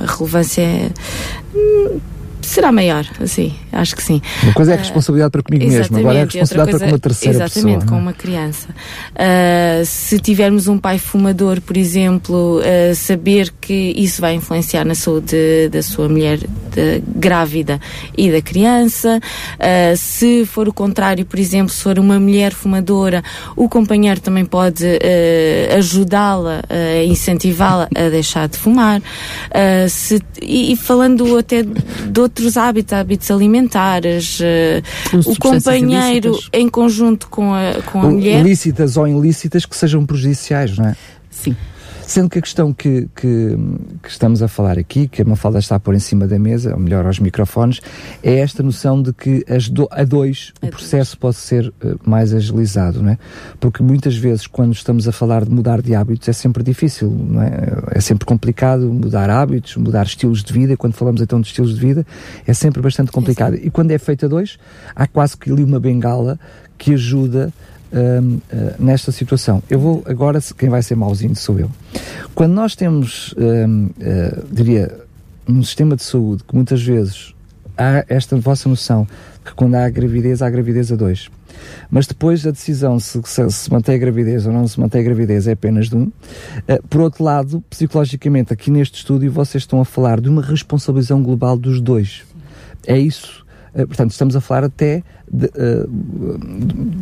a 0.00 0.06
relevância. 0.06 0.62
É, 0.62 0.92
será 2.48 2.72
maior, 2.72 3.04
sim, 3.26 3.54
acho 3.72 3.94
que 3.94 4.02
sim. 4.02 4.20
Uma 4.42 4.52
coisa 4.52 4.72
é 4.72 4.74
a 4.74 4.78
responsabilidade 4.78 5.30
para 5.30 5.42
comigo 5.42 5.66
mesmo, 5.66 5.98
agora 5.98 6.18
é 6.18 6.22
a 6.22 6.24
responsabilidade 6.24 6.70
coisa, 6.70 6.78
para 6.78 6.88
com 6.88 6.94
uma 6.94 6.98
terceira 6.98 7.36
exatamente, 7.36 7.54
pessoa. 7.54 7.72
Exatamente, 7.72 7.90
com 7.90 7.98
uma 7.98 8.12
criança. 8.12 8.68
Uh, 9.12 9.84
se 9.84 10.18
tivermos 10.18 10.68
um 10.68 10.78
pai 10.78 10.98
fumador, 10.98 11.60
por 11.60 11.76
exemplo, 11.76 12.60
uh, 12.60 12.94
saber 12.94 13.52
que 13.60 13.92
isso 13.96 14.20
vai 14.20 14.34
influenciar 14.34 14.84
na 14.84 14.94
saúde 14.94 15.68
da 15.70 15.82
sua 15.82 16.08
mulher 16.08 16.40
de, 16.68 17.02
grávida 17.06 17.80
e 18.16 18.30
da 18.30 18.40
criança. 18.40 19.20
Uh, 19.54 19.96
se 19.96 20.46
for 20.46 20.68
o 20.68 20.72
contrário, 20.72 21.24
por 21.24 21.38
exemplo, 21.38 21.70
se 21.70 21.82
for 21.82 21.98
uma 21.98 22.18
mulher 22.18 22.52
fumadora, 22.52 23.22
o 23.56 23.68
companheiro 23.68 24.20
também 24.20 24.44
pode 24.44 24.84
ajudá-la, 25.76 26.62
incentivá-la 27.06 27.88
a 27.94 28.08
deixar 28.08 28.48
de 28.48 28.56
fumar. 28.56 29.02
se, 29.88 30.20
e, 30.40 30.72
e 30.72 30.76
falando 30.76 31.36
até 31.36 31.62
de 31.62 32.20
outros 32.20 32.56
hábitos, 32.56 32.92
hábitos 32.92 33.30
alimentares, 33.30 34.40
uh, 34.40 35.28
o 35.28 35.36
companheiro 35.38 36.38
em 36.52 36.68
conjunto 36.68 37.28
com 37.28 37.54
a, 37.54 37.74
com 37.90 38.00
a 38.00 38.10
mulher. 38.10 38.42
Lícitas 38.42 38.96
ou 38.96 39.06
ilícitas 39.06 39.64
que 39.64 39.76
sejam 39.76 40.04
prejudiciais, 40.04 40.76
não 40.76 40.86
é? 40.86 40.96
Sim. 41.30 41.56
Sendo 42.08 42.30
que 42.30 42.38
a 42.38 42.42
questão 42.42 42.72
que, 42.72 43.06
que, 43.14 43.54
que, 44.02 44.08
estamos 44.08 44.42
a 44.42 44.48
falar 44.48 44.78
aqui, 44.78 45.06
que 45.06 45.20
a 45.20 45.24
Mafalda 45.26 45.58
está 45.58 45.76
a 45.76 45.78
pôr 45.78 45.94
em 45.94 45.98
cima 45.98 46.26
da 46.26 46.38
mesa, 46.38 46.72
ou 46.72 46.80
melhor, 46.80 47.04
aos 47.04 47.20
microfones, 47.20 47.82
é 48.22 48.38
esta 48.38 48.62
noção 48.62 49.02
de 49.02 49.12
que 49.12 49.44
as 49.46 49.68
do, 49.68 49.86
a 49.90 50.04
dois 50.04 50.54
a 50.62 50.68
o 50.68 50.70
processo 50.70 51.10
dois. 51.10 51.20
pode 51.20 51.36
ser 51.36 51.68
uh, 51.68 52.00
mais 52.02 52.32
agilizado, 52.32 53.02
não 53.02 53.10
é? 53.10 53.18
Porque 53.60 53.82
muitas 53.82 54.16
vezes, 54.16 54.46
quando 54.46 54.72
estamos 54.72 55.06
a 55.06 55.12
falar 55.12 55.44
de 55.44 55.50
mudar 55.50 55.82
de 55.82 55.94
hábitos, 55.94 56.26
é 56.30 56.32
sempre 56.32 56.62
difícil, 56.62 57.10
não 57.10 57.42
é? 57.42 57.50
É 57.90 58.00
sempre 58.00 58.24
complicado 58.24 58.90
mudar 58.90 59.28
hábitos, 59.28 59.76
mudar 59.76 60.06
estilos 60.06 60.42
de 60.42 60.50
vida. 60.50 60.78
Quando 60.78 60.94
falamos 60.94 61.20
então 61.20 61.42
de 61.42 61.48
estilos 61.48 61.74
de 61.74 61.80
vida, 61.80 62.06
é 62.46 62.54
sempre 62.54 62.80
bastante 62.80 63.12
complicado. 63.12 63.56
E 63.56 63.68
quando 63.68 63.90
é 63.90 63.98
feito 63.98 64.24
a 64.24 64.28
dois, 64.30 64.58
há 64.96 65.06
quase 65.06 65.36
que 65.36 65.52
ali 65.52 65.62
uma 65.62 65.78
bengala 65.78 66.40
que 66.78 66.94
ajuda 66.94 67.52
uh, 67.92 68.42
nesta 68.78 69.12
situação. 69.12 69.62
Eu 69.68 69.78
vou 69.78 70.02
agora, 70.06 70.40
quem 70.56 70.68
vai 70.68 70.82
ser 70.82 70.94
mauzinho 70.94 71.34
sou 71.36 71.58
eu. 71.58 71.70
Quando 72.34 72.52
nós 72.52 72.74
temos, 72.74 73.32
uh, 73.32 74.46
diria, 74.50 74.98
um 75.48 75.62
sistema 75.62 75.96
de 75.96 76.02
saúde 76.02 76.44
que 76.44 76.54
muitas 76.54 76.82
vezes 76.82 77.34
há 77.76 78.04
esta 78.08 78.36
vossa 78.36 78.68
noção 78.68 79.06
que 79.44 79.54
quando 79.54 79.76
há 79.76 79.88
gravidez, 79.88 80.42
há 80.42 80.50
gravidez 80.50 80.92
a 80.92 80.96
dois. 80.96 81.30
Mas 81.90 82.06
depois 82.06 82.46
a 82.46 82.50
decisão 82.50 83.00
se, 83.00 83.20
se, 83.24 83.50
se 83.50 83.72
mantém 83.72 83.94
a 83.94 83.98
gravidez 83.98 84.46
ou 84.46 84.52
não 84.52 84.68
se 84.68 84.78
mantém 84.78 85.00
a 85.00 85.04
gravidez 85.04 85.46
é 85.46 85.52
apenas 85.52 85.88
de 85.88 85.96
um. 85.96 86.04
Uh, 86.04 86.12
por 86.88 87.00
outro 87.00 87.24
lado, 87.24 87.64
psicologicamente, 87.70 88.52
aqui 88.52 88.70
neste 88.70 88.98
estúdio, 88.98 89.32
vocês 89.32 89.62
estão 89.62 89.80
a 89.80 89.84
falar 89.84 90.20
de 90.20 90.28
uma 90.28 90.42
responsabilização 90.42 91.22
global 91.22 91.56
dos 91.56 91.80
dois. 91.80 92.22
É 92.86 92.98
isso 92.98 93.44
eh, 93.44 93.47
portanto, 93.72 94.10
estamos 94.10 94.34
a 94.36 94.40
falar 94.40 94.64
até 94.64 95.02
de, 95.30 95.46
eh, 95.46 95.86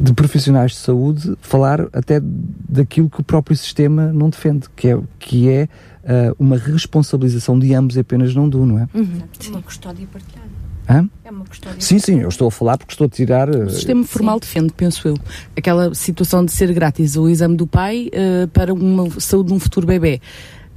de, 0.00 0.12
profissionais 0.14 0.72
de 0.72 0.78
saúde, 0.78 1.36
falar 1.40 1.88
até 1.92 2.20
daquilo 2.22 3.08
que 3.08 3.20
o 3.20 3.24
próprio 3.24 3.56
sistema 3.56 4.12
não 4.12 4.28
defende, 4.30 4.66
que 4.74 4.88
é, 4.88 4.98
que 5.18 5.48
é 5.48 5.68
uh, 6.04 6.34
uma 6.38 6.56
responsabilização 6.56 7.58
de 7.58 7.72
ambos 7.74 7.96
e 7.96 8.00
apenas 8.00 8.34
não 8.34 8.48
do, 8.48 8.64
não 8.66 8.78
é? 8.78 8.88
Uhum. 8.94 9.22
Uma 9.48 9.62
custódia 9.62 10.06
partilhada. 10.12 10.46
Hã? 10.88 11.08
É 11.24 11.30
uma 11.30 11.44
custódia 11.44 11.80
sim, 11.80 11.98
sim, 11.98 12.20
eu 12.20 12.28
estou 12.28 12.46
a 12.46 12.50
falar 12.50 12.78
porque 12.78 12.92
estou 12.92 13.06
a 13.06 13.10
tirar. 13.10 13.48
O 13.50 13.70
sistema 13.70 14.04
formal 14.04 14.36
sim. 14.36 14.40
defende, 14.40 14.72
penso 14.72 15.08
eu, 15.08 15.18
aquela 15.56 15.92
situação 15.94 16.44
de 16.44 16.52
ser 16.52 16.72
grátis 16.72 17.16
o 17.16 17.28
exame 17.28 17.56
do 17.56 17.66
pai 17.66 18.08
uh, 18.12 18.46
para 18.48 18.72
uma 18.72 19.08
saúde 19.18 19.48
de 19.48 19.54
um 19.54 19.58
futuro 19.58 19.86
bebê 19.86 20.20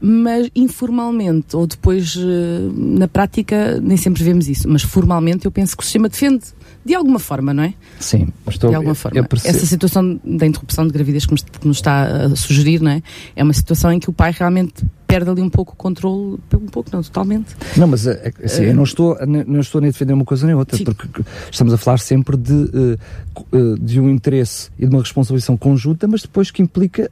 mas 0.01 0.49
informalmente, 0.55 1.55
ou 1.55 1.67
depois 1.67 2.15
eh, 2.17 2.69
na 2.73 3.07
prática, 3.07 3.79
nem 3.81 3.97
sempre 3.97 4.23
vemos 4.23 4.47
isso, 4.47 4.67
mas 4.69 4.81
formalmente 4.81 5.45
eu 5.45 5.51
penso 5.51 5.75
que 5.75 5.83
o 5.83 5.85
sistema 5.85 6.07
defende 6.07 6.45
de 6.85 6.95
alguma 6.95 7.19
forma, 7.19 7.53
não 7.53 7.63
é? 7.63 7.73
Sim, 7.99 8.29
estou, 8.49 8.69
de 8.69 8.75
alguma 8.75 8.95
forma. 8.95 9.27
Essa 9.43 9.65
situação 9.65 10.19
da 10.23 10.45
interrupção 10.47 10.87
de 10.87 10.93
gravidez 10.93 11.25
que 11.25 11.33
nos 11.65 11.77
está 11.77 12.25
a 12.25 12.35
sugerir, 12.35 12.81
não 12.81 12.91
é? 12.91 13.03
É 13.35 13.43
uma 13.43 13.53
situação 13.53 13.91
em 13.91 13.99
que 13.99 14.09
o 14.09 14.13
pai 14.13 14.33
realmente 14.37 14.85
perde 15.09 15.27
ali 15.27 15.41
um 15.41 15.49
pouco 15.49 15.73
o 15.73 15.75
controle, 15.75 16.37
um 16.53 16.67
pouco 16.67 16.87
não, 16.93 17.01
totalmente. 17.01 17.55
Não, 17.75 17.87
mas 17.87 18.05
eh, 18.05 18.31
assim, 18.43 18.65
eu 18.65 18.75
não 18.75 18.83
estou, 18.83 19.17
não 19.25 19.59
estou 19.59 19.81
nem 19.81 19.89
a 19.89 19.91
defender 19.91 20.13
uma 20.13 20.23
coisa 20.23 20.45
nem 20.45 20.55
outra, 20.55 20.77
Sim. 20.77 20.83
porque 20.83 21.23
estamos 21.49 21.73
a 21.73 21.77
falar 21.77 21.97
sempre 21.97 22.37
de, 22.37 22.53
uh, 22.53 23.79
de 23.79 23.99
um 23.99 24.07
interesse 24.07 24.69
e 24.77 24.85
de 24.85 24.93
uma 24.93 25.01
responsabilização 25.01 25.57
conjunta, 25.57 26.07
mas 26.07 26.21
depois 26.21 26.51
que 26.51 26.61
implica 26.61 27.09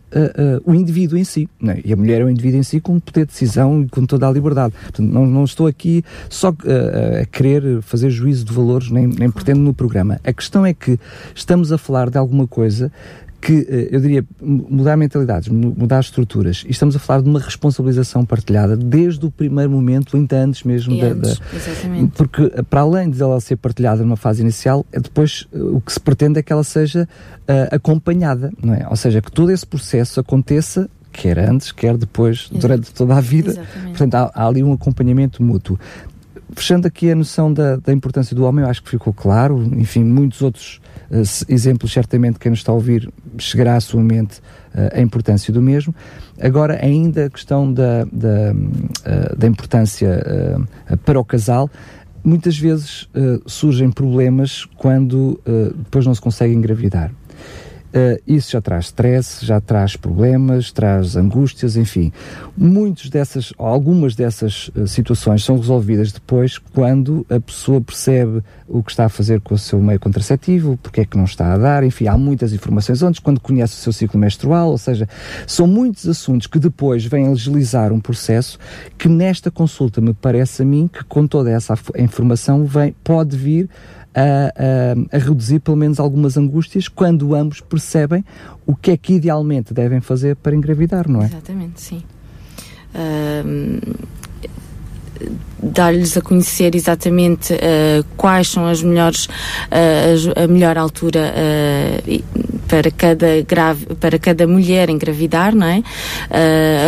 o 0.63 0.75
indivíduo 0.75 1.17
em 1.17 1.23
si, 1.23 1.49
é? 1.63 1.81
e 1.83 1.91
a 1.91 1.95
mulher 1.95 2.21
é 2.21 2.23
o 2.23 2.29
indivíduo 2.29 2.59
em 2.59 2.63
si 2.63 2.79
com 2.79 2.99
poder 2.99 3.25
de 3.25 3.31
decisão 3.31 3.81
e 3.81 3.89
com 3.89 4.05
toda 4.05 4.27
a 4.27 4.31
liberdade. 4.31 4.75
Portanto, 4.83 5.07
não, 5.07 5.25
não 5.25 5.43
estou 5.43 5.65
aqui 5.65 6.03
só 6.29 6.49
a 6.49 7.25
querer 7.25 7.81
fazer 7.81 8.11
juízo 8.11 8.45
de 8.45 8.53
valores, 8.53 8.91
nem, 8.91 9.07
nem 9.07 9.31
pretendo 9.31 9.61
no 9.61 9.73
programa. 9.73 10.19
A 10.23 10.31
questão 10.31 10.63
é 10.63 10.73
que 10.73 10.99
estamos 11.33 11.71
a 11.71 11.79
falar 11.79 12.11
de 12.11 12.17
alguma 12.19 12.45
coisa 12.47 12.91
que, 13.39 13.65
eh, 13.69 13.89
eu 13.91 13.99
diria, 13.99 14.25
mudar 14.41 14.97
mentalidades, 14.97 15.47
mudar 15.49 15.99
estruturas. 15.99 16.63
E 16.67 16.71
estamos 16.71 16.95
a 16.95 16.99
falar 16.99 17.21
de 17.21 17.29
uma 17.29 17.39
responsabilização 17.39 18.25
partilhada 18.25 18.75
desde 18.75 19.25
o 19.25 19.31
primeiro 19.31 19.71
momento, 19.71 20.17
ainda 20.17 20.37
antes 20.37 20.63
mesmo 20.63 20.93
e 20.93 21.01
da, 21.01 21.07
antes, 21.07 21.39
da, 21.39 21.45
Exatamente. 21.55 22.11
Porque, 22.15 22.51
eh, 22.53 22.63
para 22.63 22.81
além 22.81 23.09
de 23.09 23.21
ela 23.21 23.39
ser 23.39 23.55
partilhada 23.57 24.03
numa 24.03 24.17
fase 24.17 24.41
inicial, 24.41 24.85
é 24.91 24.99
depois 24.99 25.47
eh, 25.53 25.59
o 25.59 25.79
que 25.79 25.93
se 25.93 25.99
pretende 25.99 26.39
é 26.39 26.43
que 26.43 26.51
ela 26.51 26.63
seja 26.63 27.07
uh, 27.47 27.75
acompanhada, 27.75 28.51
não 28.61 28.73
é? 28.73 28.87
Ou 28.89 28.95
seja, 28.95 29.21
que 29.21 29.31
todo 29.31 29.51
esse 29.51 29.65
processo 29.65 30.19
aconteça 30.19 30.89
quer 31.11 31.39
antes, 31.39 31.71
quer 31.71 31.97
depois, 31.97 32.47
durante 32.51 32.93
toda 32.93 33.15
a 33.15 33.21
vida. 33.21 33.49
Exatamente. 33.49 33.87
Portanto, 33.87 34.15
há, 34.15 34.31
há 34.35 34.47
ali 34.47 34.63
um 34.63 34.71
acompanhamento 34.73 35.41
mútuo 35.41 35.79
fechando 36.55 36.87
aqui 36.87 37.11
a 37.11 37.15
noção 37.15 37.51
da, 37.51 37.75
da, 37.75 37.91
importância 37.93 38.35
do 38.35 38.43
homem, 38.43 38.63
eu 38.63 38.69
acho 38.69 38.81
que 38.81 38.89
ficou 38.89 39.13
claro. 39.13 39.61
Enfim, 39.75 40.03
muitos 40.03 40.41
outros 40.41 40.79
exemplos, 41.47 41.91
certamente, 41.91 42.39
quem 42.39 42.49
nos 42.49 42.59
está 42.59 42.71
a 42.71 42.75
ouvir 42.75 43.11
chegará 43.37 43.75
à 43.75 43.79
sua 43.79 44.01
mente 44.01 44.39
uh, 44.73 44.97
a 44.97 45.01
importância 45.01 45.53
do 45.53 45.61
mesmo. 45.61 45.93
Agora, 46.39 46.79
ainda 46.83 47.25
a 47.25 47.29
questão 47.29 47.71
da, 47.71 48.03
da, 48.05 48.53
uh, 48.53 49.35
da 49.37 49.47
importância 49.47 50.21
para 51.05 51.19
o 51.19 51.25
casal. 51.25 51.69
Muitas 52.23 52.57
vezes 52.57 53.07
surgem 53.45 53.89
problemas 53.89 54.65
quando 54.75 55.39
depois 55.77 56.05
não 56.05 56.13
se 56.13 56.19
consegue 56.19 56.53
engravidar. 56.53 57.09
Uh, 57.97 58.21
isso 58.27 58.51
já 58.51 58.61
traz 58.61 58.85
stress, 58.85 59.43
já 59.43 59.59
traz 59.59 59.95
problemas, 59.95 60.71
traz 60.71 61.15
angústias, 61.15 61.75
enfim. 61.75 62.11
Muitas 62.55 63.09
dessas, 63.09 63.51
algumas 63.57 64.13
dessas 64.13 64.69
uh, 64.75 64.85
situações 64.85 65.43
são 65.43 65.57
resolvidas 65.57 66.11
depois 66.11 66.59
quando 66.59 67.25
a 67.27 67.39
pessoa 67.39 67.81
percebe 67.81 68.43
o 68.67 68.83
que 68.83 68.91
está 68.91 69.05
a 69.05 69.09
fazer 69.09 69.41
com 69.41 69.55
o 69.55 69.57
seu 69.57 69.81
meio 69.81 69.99
contraceptivo, 69.99 70.77
porque 70.77 71.01
é 71.01 71.05
que 71.05 71.17
não 71.17 71.23
está 71.23 71.51
a 71.51 71.57
dar, 71.57 71.83
enfim, 71.83 72.05
há 72.05 72.15
muitas 72.15 72.53
informações 72.53 73.01
antes, 73.01 73.19
quando 73.19 73.39
conhece 73.39 73.73
o 73.73 73.77
seu 73.77 73.91
ciclo 73.91 74.19
menstrual, 74.19 74.69
ou 74.69 74.77
seja, 74.77 75.09
são 75.47 75.65
muitos 75.65 76.07
assuntos 76.07 76.45
que 76.45 76.59
depois 76.59 77.03
vêm 77.03 77.31
agilizar 77.31 77.91
um 77.91 77.99
processo 77.99 78.59
que 78.95 79.09
nesta 79.09 79.49
consulta 79.49 79.99
me 79.99 80.13
parece 80.13 80.61
a 80.61 80.65
mim 80.65 80.87
que 80.87 81.03
com 81.03 81.25
toda 81.25 81.49
essa 81.49 81.73
informação 81.97 82.63
vem, 82.63 82.93
pode 83.03 83.35
vir 83.35 83.67
a, 84.17 85.13
a, 85.13 85.17
a, 85.17 85.19
reduzir 85.19 85.59
pelo 85.59 85.77
menos 85.77 85.99
algumas 85.99 86.37
angústias 86.37 86.87
quando 86.87 87.35
ambos 87.35 87.61
percebem 87.61 88.25
o 88.65 88.75
que 88.75 88.91
é 88.91 88.97
que 88.97 89.13
idealmente 89.13 89.75
devem 89.75 90.01
fazer 90.01 90.35
para 90.37 90.55
engravidar, 90.55 91.07
não 91.07 91.21
é? 91.21 91.25
Exatamente, 91.25 91.79
sim. 91.79 92.01
Um, 92.95 93.79
dar-lhes 95.61 96.15
a 96.17 96.21
conhecer 96.21 96.75
exatamente 96.75 97.53
uh, 97.53 98.03
quais 98.15 98.49
são 98.49 98.67
as 98.67 98.81
melhores 98.83 99.25
uh, 99.25 100.43
a 100.43 100.47
melhor 100.47 100.77
altura 100.77 101.33
uh, 101.33 102.23
para 102.67 102.91
cada 102.91 103.41
grave, 103.41 103.85
para 103.95 104.19
cada 104.19 104.45
mulher 104.45 104.89
engravidar, 104.89 105.55
não 105.55 105.67
é? 105.67 105.81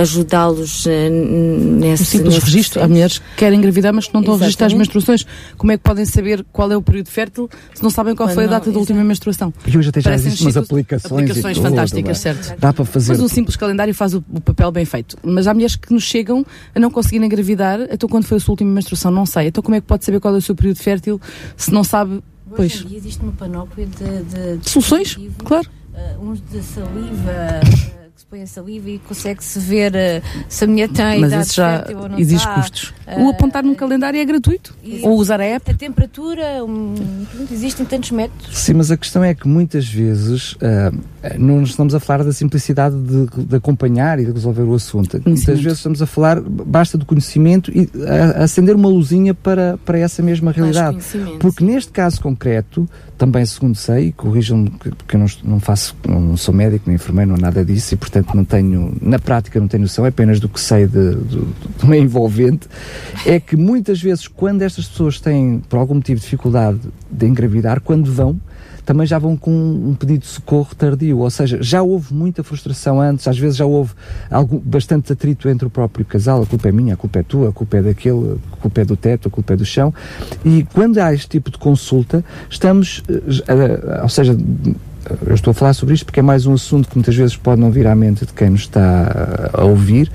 Ajudá-los 0.01 0.85
nesse 0.85 2.03
um 2.03 2.05
simples 2.05 2.33
nesse 2.33 2.45
registro. 2.47 2.83
Há 2.83 2.87
mulheres 2.87 3.19
que 3.19 3.25
querem 3.37 3.57
engravidar, 3.57 3.93
mas 3.93 4.05
que 4.05 4.13
não 4.13 4.19
estão 4.19 4.35
exatamente. 4.35 4.43
a 4.43 4.45
registrar 4.45 4.67
as 4.67 4.73
menstruações. 4.73 5.25
Como 5.57 5.71
é 5.71 5.77
que 5.77 5.83
podem 5.83 6.05
saber 6.05 6.45
qual 6.51 6.69
é 6.69 6.75
o 6.75 6.81
período 6.81 7.07
fértil 7.07 7.49
se 7.73 7.81
não 7.81 7.89
sabem 7.89 8.13
qual 8.13 8.27
Quando 8.27 8.35
foi 8.35 8.43
a 8.43 8.47
data 8.47 8.65
não, 8.65 8.73
da 8.73 8.79
última 8.79 9.03
menstruação? 9.05 9.53
E 9.65 9.77
hoje 9.77 9.87
até 9.87 10.01
já 10.01 10.13
existem 10.15 10.47
umas 10.47 10.57
aplicações. 10.57 11.29
Aplicações 11.29 11.57
tudo, 11.57 11.69
fantásticas, 11.69 12.25
é? 12.25 12.33
certo? 12.33 12.59
Dá 12.59 12.73
para 12.73 12.83
fazer. 12.83 13.13
Mas 13.13 13.21
um 13.21 13.29
simples 13.29 13.55
calendário 13.55 13.95
faz 13.95 14.13
o, 14.13 14.23
o 14.33 14.41
papel 14.41 14.71
bem 14.71 14.83
feito. 14.83 15.17
Mas 15.23 15.47
há 15.47 15.53
mulheres 15.53 15.77
que 15.77 15.93
nos 15.93 16.03
chegam 16.03 16.45
a 16.75 16.79
não 16.79 16.91
conseguirem 16.91 17.25
engravidar, 17.25 17.79
então 17.89 18.09
quando 18.19 18.25
foi 18.25 18.37
a 18.37 18.39
sua 18.39 18.53
última 18.53 18.71
menstruação, 18.71 19.11
não 19.11 19.25
sei. 19.25 19.47
Então 19.47 19.63
como 19.63 19.75
é 19.75 19.81
que 19.81 19.87
pode 19.87 20.03
saber 20.03 20.19
qual 20.19 20.35
é 20.35 20.37
o 20.37 20.41
seu 20.41 20.55
período 20.55 20.77
fértil 20.77 21.19
se 21.55 21.71
não 21.71 21.83
sabe? 21.83 22.21
Pois. 22.55 22.73
Hoje 22.73 22.85
em 22.85 22.87
dia 22.89 22.97
existe 22.97 23.23
uma 23.23 23.31
panóplia 23.31 23.85
de, 23.85 24.23
de, 24.23 24.57
de 24.57 24.69
soluções, 24.69 25.17
claro. 25.43 25.69
Uh, 25.93 26.29
uns 26.29 26.41
de 26.41 26.61
saliva, 26.61 27.61
uh, 27.63 28.11
que 28.11 28.19
se 28.19 28.25
põe 28.25 28.41
a 28.41 28.47
saliva 28.47 28.89
e 28.89 28.99
consegue-se 28.99 29.59
ver 29.59 29.93
uh, 29.93 30.43
se 30.47 30.63
a 30.63 30.67
mulher 30.67 30.89
tem 30.89 31.19
Mas 31.19 31.33
isso 31.33 31.55
já 31.55 31.85
exige 32.17 32.43
tá. 32.43 32.55
custos. 32.55 32.93
o 33.17 33.29
apontar 33.29 33.63
num 33.63 33.75
calendário 33.75 34.19
é 34.19 34.25
gratuito. 34.25 34.75
Ou 35.03 35.17
usar 35.17 35.39
a 35.39 35.45
app. 35.45 35.69
A 35.69 35.73
temperatura, 35.73 36.63
um, 36.65 36.95
existem 37.51 37.85
tantos 37.85 38.11
métodos. 38.11 38.57
Sim, 38.57 38.73
mas 38.73 38.91
a 38.91 38.97
questão 38.97 39.23
é 39.23 39.33
que 39.33 39.47
muitas 39.47 39.87
vezes 39.87 40.55
eh, 40.61 40.91
não 41.37 41.63
estamos 41.63 41.93
a 41.93 41.99
falar 41.99 42.23
da 42.23 42.31
simplicidade 42.31 42.95
de, 42.95 43.45
de 43.45 43.55
acompanhar 43.55 44.19
e 44.19 44.25
de 44.25 44.31
resolver 44.31 44.63
o 44.63 44.73
assunto. 44.73 45.21
Muitas 45.25 45.59
vezes 45.61 45.79
estamos 45.79 46.01
a 46.01 46.05
falar, 46.05 46.39
basta 46.41 46.97
do 46.97 47.05
conhecimento 47.05 47.71
e 47.75 47.89
a, 48.07 48.41
a 48.41 48.43
acender 48.43 48.75
uma 48.75 48.87
luzinha 48.87 49.33
para, 49.33 49.77
para 49.85 49.99
essa 49.99 50.23
mesma 50.23 50.51
realidade. 50.51 50.97
Porque 51.39 51.63
neste 51.63 51.91
caso 51.91 52.21
concreto, 52.21 52.87
também 53.17 53.45
segundo 53.45 53.75
sei, 53.75 54.13
corrijam-me 54.13 54.69
porque 54.69 55.15
eu 55.15 55.19
não, 55.19 55.27
não 55.43 55.59
faço, 55.59 55.95
não 56.07 56.37
sou 56.37 56.53
médico, 56.53 56.85
nem 56.87 56.95
enfermeiro, 56.95 57.31
não 57.31 57.37
nada 57.37 57.65
disso 57.65 57.93
e 57.93 57.97
portanto 57.97 58.33
não 58.33 58.45
tenho, 58.45 58.95
na 59.01 59.19
prática 59.19 59.59
não 59.59 59.67
tenho 59.67 59.81
noção, 59.81 60.05
é 60.05 60.09
apenas 60.09 60.39
do 60.39 60.47
que 60.47 60.59
sei 60.59 60.87
de, 60.87 61.15
de, 61.15 61.37
de 61.37 61.83
uma 61.83 61.97
envolvente, 61.97 62.67
é 63.25 63.39
que 63.39 63.57
muitas 63.57 64.01
vezes 64.01 64.27
quando 64.27 64.61
estas 64.61 64.87
pessoas 64.87 65.19
têm, 65.19 65.61
por 65.67 65.77
algum 65.77 65.95
motivo, 65.95 66.21
dificuldade 66.21 66.79
de 67.11 67.25
engravidar, 67.27 67.81
quando 67.81 68.11
vão, 68.11 68.39
também 68.89 69.05
já 69.05 69.19
vão 69.19 69.37
com 69.37 69.51
um 69.51 69.93
pedido 69.93 70.21
de 70.21 70.25
socorro 70.25 70.73
tardio, 70.73 71.19
ou 71.19 71.29
seja, 71.29 71.61
já 71.61 71.79
houve 71.79 72.11
muita 72.11 72.41
frustração 72.41 72.99
antes, 72.99 73.27
às 73.27 73.37
vezes 73.37 73.55
já 73.55 73.63
houve 73.63 73.93
algo, 74.31 74.59
bastante 74.65 75.13
atrito 75.13 75.47
entre 75.47 75.67
o 75.67 75.69
próprio 75.69 76.03
casal, 76.03 76.41
a 76.41 76.45
culpa 76.47 76.69
é 76.69 76.71
minha, 76.71 76.95
a 76.95 76.97
culpa 76.97 77.19
é 77.19 77.21
tua, 77.21 77.49
a 77.49 77.51
culpa 77.51 77.77
é 77.77 77.83
daquele, 77.83 78.39
a 78.51 78.55
culpa 78.55 78.81
é 78.81 78.85
do 78.85 78.97
teto, 78.97 79.27
a 79.27 79.31
culpa 79.31 79.53
é 79.53 79.55
do 79.55 79.63
chão, 79.63 79.93
e 80.43 80.65
quando 80.73 80.97
há 80.97 81.13
este 81.13 81.29
tipo 81.29 81.51
de 81.51 81.59
consulta, 81.59 82.25
estamos, 82.49 83.03
uh, 83.07 83.13
uh, 83.13 84.01
ou 84.01 84.09
seja, 84.09 84.35
eu 85.25 85.33
estou 85.33 85.51
a 85.51 85.53
falar 85.53 85.73
sobre 85.73 85.95
isto 85.95 86.05
porque 86.05 86.19
é 86.19 86.23
mais 86.23 86.45
um 86.45 86.53
assunto 86.53 86.89
que 86.89 86.95
muitas 86.95 87.15
vezes 87.15 87.35
pode 87.35 87.59
não 87.59 87.71
vir 87.71 87.87
à 87.87 87.95
mente 87.95 88.25
de 88.25 88.33
quem 88.33 88.49
nos 88.49 88.61
está 88.61 89.49
a 89.53 89.63
ouvir. 89.63 90.11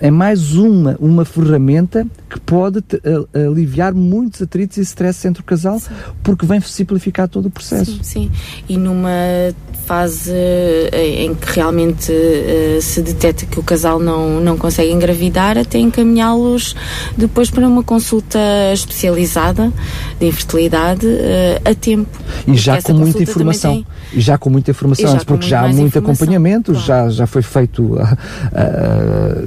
É 0.00 0.10
mais 0.10 0.54
uma, 0.54 0.96
uma 0.98 1.24
ferramenta 1.24 2.06
que 2.28 2.40
pode 2.40 2.82
aliviar 3.34 3.94
muitos 3.94 4.42
atritos 4.42 4.78
e 4.78 4.80
stress 4.80 5.26
entre 5.26 5.42
o 5.42 5.44
casal, 5.44 5.78
sim. 5.78 5.90
porque 6.22 6.46
vem 6.46 6.60
simplificar 6.60 7.28
todo 7.28 7.46
o 7.46 7.50
processo. 7.50 7.92
Sim, 8.02 8.02
sim. 8.02 8.30
E 8.68 8.76
numa 8.76 9.10
fase 9.86 10.32
eh, 10.32 11.24
em 11.24 11.34
que 11.34 11.52
realmente 11.52 12.10
uh, 12.10 12.82
se 12.82 13.00
detecta 13.00 13.46
que 13.46 13.60
o 13.60 13.62
casal 13.62 14.00
não, 14.00 14.40
não 14.40 14.58
consegue 14.58 14.90
engravidar, 14.90 15.56
até 15.56 15.78
encaminhá-los 15.78 16.74
depois 17.16 17.50
para 17.50 17.66
uma 17.68 17.84
consulta 17.84 18.38
especializada 18.72 19.72
de 20.18 20.26
infertilidade 20.26 21.06
uh, 21.06 21.70
a 21.70 21.74
tempo. 21.74 22.18
E 22.48 22.56
já 22.56 22.82
com 22.82 22.94
muita 22.94 23.22
informação. 23.22 23.74
Tem... 23.74 23.86
E 24.12 24.20
já 24.20 24.36
com 24.36 24.50
muita 24.50 24.72
informação 24.72 25.12
antes, 25.12 25.24
porque 25.24 25.46
já 25.46 25.64
há 25.64 25.68
muito 25.68 25.98
acompanhamento, 25.98 26.72
claro. 26.72 26.86
já, 26.86 27.08
já 27.08 27.26
foi 27.26 27.42
feito 27.42 27.94
uh, 27.94 27.98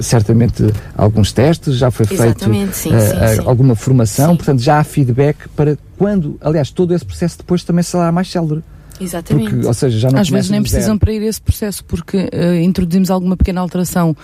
certamente 0.00 0.72
alguns 0.96 1.32
testes, 1.32 1.76
já 1.76 1.90
foi 1.90 2.06
Exatamente, 2.10 2.72
feito 2.72 2.74
sim, 2.74 2.90
sim, 2.90 3.36
sim. 3.36 3.42
alguma 3.44 3.74
formação, 3.74 4.36
portanto 4.36 4.60
já 4.60 4.78
há 4.78 4.84
feedback 4.84 5.36
para 5.54 5.76
quando, 5.98 6.38
aliás, 6.40 6.70
todo 6.70 6.94
esse 6.94 7.04
processo 7.04 7.36
depois 7.36 7.62
também 7.62 7.82
será 7.82 8.10
mais 8.10 8.30
célere. 8.30 8.62
Exatamente. 9.00 9.50
Porque, 9.50 9.66
ou 9.66 9.74
seja, 9.74 9.98
já 9.98 10.10
não 10.10 10.20
Às 10.20 10.28
vezes 10.28 10.50
nem 10.50 10.62
precisam 10.62 10.98
para 10.98 11.12
ir 11.12 11.22
esse 11.22 11.40
processo, 11.40 11.84
porque 11.84 12.16
uh, 12.18 12.54
introduzimos 12.62 13.10
alguma 13.10 13.36
pequena 13.36 13.60
alteração 13.60 14.14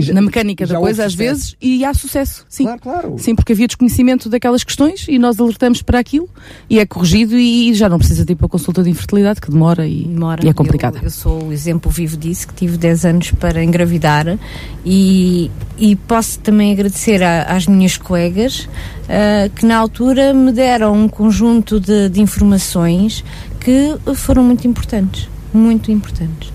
já, 0.00 0.14
na 0.14 0.22
mecânica 0.22 0.66
da 0.66 0.78
coisa 0.78 1.04
às 1.04 1.14
vezes 1.14 1.56
e 1.60 1.84
há 1.84 1.92
sucesso. 1.92 2.44
Sim. 2.48 2.64
Claro, 2.64 2.80
claro. 2.80 3.14
Sim, 3.18 3.34
porque 3.34 3.52
havia 3.52 3.66
desconhecimento 3.66 4.28
daquelas 4.28 4.62
questões 4.62 5.06
e 5.08 5.18
nós 5.18 5.40
alertamos 5.40 5.82
para 5.82 5.98
aquilo 5.98 6.28
e 6.70 6.78
é 6.78 6.86
corrigido 6.86 7.36
e 7.36 7.74
já 7.74 7.88
não 7.88 7.98
precisa 7.98 8.24
de 8.24 8.32
ir 8.32 8.36
para 8.36 8.46
a 8.46 8.48
consulta 8.48 8.82
de 8.82 8.90
infertilidade 8.90 9.40
que 9.40 9.50
demora 9.50 9.86
e, 9.86 10.04
demora. 10.04 10.44
e 10.44 10.48
é 10.48 10.52
complicada. 10.52 10.98
Eu, 10.98 11.04
eu, 11.04 11.10
sou 11.10 11.44
o 11.44 11.52
exemplo 11.52 11.90
vivo 11.90 12.16
disso, 12.16 12.48
que 12.48 12.54
tive 12.54 12.76
10 12.76 13.04
anos 13.04 13.30
para 13.32 13.62
engravidar 13.62 14.38
e, 14.84 15.50
e 15.76 15.96
posso 15.96 16.38
também 16.38 16.72
agradecer 16.72 17.22
a, 17.22 17.44
às 17.44 17.66
minhas 17.66 17.96
colegas 17.96 18.68
uh, 19.04 19.50
que 19.54 19.66
na 19.66 19.76
altura 19.76 20.32
me 20.32 20.52
deram 20.52 20.94
um 20.94 21.08
conjunto 21.08 21.80
de, 21.80 22.08
de 22.08 22.20
informações 22.20 23.24
que 23.62 23.98
foram 24.14 24.42
muito 24.42 24.66
importantes. 24.66 25.28
Muito 25.52 25.90
importantes. 25.90 26.52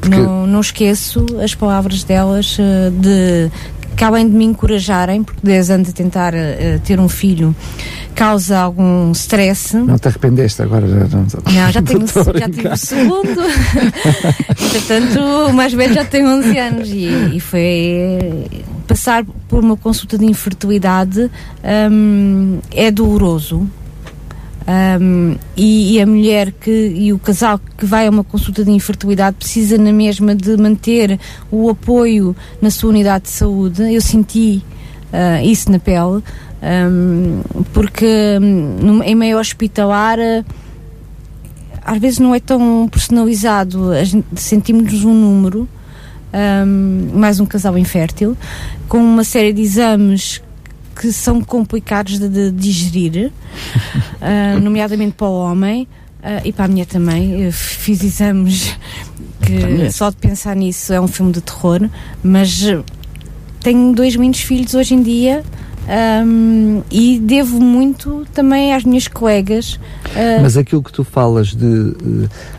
Porque... 0.00 0.16
Não, 0.16 0.46
não 0.46 0.60
esqueço 0.60 1.24
as 1.42 1.54
palavras 1.54 2.04
delas 2.04 2.58
uh, 2.58 2.90
de 2.90 3.50
que 3.96 4.04
além 4.04 4.28
de 4.28 4.36
me 4.36 4.44
encorajarem, 4.44 5.24
porque 5.24 5.40
10 5.42 5.70
anos 5.70 5.88
a 5.88 5.92
tentar 5.92 6.34
uh, 6.34 6.78
ter 6.84 7.00
um 7.00 7.08
filho 7.08 7.56
causa 8.14 8.58
algum 8.58 9.12
stress. 9.12 9.76
Não 9.76 9.98
te 9.98 10.08
arrependeste 10.08 10.62
agora? 10.62 10.86
Já 10.86 11.16
não, 11.16 11.26
não 11.26 11.72
já, 11.72 11.80
tenho, 11.82 12.06
já 12.06 12.48
tive 12.48 12.68
o 12.68 12.76
segundo. 12.76 13.40
Entretanto, 14.50 15.20
o 15.48 15.52
mais 15.52 15.72
velho 15.72 15.94
já 15.94 16.04
tem 16.04 16.26
11 16.26 16.58
anos 16.58 16.88
e, 16.88 17.36
e 17.36 17.40
foi 17.40 18.64
passar 18.86 19.24
por 19.48 19.62
uma 19.62 19.76
consulta 19.76 20.16
de 20.16 20.24
infertilidade 20.24 21.30
um, 21.90 22.58
é 22.70 22.90
doloroso 22.90 23.68
um, 24.68 25.36
e, 25.56 25.94
e, 25.94 26.00
a 26.00 26.06
mulher 26.06 26.50
que 26.50 26.70
e 26.70 27.12
o 27.12 27.18
casal 27.20 27.60
que 27.78 27.86
vai 27.86 28.08
a 28.08 28.10
uma 28.10 28.24
consulta 28.24 28.64
de 28.64 28.70
infertilidade 28.72 29.36
precisa 29.36 29.78
na 29.78 29.92
mesma 29.92 30.34
de 30.34 30.56
manter 30.56 31.20
o 31.52 31.70
apoio 31.70 32.34
na 32.60 32.68
sua 32.68 32.90
unidade 32.90 33.24
de 33.24 33.30
saúde. 33.30 33.94
Eu 33.94 34.00
senti 34.00 34.64
uh, 35.12 35.44
isso 35.44 35.70
na 35.70 35.78
pele, 35.78 36.20
um, 36.90 37.42
porque 37.72 38.06
um, 38.42 39.02
em 39.04 39.14
meio 39.14 39.38
hospitalar 39.38 40.18
uh, 40.18 40.44
às 41.82 41.98
vezes 41.98 42.18
não 42.18 42.34
é 42.34 42.40
tão 42.40 42.88
personalizado, 42.90 43.90
sentimos 44.34 45.04
um 45.04 45.14
número. 45.14 45.68
Mais 47.14 47.40
um 47.40 47.46
casal 47.46 47.78
infértil, 47.78 48.36
com 48.88 48.98
uma 48.98 49.24
série 49.24 49.54
de 49.54 49.62
exames 49.62 50.42
que 50.98 51.12
são 51.12 51.42
complicados 51.42 52.18
de, 52.18 52.28
de 52.28 52.50
digerir, 52.50 53.30
uh, 53.30 54.58
nomeadamente 54.60 55.12
para 55.12 55.26
o 55.26 55.38
homem 55.38 55.86
uh, 56.22 56.40
e 56.44 56.52
para 56.52 56.64
a 56.64 56.68
mulher 56.68 56.86
também. 56.86 57.42
Eu 57.42 57.52
fiz 57.52 58.02
exames 58.02 58.74
que 59.42 59.90
só 59.92 60.10
de 60.10 60.16
pensar 60.16 60.56
nisso 60.56 60.92
é 60.92 61.00
um 61.00 61.06
filme 61.06 61.32
de 61.32 61.40
terror, 61.40 61.88
mas 62.22 62.64
tenho 63.60 63.94
dois 63.94 64.16
meninos 64.16 64.40
filhos 64.40 64.74
hoje 64.74 64.94
em 64.94 65.02
dia 65.02 65.44
um, 65.86 66.82
e 66.90 67.18
devo 67.20 67.60
muito 67.60 68.26
também 68.34 68.74
às 68.74 68.84
minhas 68.84 69.06
colegas. 69.06 69.74
Uh, 70.06 70.42
Mas 70.42 70.56
aquilo 70.56 70.82
que 70.82 70.92
tu 70.92 71.04
falas 71.04 71.54
de, 71.54 71.94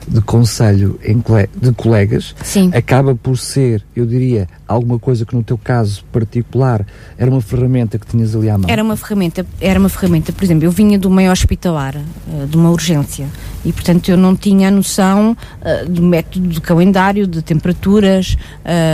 de 0.07 0.21
conselho 0.21 0.99
em, 1.03 1.21
de 1.59 1.71
colegas 1.73 2.33
sim. 2.43 2.71
acaba 2.73 3.15
por 3.15 3.37
ser, 3.37 3.83
eu 3.95 4.05
diria, 4.05 4.47
alguma 4.67 4.97
coisa 4.97 5.25
que 5.25 5.35
no 5.35 5.43
teu 5.43 5.57
caso 5.57 6.03
particular 6.11 6.85
era 7.17 7.29
uma 7.29 7.41
ferramenta 7.41 7.99
que 7.99 8.05
tinhas 8.05 8.35
ali 8.35 8.49
à 8.49 8.57
mão? 8.57 8.69
Era 8.69 8.81
uma 8.81 8.95
ferramenta, 8.95 9.45
era 9.59 9.79
uma 9.79 9.89
ferramenta, 9.89 10.31
por 10.31 10.43
exemplo, 10.43 10.65
eu 10.65 10.71
vinha 10.71 10.97
do 10.97 11.09
meio 11.09 11.31
hospitalar, 11.31 11.95
uh, 11.95 12.47
de 12.47 12.55
uma 12.55 12.71
urgência, 12.71 13.27
e 13.65 13.73
portanto 13.73 14.09
eu 14.09 14.17
não 14.17 14.35
tinha 14.35 14.69
a 14.69 14.71
noção 14.71 15.35
uh, 15.61 15.89
do 15.89 16.01
método 16.01 16.47
do 16.47 16.61
calendário, 16.61 17.27
de 17.27 17.41
temperaturas, 17.41 18.37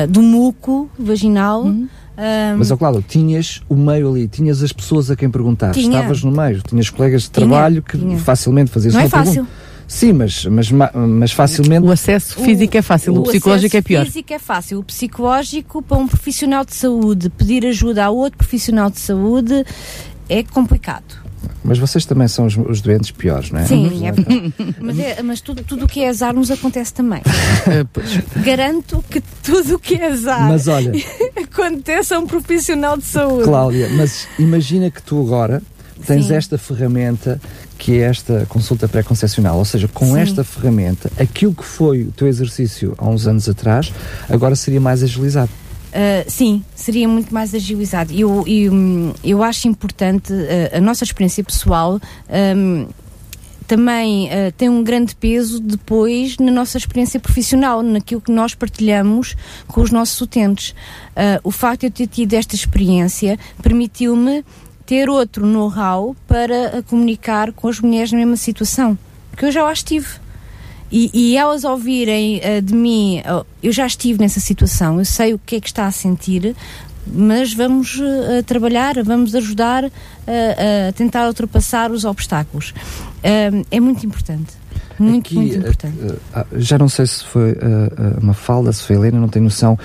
do 0.10 0.22
muco 0.22 0.90
vaginal. 0.98 1.66
Hum 1.66 1.88
um, 2.18 2.58
Mas, 2.58 2.72
ó, 2.72 2.78
claro, 2.78 3.04
tinhas 3.08 3.62
o 3.68 3.76
meio 3.76 4.10
ali, 4.10 4.28
tinhas 4.28 4.62
as 4.62 4.72
pessoas 4.72 5.10
a 5.10 5.16
quem 5.16 5.30
perguntar, 5.30 5.72
tinha. 5.72 5.88
estavas 5.88 6.24
no 6.24 6.32
meio, 6.32 6.62
tinhas 6.62 6.90
colegas 6.90 7.24
de 7.24 7.32
tinha, 7.32 7.48
trabalho 7.48 7.82
que 7.82 7.98
tinha. 7.98 8.18
facilmente 8.18 8.72
fazias 8.72 8.94
Não 8.94 9.02
é 9.02 9.10
fácil. 9.10 9.34
Pergunta. 9.46 9.74
Sim, 9.88 10.14
mas, 10.14 10.46
mas, 10.46 10.72
mas 10.72 11.32
facilmente. 11.32 11.86
O 11.86 11.92
acesso 11.92 12.36
físico 12.40 12.76
o, 12.76 12.78
é 12.78 12.82
fácil, 12.82 13.14
o, 13.14 13.20
o 13.20 13.24
psicológico 13.24 13.78
é 13.78 13.82
pior. 13.82 14.02
O 14.02 14.06
físico 14.06 14.34
é 14.34 14.40
fácil, 14.40 14.80
o 14.80 14.84
psicológico 14.84 15.82
para 15.82 15.98
um 15.98 16.08
profissional 16.08 16.66
de 16.66 16.74
saúde 16.74 17.30
pedir 17.30 17.66
ajuda 17.66 18.06
a 18.06 18.10
outro 18.10 18.38
profissional 18.38 18.90
de 18.90 19.00
saúde 19.00 19.66
é 20.30 20.44
complicado. 20.44 21.23
Mas 21.64 21.78
vocês 21.78 22.06
também 22.06 22.28
são 22.28 22.46
os, 22.46 22.58
os 22.58 22.82
doentes 22.82 23.12
piores, 23.12 23.52
não 23.52 23.60
é? 23.60 23.66
Sim, 23.66 24.06
é 24.06 24.14
mas, 24.80 25.00
é, 25.00 25.24
mas 25.24 25.42
tudo, 25.42 25.64
tudo 25.64 25.86
o 25.86 25.88
que 25.88 26.02
é 26.02 26.10
azar 26.10 26.34
nos 26.34 26.52
acontece 26.52 26.94
também. 26.94 27.22
Garanto 28.44 29.04
que 29.10 29.22
tudo 29.42 29.76
o 29.76 29.80
que 29.80 29.96
é 29.96 30.12
azar 30.12 30.48
mas 30.48 30.68
olha, 30.68 30.92
acontece 31.42 32.14
a 32.14 32.20
um 32.20 32.28
profissional 32.28 32.98
de 32.98 33.06
saúde. 33.06 33.44
Cláudia, 33.44 33.90
mas 33.94 34.28
imagina 34.38 34.92
que 34.92 35.02
tu 35.02 35.22
agora 35.22 35.62
tens 36.06 36.26
Sim. 36.28 36.36
esta 36.36 36.58
ferramenta 36.58 37.40
que 37.78 37.98
é 37.98 38.02
esta 38.04 38.46
consulta 38.48 38.88
pré-concepcional, 38.88 39.58
ou 39.58 39.66
seja, 39.66 39.88
com 39.88 40.06
Sim. 40.06 40.20
esta 40.20 40.44
ferramenta, 40.44 41.12
aquilo 41.20 41.54
que 41.54 41.66
foi 41.66 42.04
o 42.04 42.12
teu 42.12 42.28
exercício 42.28 42.94
há 42.98 43.08
uns 43.08 43.28
anos 43.28 43.50
atrás, 43.50 43.92
agora 44.30 44.56
seria 44.56 44.80
mais 44.80 45.04
agilizado. 45.04 45.50
Uh, 45.94 46.28
sim, 46.28 46.66
seria 46.76 47.08
muito 47.08 47.32
mais 47.32 47.54
agilizado. 47.54 48.12
Eu, 48.12 48.44
eu, 48.48 49.14
eu 49.24 49.44
acho 49.44 49.68
importante 49.68 50.34
uh, 50.34 50.78
a 50.78 50.82
nossa 50.82 51.04
experiência 51.04 51.44
pessoal. 51.44 52.02
Um, 52.58 52.88
também 53.68 54.28
uh, 54.28 54.52
tem 54.58 54.70
um 54.70 54.84
grande 54.84 55.16
peso 55.16 55.60
depois 55.60 56.38
na 56.40 56.52
nossa 56.52 56.80
experiência 56.80 57.20
profissional, 57.20 57.84
naquilo 57.84 58.22
que 58.22 58.32
nós 58.32 58.56
partilhamos 58.56 59.36
com 59.68 59.82
os 59.82 59.92
nossos 59.92 60.20
utentes. 60.20 60.74
O 61.44 61.52
facto 61.52 61.82
de 61.82 61.88
eu 61.88 61.92
ter 61.92 62.08
tido 62.08 62.34
esta 62.34 62.56
experiência 62.56 63.38
permitiu-me 63.62 64.44
ter 64.86 65.10
outro 65.10 65.46
know-how 65.46 66.16
para 66.28 66.84
comunicar 66.90 67.54
com 67.54 67.68
as 67.68 67.80
mulheres 67.80 68.12
na 68.12 68.18
mesma 68.18 68.36
situação, 68.36 68.98
porque 69.30 69.46
eu 69.46 69.52
já 69.52 69.64
lá 69.64 69.72
estive. 69.72 70.23
E, 70.96 71.10
e 71.12 71.36
elas 71.36 71.64
ouvirem 71.64 72.38
uh, 72.38 72.62
de 72.62 72.76
mim, 72.76 73.20
uh, 73.22 73.44
eu 73.64 73.72
já 73.72 73.88
estive 73.88 74.20
nessa 74.20 74.40
situação, 74.40 75.00
eu 75.00 75.06
sei 75.06 75.34
o 75.34 75.40
que 75.40 75.56
é 75.56 75.60
que 75.60 75.66
está 75.66 75.88
a 75.88 75.92
sentir, 75.92 76.56
mas 77.12 77.52
vamos 77.52 77.96
uh, 77.96 78.44
trabalhar, 78.46 79.04
vamos 79.04 79.34
ajudar 79.34 79.86
a 79.86 80.92
tentar 80.94 81.28
ultrapassar 81.28 81.92
os 81.92 82.06
obstáculos. 82.06 82.74
é 83.24 83.80
muito 83.80 84.06
importante. 84.06 84.54
Muito, 85.00 85.26
Aqui, 85.26 85.36
muito 85.36 85.58
importante. 85.58 85.98
uh, 85.98 86.46
já 86.54 86.78
não 86.78 86.88
sei 86.88 87.08
se 87.08 87.26
foi 87.26 87.58
uma 88.22 88.36
falda, 88.36 88.72
se 88.72 88.84
foi 88.84 88.96
a 88.96 89.00
Helena, 89.00 89.20
não 89.20 89.28
tenho 89.28 89.44
noção 89.46 89.78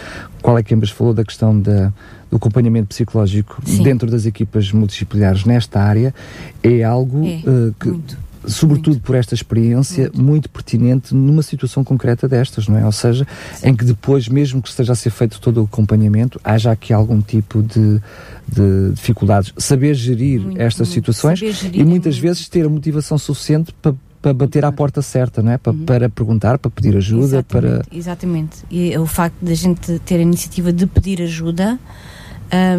qual 0.43 0.59
é 0.59 0.63
que 0.63 0.75
ambas 0.75 0.91
falou 0.91 1.15
da 1.15 1.25
questão 1.25 1.59
da, 1.59 1.91
do 2.31 2.37
acompanhamento 2.37 2.89
psicológico 2.89 3.61
Sim. 3.65 3.83
dentro 3.83 4.11
das 4.11 4.27
equipas 4.27 4.71
multidisciplinares 4.71 5.47
nesta 5.47 5.81
área. 5.81 6.15
É 6.63 6.85
algo 6.85 7.27
É, 7.27 7.41
que, 7.81 7.89
muito. 7.89 8.28
Sobretudo 8.49 8.95
muito. 8.95 9.03
por 9.03 9.15
esta 9.15 9.35
experiência, 9.35 10.11
muito. 10.15 10.49
pertinente 10.49 11.15
numa 11.15 11.43
situação 11.43 11.85
concreta 11.85 12.29
destas, 12.29 12.67
não 12.69 12.79
é? 12.79 12.85
Ou 12.85 12.93
seja, 12.93 13.27
em 13.63 13.75
que 13.75 13.85
depois, 13.85 14.29
mesmo 14.29 14.63
que 14.63 14.69
esteja 14.69 14.93
a 14.93 14.97
ser 14.97 15.11
feito 15.11 15.41
todo 15.41 15.61
o 15.61 15.65
acompanhamento, 15.65 16.41
haja 16.43 16.71
aqui 16.73 16.93
algum 16.93 17.21
tipo 17.21 17.63
de, 17.63 18.01
de 18.47 18.91
dificuldades. 18.95 19.53
Saber 19.57 19.95
gerir 19.95 20.41
Muito, 20.41 20.61
estas 20.61 20.89
muito. 20.89 20.95
situações 20.95 21.39
gerir 21.39 21.77
e 21.77 21.81
é 21.81 21.85
muitas 21.85 22.15
muito. 22.17 22.23
vezes 22.23 22.49
ter 22.49 22.65
a 22.65 22.69
motivação 22.69 23.19
suficiente 23.19 23.73
para 23.81 23.95
para 24.21 24.35
bater 24.35 24.65
à 24.65 24.73
porta 24.73 25.01
certa, 25.01 25.41
não 25.43 25.53
é? 25.53 25.59
Para, 25.59 25.73
para 25.73 26.09
perguntar, 26.09 26.59
para 26.59 26.69
pedir 26.71 26.97
ajuda, 26.97 27.43
para 27.45 27.69
Exatamente, 27.69 27.97
exatamente. 27.97 28.57
E 28.69 28.99
o 28.99 29.07
facto 29.07 29.37
de 29.41 29.53
a 29.53 29.55
gente 29.55 29.99
ter 30.01 30.17
a 30.17 30.23
iniciativa 30.23 30.73
de 30.73 30.87
pedir 30.89 31.23
ajuda 31.23 31.79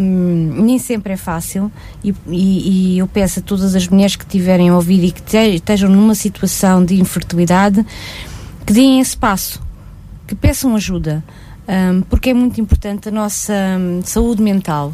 hum, 0.00 0.62
nem 0.64 0.78
sempre 0.78 1.12
é 1.12 1.16
fácil 1.16 1.70
e, 2.02 2.14
e- 2.28 2.94
e 2.94 2.98
eu 2.98 3.06
peço 3.06 3.40
a 3.40 3.42
todas 3.42 3.74
as 3.74 3.86
mulheres 3.88 4.16
que 4.16 4.26
tiverem 4.26 4.68
a 4.68 4.74
ouvir 4.74 5.04
e 5.04 5.10
que 5.12 5.22
te- 5.22 5.54
estejam 5.56 5.88
numa 5.90 6.14
situação 6.14 6.84
de 6.84 7.00
infertilidade 7.00 7.84
que 8.66 8.72
deem 8.72 9.00
esse 9.00 9.16
passo, 9.16 9.60
que 10.26 10.34
peçam 10.34 10.74
ajuda, 10.76 11.22
hum, 11.68 12.02
porque 12.08 12.30
é 12.30 12.34
muito 12.34 12.60
importante 12.60 13.08
a 13.08 13.12
nossa 13.12 13.52
hum, 13.78 14.00
saúde 14.04 14.42
mental 14.42 14.92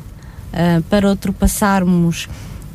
hum, 0.52 0.82
para 0.90 1.08
ultrapassarmos 1.08 2.28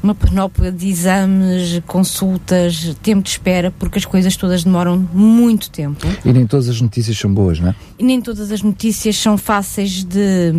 uma 0.03 0.15
panóplia 0.15 0.71
de 0.71 0.87
exames, 0.89 1.81
consultas, 1.87 2.95
tempo 3.03 3.21
de 3.23 3.29
espera, 3.29 3.71
porque 3.77 3.97
as 3.99 4.05
coisas 4.05 4.35
todas 4.35 4.63
demoram 4.63 4.97
muito 5.13 5.69
tempo. 5.69 6.05
e 6.25 6.33
nem 6.33 6.45
todas 6.47 6.69
as 6.69 6.81
notícias 6.81 7.17
são 7.17 7.33
boas, 7.33 7.59
não 7.59 7.69
é? 7.69 7.75
E 7.99 8.03
nem 8.03 8.19
todas 8.21 8.51
as 8.51 8.61
notícias 8.63 9.15
são 9.17 9.37
fáceis 9.37 10.03
de 10.03 10.53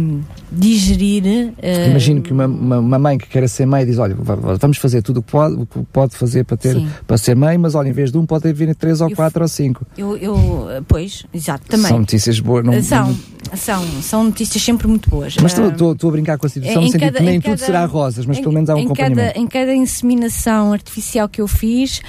digerir. 0.51 1.53
eh, 1.61 1.90
Imagino 1.90 2.22
que 2.22 2.32
uma, 2.32 2.47
uma, 2.47 2.78
uma 2.78 2.99
mãe 2.99 3.18
que 3.18 3.26
queira 3.26 3.49
ser 3.49 3.66
mãe 3.66 3.84
diz, 3.84 3.99
olha, 3.99 4.14
va- 4.14 4.34
va- 4.34 4.55
vamos 4.55 4.78
fazer 4.78 5.03
tudo 5.03 5.20
o 5.20 5.22
que 5.22 5.32
pode, 5.32 5.55
o 5.55 5.66
que 5.66 5.80
pode 5.93 6.16
fazer 6.16 6.45
para, 6.45 6.57
ter, 6.57 6.74
Sim. 6.76 6.88
para 7.07 7.18
ser 7.18 7.34
mãe, 7.34 7.57
mas 7.59 7.74
olha, 7.74 7.88
em 7.88 7.93
vez 7.93 8.12
de 8.12 8.18
um 8.18 8.26
pode 8.26 8.53
vir 8.53 8.74
três 8.74 9.01
ou 9.01 9.09
Eu 9.11 9.16
quatro 9.16 9.43
ou 9.43 9.49
cinco. 9.49 9.86
Eu, 9.97 10.16
eu, 10.16 10.84
pois, 10.86 11.24
exato, 11.32 11.66
também. 11.68 11.88
São 11.88 11.99
notícias 11.99 12.38
boas. 12.40 12.64
Não, 12.64 12.82
são, 12.82 13.16
são, 13.55 13.84
são 14.03 14.24
notícias 14.24 14.62
sempre 14.62 14.86
muito 14.86 15.09
boas. 15.11 15.36
Mas 15.43 15.59
Ah, 15.59 15.66
estou 15.68 15.93
estou 15.93 16.09
a 16.11 16.12
brincar 16.12 16.38
com 16.38 16.47
a 16.47 16.49
situação, 16.49 16.82
no 16.82 16.88
sentido 16.88 17.01
cada- 17.07 17.18
que 17.18 17.24
nem 17.24 17.36
em 17.36 17.40
tudo 17.40 17.51
cada- 17.53 17.64
será 17.66 17.84
rosas, 17.86 18.24
mas 18.26 18.38
em- 18.38 18.43
pelo 18.43 18.55
menos 18.55 18.70
há 18.70 18.74
um 18.76 18.84
acompanhamento. 18.84 19.20
cada, 19.20 19.32
em 19.35 19.47
cada 19.47 19.74
inseminação 19.74 20.72
artificial 20.72 21.28
que 21.28 21.41
eu 21.41 21.49
fiz, 21.49 22.01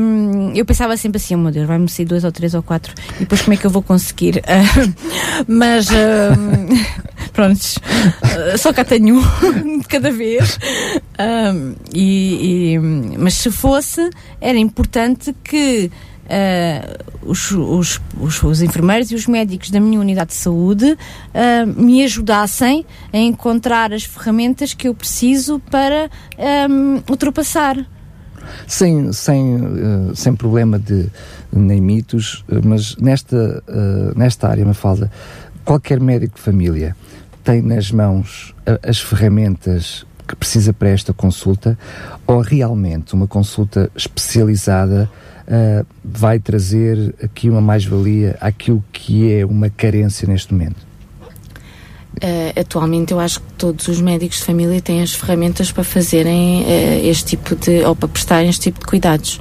hum, 0.00 0.52
eu 0.54 0.64
pensava 0.64 0.96
sempre 0.96 1.16
assim: 1.18 1.34
oh, 1.34 1.38
meu 1.38 1.52
Deus, 1.52 1.66
vai-me 1.66 1.88
sair 1.88 2.04
dois 2.06 2.24
ou 2.24 2.32
três 2.32 2.54
ou 2.54 2.62
quatro, 2.62 2.94
e 3.16 3.20
depois 3.20 3.42
como 3.42 3.54
é 3.54 3.56
que 3.56 3.66
eu 3.66 3.70
vou 3.70 3.82
conseguir? 3.82 4.42
Ah, 4.46 4.92
mas, 5.46 5.88
hum, 5.90 6.68
pronto, 7.32 7.60
ah, 8.22 8.56
só 8.58 8.72
cá 8.72 8.84
tenho 8.84 9.18
um 9.18 9.78
de 9.80 9.88
cada 9.88 10.10
vez. 10.10 10.58
Hum, 11.18 11.74
e, 11.94 12.72
e- 12.74 12.78
mas 13.18 13.34
se 13.34 13.50
fosse, 13.50 14.08
era 14.40 14.58
importante 14.58 15.34
que. 15.44 15.90
Ah, 16.30 16.96
os, 17.22 17.50
os, 17.50 18.00
os, 18.20 18.42
os 18.42 18.62
enfermeiros 18.62 19.10
e 19.10 19.14
os 19.14 19.26
médicos 19.26 19.70
da 19.70 19.80
minha 19.80 20.00
unidade 20.00 20.30
de 20.30 20.36
saúde 20.36 20.96
ah, 21.34 21.66
me 21.66 22.04
ajudassem 22.04 22.86
a 23.12 23.18
encontrar 23.18 23.92
as 23.92 24.04
ferramentas 24.04 24.72
que 24.72 24.88
eu 24.88 24.94
preciso 24.94 25.60
para 25.70 26.08
ahm, 26.38 27.02
ultrapassar. 27.10 27.76
sem, 28.66 29.12
sem, 29.12 29.56
eh, 29.56 30.12
sem 30.14 30.34
problema 30.34 30.78
de 30.78 31.08
nem 31.52 31.80
mitos, 31.80 32.44
eh, 32.48 32.60
mas 32.64 32.96
nesta, 32.96 33.62
eh, 33.68 34.12
nesta 34.16 34.48
área, 34.48 34.64
Mafalda, 34.64 35.10
qualquer 35.64 36.00
médico 36.00 36.36
de 36.36 36.40
família 36.40 36.96
tem 37.42 37.62
nas 37.62 37.90
mãos 37.90 38.54
as 38.82 39.00
ferramentas 39.00 40.06
que 40.26 40.36
precisa 40.36 40.72
para 40.72 40.90
esta 40.90 41.12
consulta 41.12 41.76
ou 42.26 42.40
realmente 42.40 43.14
uma 43.14 43.26
consulta 43.26 43.90
especializada 43.96 45.10
eh, 45.52 45.84
vai 46.04 46.38
trazer 46.38 47.12
aqui 47.20 47.50
uma 47.50 47.60
mais-valia 47.60 48.36
àquilo 48.40 48.84
que 48.92 49.32
é 49.32 49.44
uma 49.44 49.68
carência 49.68 50.28
neste 50.28 50.52
momento? 50.52 50.76
Eh, 52.20 52.52
atualmente 52.60 53.12
eu 53.12 53.18
acho 53.18 53.40
que 53.40 53.52
todos 53.54 53.88
os 53.88 54.00
médicos 54.00 54.38
de 54.38 54.44
família 54.44 54.80
têm 54.80 55.02
as 55.02 55.12
ferramentas 55.12 55.72
para 55.72 55.82
fazerem 55.82 56.64
eh, 56.68 57.00
este 57.04 57.36
tipo 57.36 57.56
de 57.56 57.84
ou 57.84 57.96
para 57.96 58.08
prestarem 58.08 58.48
este 58.48 58.62
tipo 58.62 58.78
de 58.78 58.86
cuidados. 58.86 59.40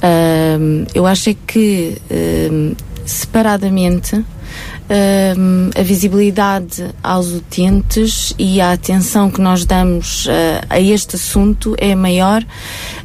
Ahm, 0.00 0.86
eu 0.94 1.04
acho 1.04 1.30
é 1.30 1.36
que 1.46 2.00
separadamente 3.04 4.24
a 5.76 5.82
visibilidade 5.82 6.92
aos 7.02 7.32
utentes 7.32 8.34
e 8.38 8.60
a 8.60 8.72
atenção 8.72 9.30
que 9.30 9.40
nós 9.40 9.64
damos 9.64 10.26
eh, 10.28 10.60
a 10.68 10.80
este 10.80 11.14
assunto 11.14 11.76
é 11.78 11.94
maior, 11.94 12.44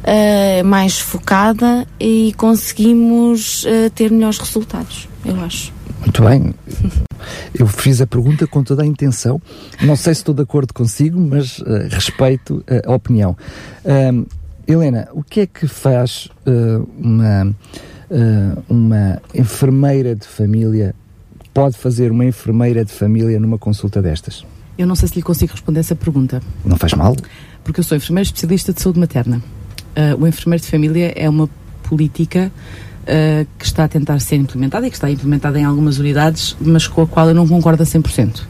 eh, 0.02 0.64
mais 0.64 0.98
focada 0.98 1.86
e 2.00 2.34
conseguimos 2.36 3.64
eh, 3.66 3.88
ter 3.90 4.10
melhores 4.10 4.38
resultados, 4.38 5.08
eu 5.24 5.40
acho. 5.40 5.72
Muito 6.00 6.22
bem. 6.24 6.54
Eu 7.54 7.66
fiz 7.66 8.00
a 8.00 8.06
pergunta 8.06 8.46
com 8.46 8.62
toda 8.62 8.82
a 8.82 8.86
intenção. 8.86 9.40
Não 9.80 9.96
sei 9.96 10.14
se 10.14 10.20
estou 10.20 10.34
de 10.34 10.42
acordo 10.42 10.74
consigo, 10.74 11.18
mas 11.18 11.60
respeito 11.90 12.62
a 12.84 12.92
opinião. 12.92 13.36
Helena, 14.68 15.08
o 15.12 15.24
que 15.24 15.40
é 15.40 15.46
que 15.46 15.66
faz 15.66 16.28
uma, 16.98 17.56
uma 18.68 19.22
enfermeira 19.34 20.14
de 20.14 20.26
família? 20.26 20.94
Pode 21.56 21.78
fazer 21.78 22.12
uma 22.12 22.22
enfermeira 22.22 22.84
de 22.84 22.92
família 22.92 23.40
numa 23.40 23.56
consulta 23.56 24.02
destas? 24.02 24.44
Eu 24.76 24.86
não 24.86 24.94
sei 24.94 25.08
se 25.08 25.14
lhe 25.14 25.22
consigo 25.22 25.52
responder 25.52 25.80
essa 25.80 25.96
pergunta, 25.96 26.42
Não 26.62 26.76
faz 26.76 26.92
mal? 26.92 27.16
porque 27.64 27.80
eu 27.80 27.84
sou 27.84 27.96
enfermeira 27.96 28.26
especialista 28.26 28.74
de 28.74 28.82
saúde 28.82 29.00
materna. 29.00 29.42
Ah, 29.96 30.14
o 30.20 30.26
enfermeiro 30.26 30.62
de 30.62 30.70
família 30.70 31.14
é 31.16 31.26
uma 31.26 31.48
política 31.82 32.52
ah, 33.06 33.46
que 33.58 33.64
está 33.64 33.84
a 33.84 33.88
tentar 33.88 34.20
ser 34.20 34.36
implementada 34.36 34.86
e 34.86 34.90
que 34.90 34.96
está 34.96 35.10
implementada 35.10 35.58
em 35.58 35.64
algumas 35.64 35.98
unidades, 35.98 36.54
mas 36.60 36.86
com 36.86 37.00
a 37.00 37.06
qual 37.06 37.26
eu 37.30 37.34
não 37.34 37.48
concordo 37.48 37.82
a 37.82 37.86
100%. 37.86 38.42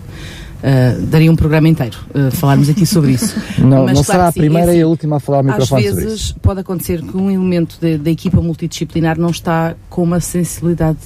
Ah, 0.64 0.98
daria 1.09 1.30
um 1.30 1.36
programa 1.36 1.68
inteiro 1.68 1.96
ah, 2.12 2.32
falarmos 2.32 2.68
aqui 2.68 2.84
sobre 2.84 3.12
isso. 3.12 3.36
Não, 3.62 3.84
Mas 3.84 3.98
não 3.98 4.02
claro 4.02 4.04
será 4.04 4.26
a 4.26 4.32
sim, 4.32 4.40
primeira 4.40 4.66
é 4.66 4.70
assim, 4.70 4.80
e 4.80 4.82
a 4.82 4.88
última 4.88 5.16
a 5.18 5.20
falar 5.20 5.38
ao 5.38 5.44
Às 5.44 5.50
microfone 5.50 5.88
sobre 5.88 6.04
vezes 6.07 6.32
pode 6.42 6.59
acontecer 6.59 7.02
que 7.02 7.16
um 7.16 7.30
elemento 7.30 7.78
da 7.80 8.11
equipa 8.11 8.40
multidisciplinar 8.40 9.16
não 9.16 9.30
está 9.30 9.76
com 9.88 10.02
uma 10.02 10.18
sensibilidade 10.18 10.98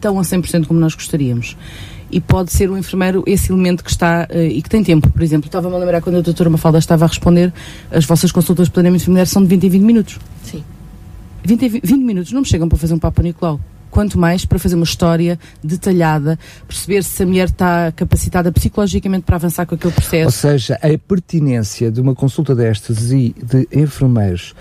tão 0.00 0.18
a 0.18 0.22
100% 0.22 0.66
como 0.66 0.78
nós 0.80 0.94
gostaríamos. 0.94 1.56
E 2.10 2.20
pode 2.20 2.52
ser 2.52 2.70
o 2.70 2.78
enfermeiro 2.78 3.22
esse 3.26 3.52
elemento 3.52 3.84
que 3.84 3.90
está 3.90 4.26
eh, 4.30 4.46
e 4.46 4.62
que 4.62 4.68
tem 4.70 4.82
tempo. 4.82 5.10
Por 5.10 5.22
exemplo, 5.22 5.46
estava-me 5.46 5.74
a 5.74 5.78
lembrar 5.78 6.00
quando 6.00 6.16
a 6.16 6.20
doutora 6.22 6.48
Mafalda 6.48 6.78
estava 6.78 7.04
a 7.04 7.08
responder, 7.08 7.52
as 7.90 8.06
vossas 8.06 8.32
consultas 8.32 8.68
de 8.68 8.72
planeamento 8.72 9.04
familiar 9.04 9.26
são 9.26 9.42
de 9.42 9.48
20 9.48 9.64
em 9.64 9.68
20 9.68 9.82
minutos. 9.82 10.18
Sim. 10.42 10.64
20, 11.44 11.62
em 11.62 11.68
20 11.68 11.92
minutos 11.98 12.32
não 12.32 12.40
me 12.40 12.46
chegam 12.46 12.68
para 12.68 12.78
fazer 12.78 12.94
um 12.94 12.98
papo 12.98 13.22
Nicolau. 13.22 13.60
Quanto 13.90 14.18
mais 14.18 14.44
para 14.44 14.58
fazer 14.58 14.74
uma 14.74 14.84
história 14.84 15.38
detalhada, 15.64 16.38
perceber 16.66 17.02
se 17.02 17.22
a 17.22 17.26
mulher 17.26 17.46
está 17.48 17.90
capacitada 17.92 18.52
psicologicamente 18.52 19.24
para 19.24 19.36
avançar 19.36 19.64
com 19.64 19.74
aquele 19.74 19.92
Ou 19.92 19.94
processo. 19.94 20.30
seja, 20.30 20.74
a 20.74 20.98
pertinência 20.98 21.90
de 21.90 21.98
uma 22.00 22.14
consulta 22.14 22.54
destas 22.54 23.10
e 23.12 23.34
de 23.42 23.66
enfermeiros 23.72 24.54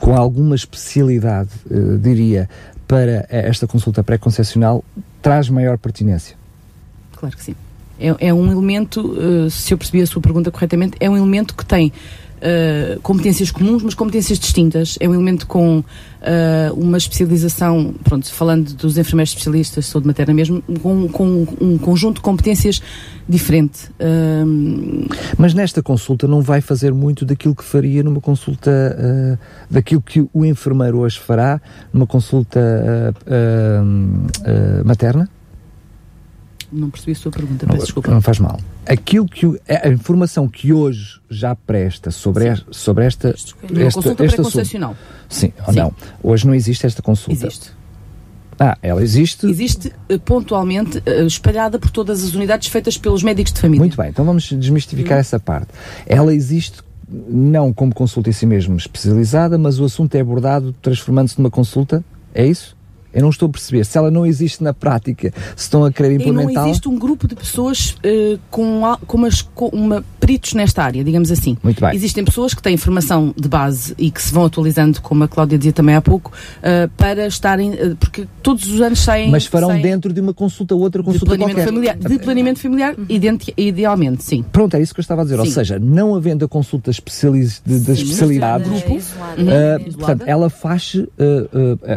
com 0.00 0.16
alguma 0.16 0.56
especialidade, 0.56 1.50
eh, 1.70 1.96
diria, 2.00 2.48
para 2.86 3.26
esta 3.28 3.66
consulta 3.66 4.02
pré-concepcional 4.02 4.84
traz 5.20 5.48
maior 5.48 5.76
pertinência. 5.78 6.36
Claro 7.16 7.36
que 7.36 7.42
sim. 7.42 7.54
É, 7.98 8.28
é 8.28 8.34
um 8.34 8.50
elemento, 8.52 9.16
eh, 9.18 9.50
se 9.50 9.72
eu 9.72 9.78
percebi 9.78 10.02
a 10.02 10.06
sua 10.06 10.20
pergunta 10.20 10.50
corretamente, 10.50 10.96
é 11.00 11.08
um 11.08 11.16
elemento 11.16 11.54
que 11.54 11.64
tem 11.64 11.92
eh, 12.40 12.98
competências 13.02 13.50
comuns, 13.50 13.82
mas 13.82 13.94
competências 13.94 14.38
distintas. 14.38 14.96
É 15.00 15.08
um 15.08 15.14
elemento 15.14 15.46
com 15.46 15.82
eh, 16.20 16.70
uma 16.74 16.98
especialização, 16.98 17.94
pronto, 18.04 18.30
falando 18.32 18.74
dos 18.74 18.98
enfermeiros 18.98 19.30
especialistas 19.30 19.84
de 19.84 19.90
saúde 19.90 20.06
materna 20.06 20.34
mesmo, 20.34 20.62
com, 20.82 21.08
com 21.08 21.46
um 21.60 21.78
conjunto 21.78 22.16
de 22.16 22.22
competências 22.22 22.82
diferente. 23.28 23.90
Ahm, 23.98 25.06
Mas 25.38 25.54
nesta 25.54 25.82
consulta 25.82 26.28
não 26.28 26.42
vai 26.42 26.60
fazer 26.60 26.92
muito 26.92 27.24
daquilo 27.24 27.54
que 27.54 27.64
faria 27.64 28.02
numa 28.02 28.20
consulta, 28.20 29.38
daquilo 29.70 30.02
que 30.02 30.26
o 30.32 30.44
enfermeiro 30.44 30.98
hoje 30.98 31.18
fará 31.18 31.60
numa 31.92 32.06
consulta 32.06 32.60
materna? 34.84 35.28
Não 36.72 36.90
percebi 36.90 37.12
a 37.12 37.14
sua 37.16 37.30
pergunta, 37.32 37.66
peço 37.66 37.82
desculpa. 37.84 38.10
Não 38.10 38.20
faz 38.20 38.38
mal. 38.38 38.58
Aquilo 38.86 39.26
que 39.26 39.46
o- 39.46 39.58
a 39.68 39.88
informação 39.88 40.48
que 40.48 40.72
hoje 40.72 41.20
já 41.30 41.54
presta 41.54 42.10
sobre, 42.10 42.48
es- 42.52 42.64
sobre 42.70 43.04
esta, 43.04 43.28
Numa 43.28 43.82
esta, 43.82 43.94
consulta 43.96 44.24
assunto. 44.24 44.34
pré-concepcional. 44.36 44.96
Sim 45.28 45.52
ou 45.66 45.72
Sim. 45.72 45.78
não? 45.80 45.94
Hoje 46.22 46.46
não 46.46 46.54
existe 46.54 46.86
esta 46.86 47.02
consulta. 47.02 47.46
Existe. 47.46 47.70
Ah, 48.58 48.78
ela 48.82 49.02
existe. 49.02 49.46
Existe 49.46 49.92
eh, 50.08 50.16
pontualmente 50.18 51.02
eh, 51.04 51.24
espalhada 51.24 51.78
por 51.78 51.90
todas 51.90 52.24
as 52.24 52.34
unidades 52.34 52.68
feitas 52.68 52.96
pelos 52.96 53.22
médicos 53.22 53.52
de 53.52 53.60
família. 53.60 53.80
Muito 53.80 53.96
bem, 53.96 54.08
então 54.08 54.24
vamos 54.24 54.50
desmistificar 54.50 55.18
essa 55.18 55.38
parte. 55.38 55.68
Ela 56.06 56.32
existe 56.34 56.78
não 57.08 57.72
como 57.72 57.94
consulta 57.94 58.30
em 58.30 58.32
si 58.32 58.46
mesmo 58.46 58.76
especializada, 58.76 59.56
mas 59.58 59.78
o 59.78 59.84
assunto 59.84 60.14
é 60.14 60.20
abordado 60.20 60.74
transformando-se 60.82 61.38
numa 61.38 61.50
consulta. 61.50 62.04
É 62.34 62.46
isso? 62.46 62.75
Eu 63.16 63.22
não 63.22 63.30
estou 63.30 63.48
a 63.48 63.50
perceber. 63.50 63.82
Se 63.86 63.96
ela 63.96 64.10
não 64.10 64.26
existe 64.26 64.62
na 64.62 64.74
prática, 64.74 65.32
se 65.56 65.62
estão 65.62 65.86
a 65.86 65.90
querer 65.90 66.12
implementá-la... 66.12 66.52
E 66.52 66.54
não 66.54 66.68
existe 66.68 66.86
um 66.86 66.98
grupo 66.98 67.26
de 67.26 67.34
pessoas 67.34 67.92
uh, 67.92 68.38
com, 68.50 68.82
com, 69.06 69.16
umas, 69.16 69.40
com 69.40 69.68
uma, 69.68 70.04
peritos 70.20 70.52
nesta 70.52 70.82
área, 70.82 71.02
digamos 71.02 71.30
assim. 71.32 71.56
Muito 71.62 71.80
bem. 71.80 71.96
Existem 71.96 72.22
pessoas 72.26 72.52
que 72.52 72.60
têm 72.60 72.76
formação 72.76 73.34
de 73.34 73.48
base 73.48 73.94
e 73.96 74.10
que 74.10 74.20
se 74.20 74.34
vão 74.34 74.44
atualizando, 74.44 75.00
como 75.00 75.24
a 75.24 75.28
Cláudia 75.28 75.56
dizia 75.56 75.72
também 75.72 75.94
há 75.94 76.02
pouco, 76.02 76.30
uh, 76.58 76.90
para 76.98 77.26
estarem... 77.26 77.70
Uh, 77.70 77.96
porque 77.96 78.28
todos 78.42 78.68
os 78.70 78.82
anos 78.82 79.00
saem... 79.00 79.30
Mas 79.30 79.46
farão 79.46 79.68
saem 79.68 79.80
dentro 79.80 80.12
de 80.12 80.20
uma 80.20 80.34
consulta, 80.34 80.74
outra 80.74 81.02
consulta 81.02 81.24
de 81.24 81.38
planeamento 81.38 81.56
qualquer. 81.56 81.72
familiar. 81.72 81.96
De 81.96 82.18
planeamento 82.18 82.60
familiar, 82.60 82.94
idealmente, 83.56 84.24
sim. 84.24 84.44
Pronto, 84.52 84.76
é 84.76 84.82
isso 84.82 84.92
que 84.92 85.00
eu 85.00 85.02
estava 85.02 85.22
a 85.22 85.24
dizer. 85.24 85.36
Sim. 85.36 85.40
Ou 85.40 85.46
seja, 85.46 85.78
não 85.78 86.14
havendo 86.14 86.44
a 86.44 86.48
consulta 86.48 86.90
especializ, 86.90 87.62
de, 87.64 87.80
de 87.80 87.92
especialidade, 87.92 88.64
grupo, 88.64 88.98
é 89.38 89.78
portanto, 89.78 90.24
ela 90.26 90.50
faz... 90.50 90.98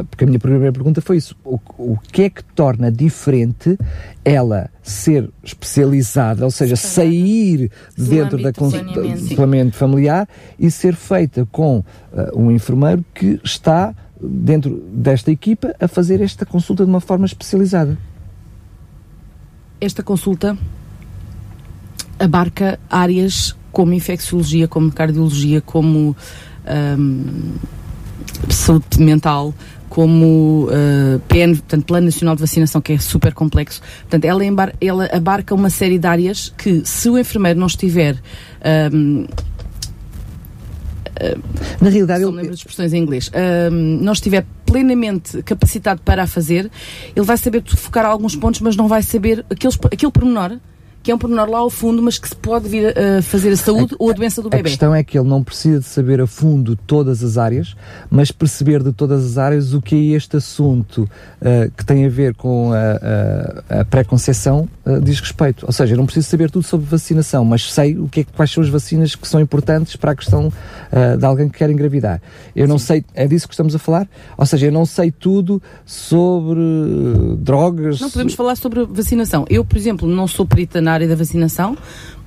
porque 0.09 0.23
a 0.23 0.27
minha 0.27 0.39
primeira 0.39 0.71
pergunta 0.71 1.01
foi 1.01 1.08
isso. 1.13 1.35
O, 1.43 1.59
o 1.77 1.97
que 2.11 2.23
é 2.23 2.29
que 2.29 2.43
torna 2.43 2.91
diferente 2.91 3.77
ela 4.23 4.69
ser 4.81 5.29
especializada, 5.43 6.45
ou 6.45 6.51
seja, 6.51 6.75
sair 6.75 7.71
dentro 7.97 8.41
da 8.41 8.51
do 8.51 9.35
planeamento 9.35 9.75
familiar 9.75 10.27
e 10.57 10.69
ser 10.69 10.95
feita 10.95 11.47
com 11.51 11.79
uh, 11.79 11.83
um 12.35 12.51
enfermeiro 12.51 13.03
que 13.13 13.39
está 13.43 13.93
dentro 14.21 14.83
desta 14.91 15.31
equipa 15.31 15.73
a 15.79 15.87
fazer 15.87 16.21
esta 16.21 16.45
consulta 16.45 16.83
de 16.83 16.89
uma 16.89 16.99
forma 16.99 17.25
especializada? 17.25 17.97
Esta 19.79 20.03
consulta 20.03 20.57
abarca 22.19 22.79
áreas 22.89 23.55
como 23.71 23.93
infecciologia, 23.93 24.67
como 24.67 24.91
cardiologia, 24.91 25.61
como 25.61 26.15
um, 26.97 27.53
saúde 28.49 28.99
mental, 28.99 29.53
como 29.89 30.65
uh, 30.65 31.19
PN, 31.27 31.55
portanto, 31.55 31.85
Plano 31.85 32.05
Nacional 32.05 32.35
de 32.35 32.41
Vacinação, 32.41 32.79
que 32.79 32.93
é 32.93 32.97
super 32.99 33.33
complexo. 33.33 33.81
Portanto, 34.01 34.25
ela, 34.25 34.45
embar 34.45 34.73
ela 34.79 35.09
abarca 35.11 35.53
uma 35.53 35.69
série 35.69 35.97
de 35.97 36.07
áreas 36.07 36.53
que, 36.57 36.83
se 36.85 37.09
o 37.09 37.17
enfermeiro 37.17 37.59
não 37.59 37.67
estiver. 37.67 38.15
Um, 38.93 39.23
uh, 39.23 39.27
Na 41.81 41.89
realidade, 41.89 42.23
eu 42.23 42.29
lembro 42.29 42.51
de 42.51 42.57
expressões 42.57 42.93
em 42.93 43.01
inglês. 43.01 43.29
Uh, 43.29 43.71
não 43.71 44.13
estiver 44.13 44.45
plenamente 44.65 45.41
capacitado 45.41 46.01
para 46.03 46.23
a 46.23 46.27
fazer, 46.27 46.69
ele 47.15 47.25
vai 47.25 47.37
saber 47.37 47.63
focar 47.65 48.05
alguns 48.05 48.35
pontos, 48.35 48.61
mas 48.61 48.75
não 48.75 48.87
vai 48.87 49.01
saber 49.01 49.43
aqueles, 49.49 49.77
aquele 49.91 50.11
pormenor 50.11 50.59
que 51.01 51.11
é 51.11 51.15
um 51.15 51.17
pormenor 51.17 51.49
lá 51.49 51.59
ao 51.59 51.69
fundo, 51.69 52.01
mas 52.01 52.17
que 52.17 52.27
se 52.27 52.35
pode 52.35 52.67
vir 52.67 52.93
a 52.97 53.21
fazer 53.21 53.51
a 53.51 53.57
saúde 53.57 53.93
a, 53.93 53.97
ou 53.99 54.09
a 54.09 54.13
doença 54.13 54.41
do 54.41 54.49
bebê. 54.49 54.61
A 54.61 54.63
questão 54.63 54.93
é 54.93 55.03
que 55.03 55.17
ele 55.17 55.27
não 55.27 55.43
precisa 55.43 55.79
de 55.79 55.85
saber 55.85 56.19
a 56.21 56.27
fundo 56.27 56.75
todas 56.75 57.23
as 57.23 57.37
áreas, 57.37 57.75
mas 58.09 58.31
perceber 58.31 58.83
de 58.83 58.91
todas 58.91 59.25
as 59.25 59.37
áreas 59.37 59.73
o 59.73 59.81
que 59.81 59.95
é 59.95 60.15
este 60.15 60.37
assunto 60.37 61.03
uh, 61.03 61.71
que 61.75 61.85
tem 61.85 62.05
a 62.05 62.09
ver 62.09 62.35
com 62.35 62.71
a, 62.73 63.77
a, 63.77 63.81
a 63.81 63.85
pré-conceição 63.85 64.67
uh, 64.85 64.99
diz 65.01 65.19
respeito. 65.19 65.65
Ou 65.65 65.71
seja, 65.71 65.93
eu 65.93 65.97
não 65.97 66.05
preciso 66.05 66.27
saber 66.27 66.51
tudo 66.51 66.63
sobre 66.63 66.85
vacinação, 66.85 67.45
mas 67.45 67.71
sei 67.71 67.97
o 67.97 68.07
que 68.09 68.21
é, 68.21 68.23
quais 68.23 68.51
são 68.51 68.61
as 68.61 68.69
vacinas 68.69 69.15
que 69.15 69.27
são 69.27 69.39
importantes 69.39 69.95
para 69.95 70.11
a 70.11 70.15
questão 70.15 70.47
uh, 70.47 71.17
de 71.17 71.25
alguém 71.25 71.47
que 71.47 71.57
quer 71.57 71.69
engravidar. 71.69 72.21
Eu 72.55 72.67
não 72.67 72.77
Sim. 72.77 72.85
sei, 72.85 73.05
é 73.13 73.27
disso 73.27 73.47
que 73.47 73.53
estamos 73.53 73.73
a 73.73 73.79
falar? 73.79 74.07
Ou 74.37 74.45
seja, 74.45 74.65
eu 74.65 74.71
não 74.71 74.85
sei 74.85 75.11
tudo 75.11 75.61
sobre 75.85 76.59
drogas. 77.37 78.01
Não 78.01 78.09
podemos 78.09 78.33
falar 78.33 78.55
sobre 78.55 78.85
vacinação. 78.85 79.45
Eu, 79.49 79.63
por 79.63 79.77
exemplo, 79.77 80.07
não 80.07 80.27
sou 80.27 80.45
perita 80.45 80.81
na 80.81 80.88
área 80.91 81.07
da 81.07 81.15
vacinação, 81.15 81.77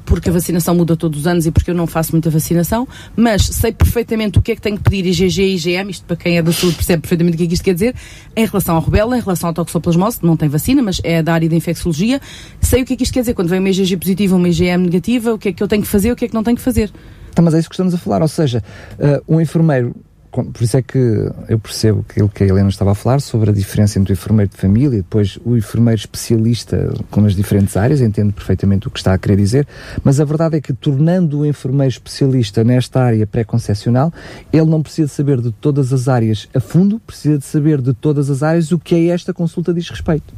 porque 0.04 0.28
a 0.28 0.32
vacinação 0.32 0.74
muda 0.74 0.96
todos 0.96 1.20
os 1.20 1.26
anos 1.26 1.46
e 1.46 1.50
porque 1.50 1.70
eu 1.70 1.74
não 1.74 1.86
faço 1.86 2.12
muita 2.12 2.30
vacinação, 2.30 2.86
mas 3.16 3.42
sei 3.42 3.72
perfeitamente 3.72 4.38
o 4.38 4.42
que 4.42 4.52
é 4.52 4.56
que 4.56 4.60
tenho 4.60 4.76
que 4.76 4.82
pedir 4.82 5.06
IgG 5.06 5.42
e 5.42 5.54
IgM, 5.54 5.90
isto 5.90 6.04
para 6.04 6.16
quem 6.16 6.38
é 6.38 6.42
da 6.42 6.52
saúde 6.52 6.76
percebe 6.76 7.02
perfeitamente 7.02 7.34
o 7.34 7.38
que 7.38 7.44
é 7.44 7.46
que 7.46 7.54
isto 7.54 7.64
quer 7.64 7.74
dizer, 7.74 7.94
em 8.36 8.46
relação 8.46 8.76
à 8.76 8.78
rubela, 8.78 9.16
em 9.16 9.20
relação 9.20 9.50
à 9.50 9.52
toxoplasmose, 9.52 10.18
não 10.22 10.36
tem 10.36 10.48
vacina, 10.48 10.82
mas 10.82 11.00
é 11.04 11.22
da 11.22 11.32
área 11.34 11.48
da 11.48 11.56
infecciologia, 11.56 12.20
sei 12.60 12.82
o 12.82 12.84
que 12.84 12.94
é 12.94 12.96
que 12.96 13.02
isto 13.04 13.12
quer 13.12 13.20
dizer, 13.20 13.34
quando 13.34 13.48
vem 13.48 13.58
uma 13.58 13.70
IgG 13.70 13.96
positiva 13.96 14.34
ou 14.34 14.38
uma 14.38 14.48
IgM 14.48 14.78
negativa, 14.78 15.32
o 15.32 15.38
que 15.38 15.50
é 15.50 15.52
que 15.52 15.62
eu 15.62 15.68
tenho 15.68 15.82
que 15.82 15.88
fazer, 15.88 16.12
o 16.12 16.16
que 16.16 16.24
é 16.24 16.28
que 16.28 16.34
não 16.34 16.42
tenho 16.42 16.56
que 16.56 16.62
fazer. 16.62 16.90
Então, 17.30 17.44
mas 17.44 17.54
é 17.54 17.58
isso 17.58 17.68
que 17.68 17.74
estamos 17.74 17.94
a 17.94 17.98
falar, 17.98 18.20
ou 18.20 18.28
seja, 18.28 18.62
uh, 18.98 19.36
um 19.36 19.40
enfermeiro 19.40 19.94
por 20.32 20.62
isso 20.62 20.78
é 20.78 20.82
que 20.82 20.98
eu 21.46 21.58
percebo 21.58 22.04
aquilo 22.08 22.26
que 22.26 22.42
a 22.42 22.46
Helena 22.46 22.70
estava 22.70 22.92
a 22.92 22.94
falar 22.94 23.20
sobre 23.20 23.50
a 23.50 23.52
diferença 23.52 23.98
entre 23.98 24.12
o 24.12 24.14
enfermeiro 24.14 24.50
de 24.50 24.56
família 24.56 24.96
e 24.96 25.02
depois 25.02 25.38
o 25.44 25.54
enfermeiro 25.54 26.00
especialista 26.00 26.90
com 27.10 27.26
as 27.26 27.36
diferentes 27.36 27.76
áreas, 27.76 28.00
entendo 28.00 28.32
perfeitamente 28.32 28.88
o 28.88 28.90
que 28.90 28.98
está 28.98 29.12
a 29.12 29.18
querer 29.18 29.36
dizer, 29.36 29.68
mas 30.02 30.20
a 30.20 30.24
verdade 30.24 30.56
é 30.56 30.60
que 30.60 30.72
tornando 30.72 31.40
o 31.40 31.46
enfermeiro 31.46 31.90
especialista 31.90 32.64
nesta 32.64 33.02
área 33.02 33.26
pré-concepcional, 33.26 34.10
ele 34.50 34.64
não 34.64 34.82
precisa 34.82 35.08
saber 35.08 35.38
de 35.40 35.52
todas 35.52 35.92
as 35.92 36.08
áreas 36.08 36.48
a 36.54 36.60
fundo, 36.60 36.98
precisa 37.00 37.36
de 37.36 37.44
saber 37.44 37.82
de 37.82 37.92
todas 37.92 38.30
as 38.30 38.42
áreas 38.42 38.72
o 38.72 38.78
que 38.78 38.94
é 38.94 39.06
esta 39.08 39.34
consulta 39.34 39.74
diz 39.74 39.90
respeito. 39.90 40.32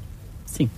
Sim. 0.45 0.69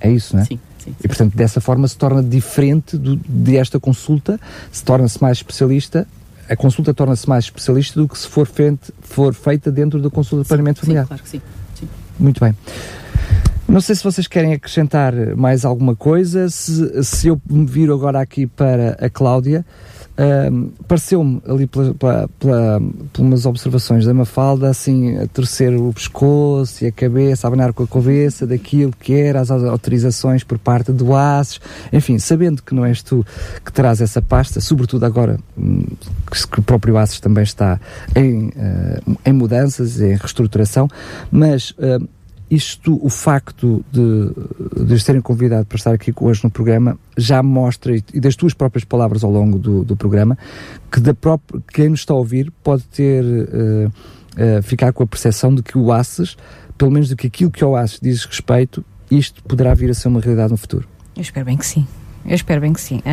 É 0.00 0.10
isso, 0.10 0.34
não 0.34 0.42
é? 0.42 0.46
Sim. 0.46 0.58
Sim, 0.78 0.94
e 1.02 1.08
portanto 1.08 1.36
dessa 1.36 1.60
forma 1.60 1.88
se 1.88 1.96
torna 1.96 2.22
diferente 2.22 2.96
do, 2.96 3.16
desta 3.16 3.80
consulta, 3.80 4.38
se 4.70 4.84
torna-se 4.84 5.20
mais 5.20 5.38
especialista 5.38 6.06
a 6.48 6.56
consulta 6.56 6.94
torna-se 6.94 7.28
mais 7.28 7.44
especialista 7.44 8.00
do 8.00 8.08
que 8.08 8.18
se 8.18 8.28
for, 8.28 8.48
for 9.00 9.34
feita 9.34 9.70
dentro 9.70 10.00
da 10.00 10.10
consulta 10.10 10.42
de 10.42 10.48
planeamento 10.48 10.80
familiar. 10.80 11.04
Sim, 11.04 11.08
claro 11.08 11.22
que 11.22 11.28
sim. 11.28 11.42
sim. 11.74 11.88
Muito 12.18 12.40
bem. 12.40 12.54
Não 13.68 13.80
sei 13.80 13.96
se 13.96 14.04
vocês 14.04 14.28
querem 14.28 14.52
acrescentar 14.52 15.12
mais 15.36 15.64
alguma 15.64 15.96
coisa. 15.96 16.48
Se, 16.48 17.02
se 17.02 17.28
eu 17.28 17.40
me 17.48 17.66
viro 17.66 17.92
agora 17.92 18.20
aqui 18.20 18.46
para 18.46 18.96
a 19.00 19.10
Cláudia, 19.10 19.66
um, 20.18 20.70
pareceu-me 20.88 21.42
ali 21.46 21.66
pela, 21.66 21.94
pela, 21.94 22.28
pela, 22.38 22.82
pelas 23.12 23.44
observações 23.44 24.06
da 24.06 24.14
Mafalda 24.14 24.70
assim 24.70 25.18
a 25.18 25.26
torcer 25.26 25.74
o 25.74 25.92
pescoço 25.92 26.84
e 26.84 26.86
a 26.86 26.92
cabeça, 26.92 27.46
a 27.46 27.48
abanar 27.48 27.72
com 27.74 27.82
a 27.82 27.86
cabeça 27.86 28.46
daquilo 28.46 28.92
que 28.98 29.12
era 29.12 29.40
as 29.40 29.50
autorizações 29.50 30.42
por 30.42 30.58
parte 30.58 30.90
do 30.90 31.14
ASES, 31.14 31.60
enfim, 31.92 32.18
sabendo 32.18 32.62
que 32.62 32.74
não 32.74 32.84
és 32.84 33.02
tu 33.02 33.24
que 33.64 33.72
traz 33.72 34.00
essa 34.00 34.22
pasta, 34.22 34.60
sobretudo 34.60 35.04
agora 35.04 35.38
hum, 35.56 35.84
que, 36.30 36.60
o 36.60 36.62
próprio 36.62 36.96
ASES 36.96 37.20
também 37.20 37.44
está 37.44 37.78
em, 38.14 38.48
uh, 38.48 39.18
em 39.24 39.32
mudanças, 39.32 40.00
em 40.00 40.16
reestruturação, 40.16 40.88
mas 41.30 41.72
uh, 41.72 42.08
isto, 42.50 42.98
o 43.04 43.08
facto 43.08 43.84
de, 43.90 44.84
de 44.84 45.04
terem 45.04 45.20
convidado 45.20 45.66
para 45.66 45.76
estar 45.76 45.92
aqui 45.92 46.12
hoje 46.20 46.44
no 46.44 46.50
programa, 46.50 46.98
já 47.16 47.42
mostra, 47.42 47.96
e 47.96 48.20
das 48.20 48.36
tuas 48.36 48.54
próprias 48.54 48.84
palavras 48.84 49.24
ao 49.24 49.30
longo 49.30 49.58
do, 49.58 49.84
do 49.84 49.96
programa, 49.96 50.38
que 50.90 51.00
da 51.00 51.12
própria, 51.12 51.60
quem 51.72 51.88
nos 51.88 52.00
está 52.00 52.14
a 52.14 52.16
ouvir 52.16 52.52
pode 52.62 52.84
ter, 52.84 53.24
uh, 53.24 53.88
uh, 53.88 54.62
ficar 54.62 54.92
com 54.92 55.02
a 55.02 55.06
percepção 55.06 55.54
de 55.54 55.62
que 55.62 55.76
o 55.76 55.92
ACES, 55.92 56.36
pelo 56.78 56.90
menos 56.90 57.08
de 57.08 57.16
que 57.16 57.26
aquilo 57.26 57.50
que 57.50 57.64
o 57.64 57.74
ACES 57.74 57.98
diz 58.00 58.24
respeito, 58.24 58.84
isto 59.10 59.42
poderá 59.42 59.74
vir 59.74 59.90
a 59.90 59.94
ser 59.94 60.08
uma 60.08 60.20
realidade 60.20 60.52
no 60.52 60.56
futuro. 60.56 60.86
Eu 61.16 61.22
espero 61.22 61.46
bem 61.46 61.56
que 61.56 61.66
sim. 61.66 61.86
Eu 62.24 62.34
espero 62.34 62.60
bem 62.60 62.72
que 62.72 62.80
sim. 62.80 63.00
A, 63.04 63.12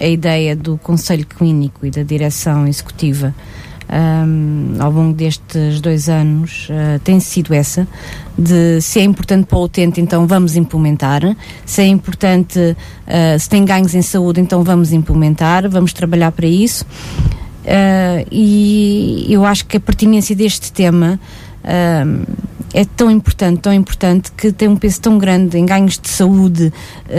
a, 0.00 0.04
a 0.04 0.08
ideia 0.08 0.54
do 0.54 0.78
Conselho 0.78 1.26
Clínico 1.26 1.84
e 1.84 1.90
da 1.90 2.02
Direção 2.02 2.66
Executiva 2.66 3.34
um, 3.88 4.76
ao 4.78 4.90
longo 4.90 5.14
destes 5.14 5.80
dois 5.80 6.08
anos 6.08 6.68
uh, 6.70 6.98
tem 7.00 7.20
sido 7.20 7.52
essa, 7.52 7.86
de 8.36 8.80
se 8.80 9.00
é 9.00 9.04
importante 9.04 9.46
para 9.46 9.58
o 9.58 9.64
utente, 9.64 10.00
então 10.00 10.26
vamos 10.26 10.56
implementar, 10.56 11.22
se 11.64 11.82
é 11.82 11.86
importante, 11.86 12.58
uh, 12.58 13.38
se 13.38 13.48
tem 13.48 13.64
ganhos 13.64 13.94
em 13.94 14.02
saúde, 14.02 14.40
então 14.40 14.62
vamos 14.62 14.92
implementar, 14.92 15.68
vamos 15.68 15.92
trabalhar 15.92 16.32
para 16.32 16.46
isso. 16.46 16.84
Uh, 17.64 18.26
e 18.30 19.26
eu 19.28 19.44
acho 19.44 19.64
que 19.66 19.76
a 19.76 19.80
pertinência 19.80 20.36
deste 20.36 20.70
tema 20.72 21.18
é 22.74 22.84
tão 22.84 23.10
importante, 23.10 23.60
tão 23.60 23.72
importante 23.72 24.30
que 24.32 24.52
tem 24.52 24.68
um 24.68 24.76
peso 24.76 25.00
tão 25.00 25.16
grande 25.16 25.56
em 25.56 25.64
ganhos 25.64 25.98
de 25.98 26.10
saúde, 26.10 26.70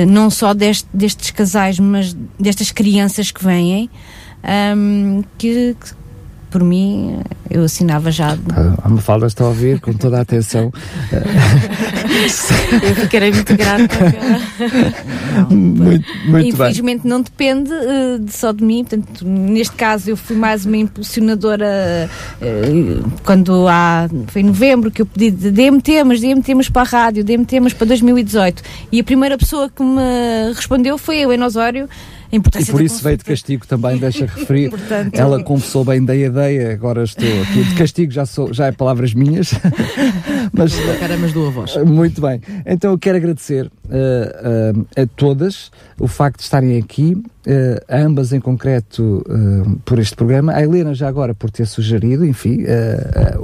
não 0.08 0.30
só 0.30 0.54
deste, 0.54 0.88
destes 0.94 1.32
casais, 1.32 1.80
mas 1.80 2.16
destas 2.40 2.72
crianças 2.72 3.32
que 3.32 3.44
vêm, 3.44 3.90
um, 4.78 5.24
que, 5.36 5.76
por 6.56 6.64
mim, 6.64 7.20
eu 7.50 7.66
assinava 7.66 8.10
já. 8.10 8.38
Ah, 8.56 8.76
a 8.82 8.90
Mafalda 8.90 9.28
está 9.28 9.44
a 9.44 9.50
ouvir 9.50 9.82
com 9.82 9.92
toda 9.92 10.20
a 10.20 10.22
atenção. 10.22 10.72
eu 12.82 12.96
ficarei 12.96 13.30
muito 13.30 13.58
grata. 13.58 13.94
Não, 15.36 15.50
muito, 15.50 16.08
muito 16.26 16.48
Infelizmente 16.48 17.02
bem. 17.02 17.12
não 17.12 17.22
depende 17.22 17.72
uh, 17.74 18.20
de 18.20 18.32
só 18.32 18.54
de 18.54 18.64
mim. 18.64 18.86
Portanto, 18.86 19.28
neste 19.28 19.76
caso 19.76 20.12
eu 20.12 20.16
fui 20.16 20.38
mais 20.38 20.66
uma 20.66 20.78
impulsionadora 20.78 22.10
uh, 22.42 23.12
quando 23.26 23.68
há. 23.68 24.08
Foi 24.28 24.42
em 24.42 24.46
novembro 24.46 24.90
que 24.90 25.02
eu 25.02 25.06
pedi 25.06 25.30
dê-me 25.30 25.82
temas, 25.82 26.22
dê-me 26.22 26.42
temas 26.42 26.70
para 26.70 26.84
a 26.84 26.86
rádio, 26.86 27.22
dê-me 27.22 27.44
temas 27.44 27.74
para 27.74 27.88
2018. 27.88 28.64
E 28.94 29.02
a 29.02 29.04
primeira 29.04 29.38
pessoa 29.38 29.70
que 29.70 29.84
me 29.84 30.54
respondeu 30.56 30.98
foi 30.98 31.18
eu, 31.18 31.34
em 32.32 32.40
Osório 32.40 32.62
e 32.62 32.66
por 32.72 32.82
isso 32.82 33.04
veio 33.04 33.18
de 33.18 33.24
castigo 33.24 33.68
também, 33.68 33.98
deixa 33.98 34.26
referir. 34.28 34.70
Portanto, 34.70 35.16
Ela 35.16 35.44
confessou 35.44 35.84
bem 35.84 36.04
da 36.04 36.16
ideia, 36.16 36.74
agora 36.74 37.04
estou 37.04 37.26
aqui. 37.42 37.64
De 37.64 37.76
castigo 37.76 38.12
já, 38.12 38.26
sou, 38.26 38.54
já 38.54 38.68
é 38.68 38.72
palavras 38.72 39.14
minhas. 39.14 39.52
mas, 40.54 40.74
Caramas 41.00 41.34
do 41.34 41.48
avós. 41.48 41.76
Muito 41.78 42.22
bem. 42.22 42.42
Então 42.66 42.92
eu 42.92 42.98
quero 42.98 43.18
agradecer 43.18 43.66
uh, 43.66 44.80
uh, 44.80 44.88
a 45.02 45.06
todas 45.16 45.72
o 46.00 46.08
facto 46.08 46.38
de 46.38 46.44
estarem 46.44 46.78
aqui, 46.78 47.22
ambas 47.90 48.34
em 48.34 48.40
concreto 48.40 49.24
por 49.84 50.00
este 50.00 50.16
programa. 50.16 50.54
A 50.54 50.62
Helena, 50.64 50.94
já 50.94 51.08
agora, 51.08 51.34
por 51.34 51.50
ter 51.50 51.66
sugerido, 51.66 52.26
enfim, 52.26 52.64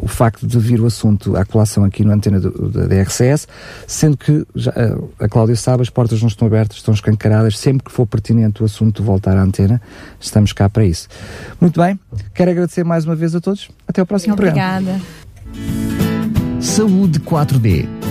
o 0.02 0.08
facto 0.08 0.48
de 0.48 0.58
vir 0.60 0.82
o 0.82 0.86
assunto 0.86 1.36
à 1.36 1.46
colação 1.46 1.84
aqui 1.84 2.04
no 2.04 2.12
antena 2.12 2.40
do, 2.40 2.70
da 2.70 2.86
DRCS, 2.86 3.48
sendo 3.88 4.18
que 4.18 4.46
já, 4.56 4.74
a 5.20 5.28
Cláudia 5.28 5.56
sabe, 5.56 5.84
as 5.84 5.90
portas 5.90 6.22
não 6.22 6.28
estão 6.28 6.48
abertas, 6.48 6.78
estão 6.78 6.94
escancaradas. 6.94 7.58
Sempre 7.58 7.86
que 7.86 7.92
for 7.92 8.06
pertinente 8.06 8.62
o 8.62 8.66
assunto 8.66 9.04
voltar 9.04 9.38
à 9.38 9.42
antena, 9.42 9.82
estamos 10.20 10.54
cá 10.54 10.70
para 10.70 10.86
isso. 10.86 11.08
Muito 11.60 11.80
bem, 11.80 12.00
quero 12.34 12.52
agradecer 12.52 12.84
mais 12.84 13.06
uma 13.06 13.16
vez 13.16 13.36
a 13.36 13.42
todos. 13.42 13.70
Até 13.88 14.02
ao 14.02 14.08
próximo 14.08 14.34
Obrigada. 14.34 14.84
programa. 14.84 15.02
Obrigada. 15.54 16.62
Saúde 16.62 17.20
4D 17.20 18.11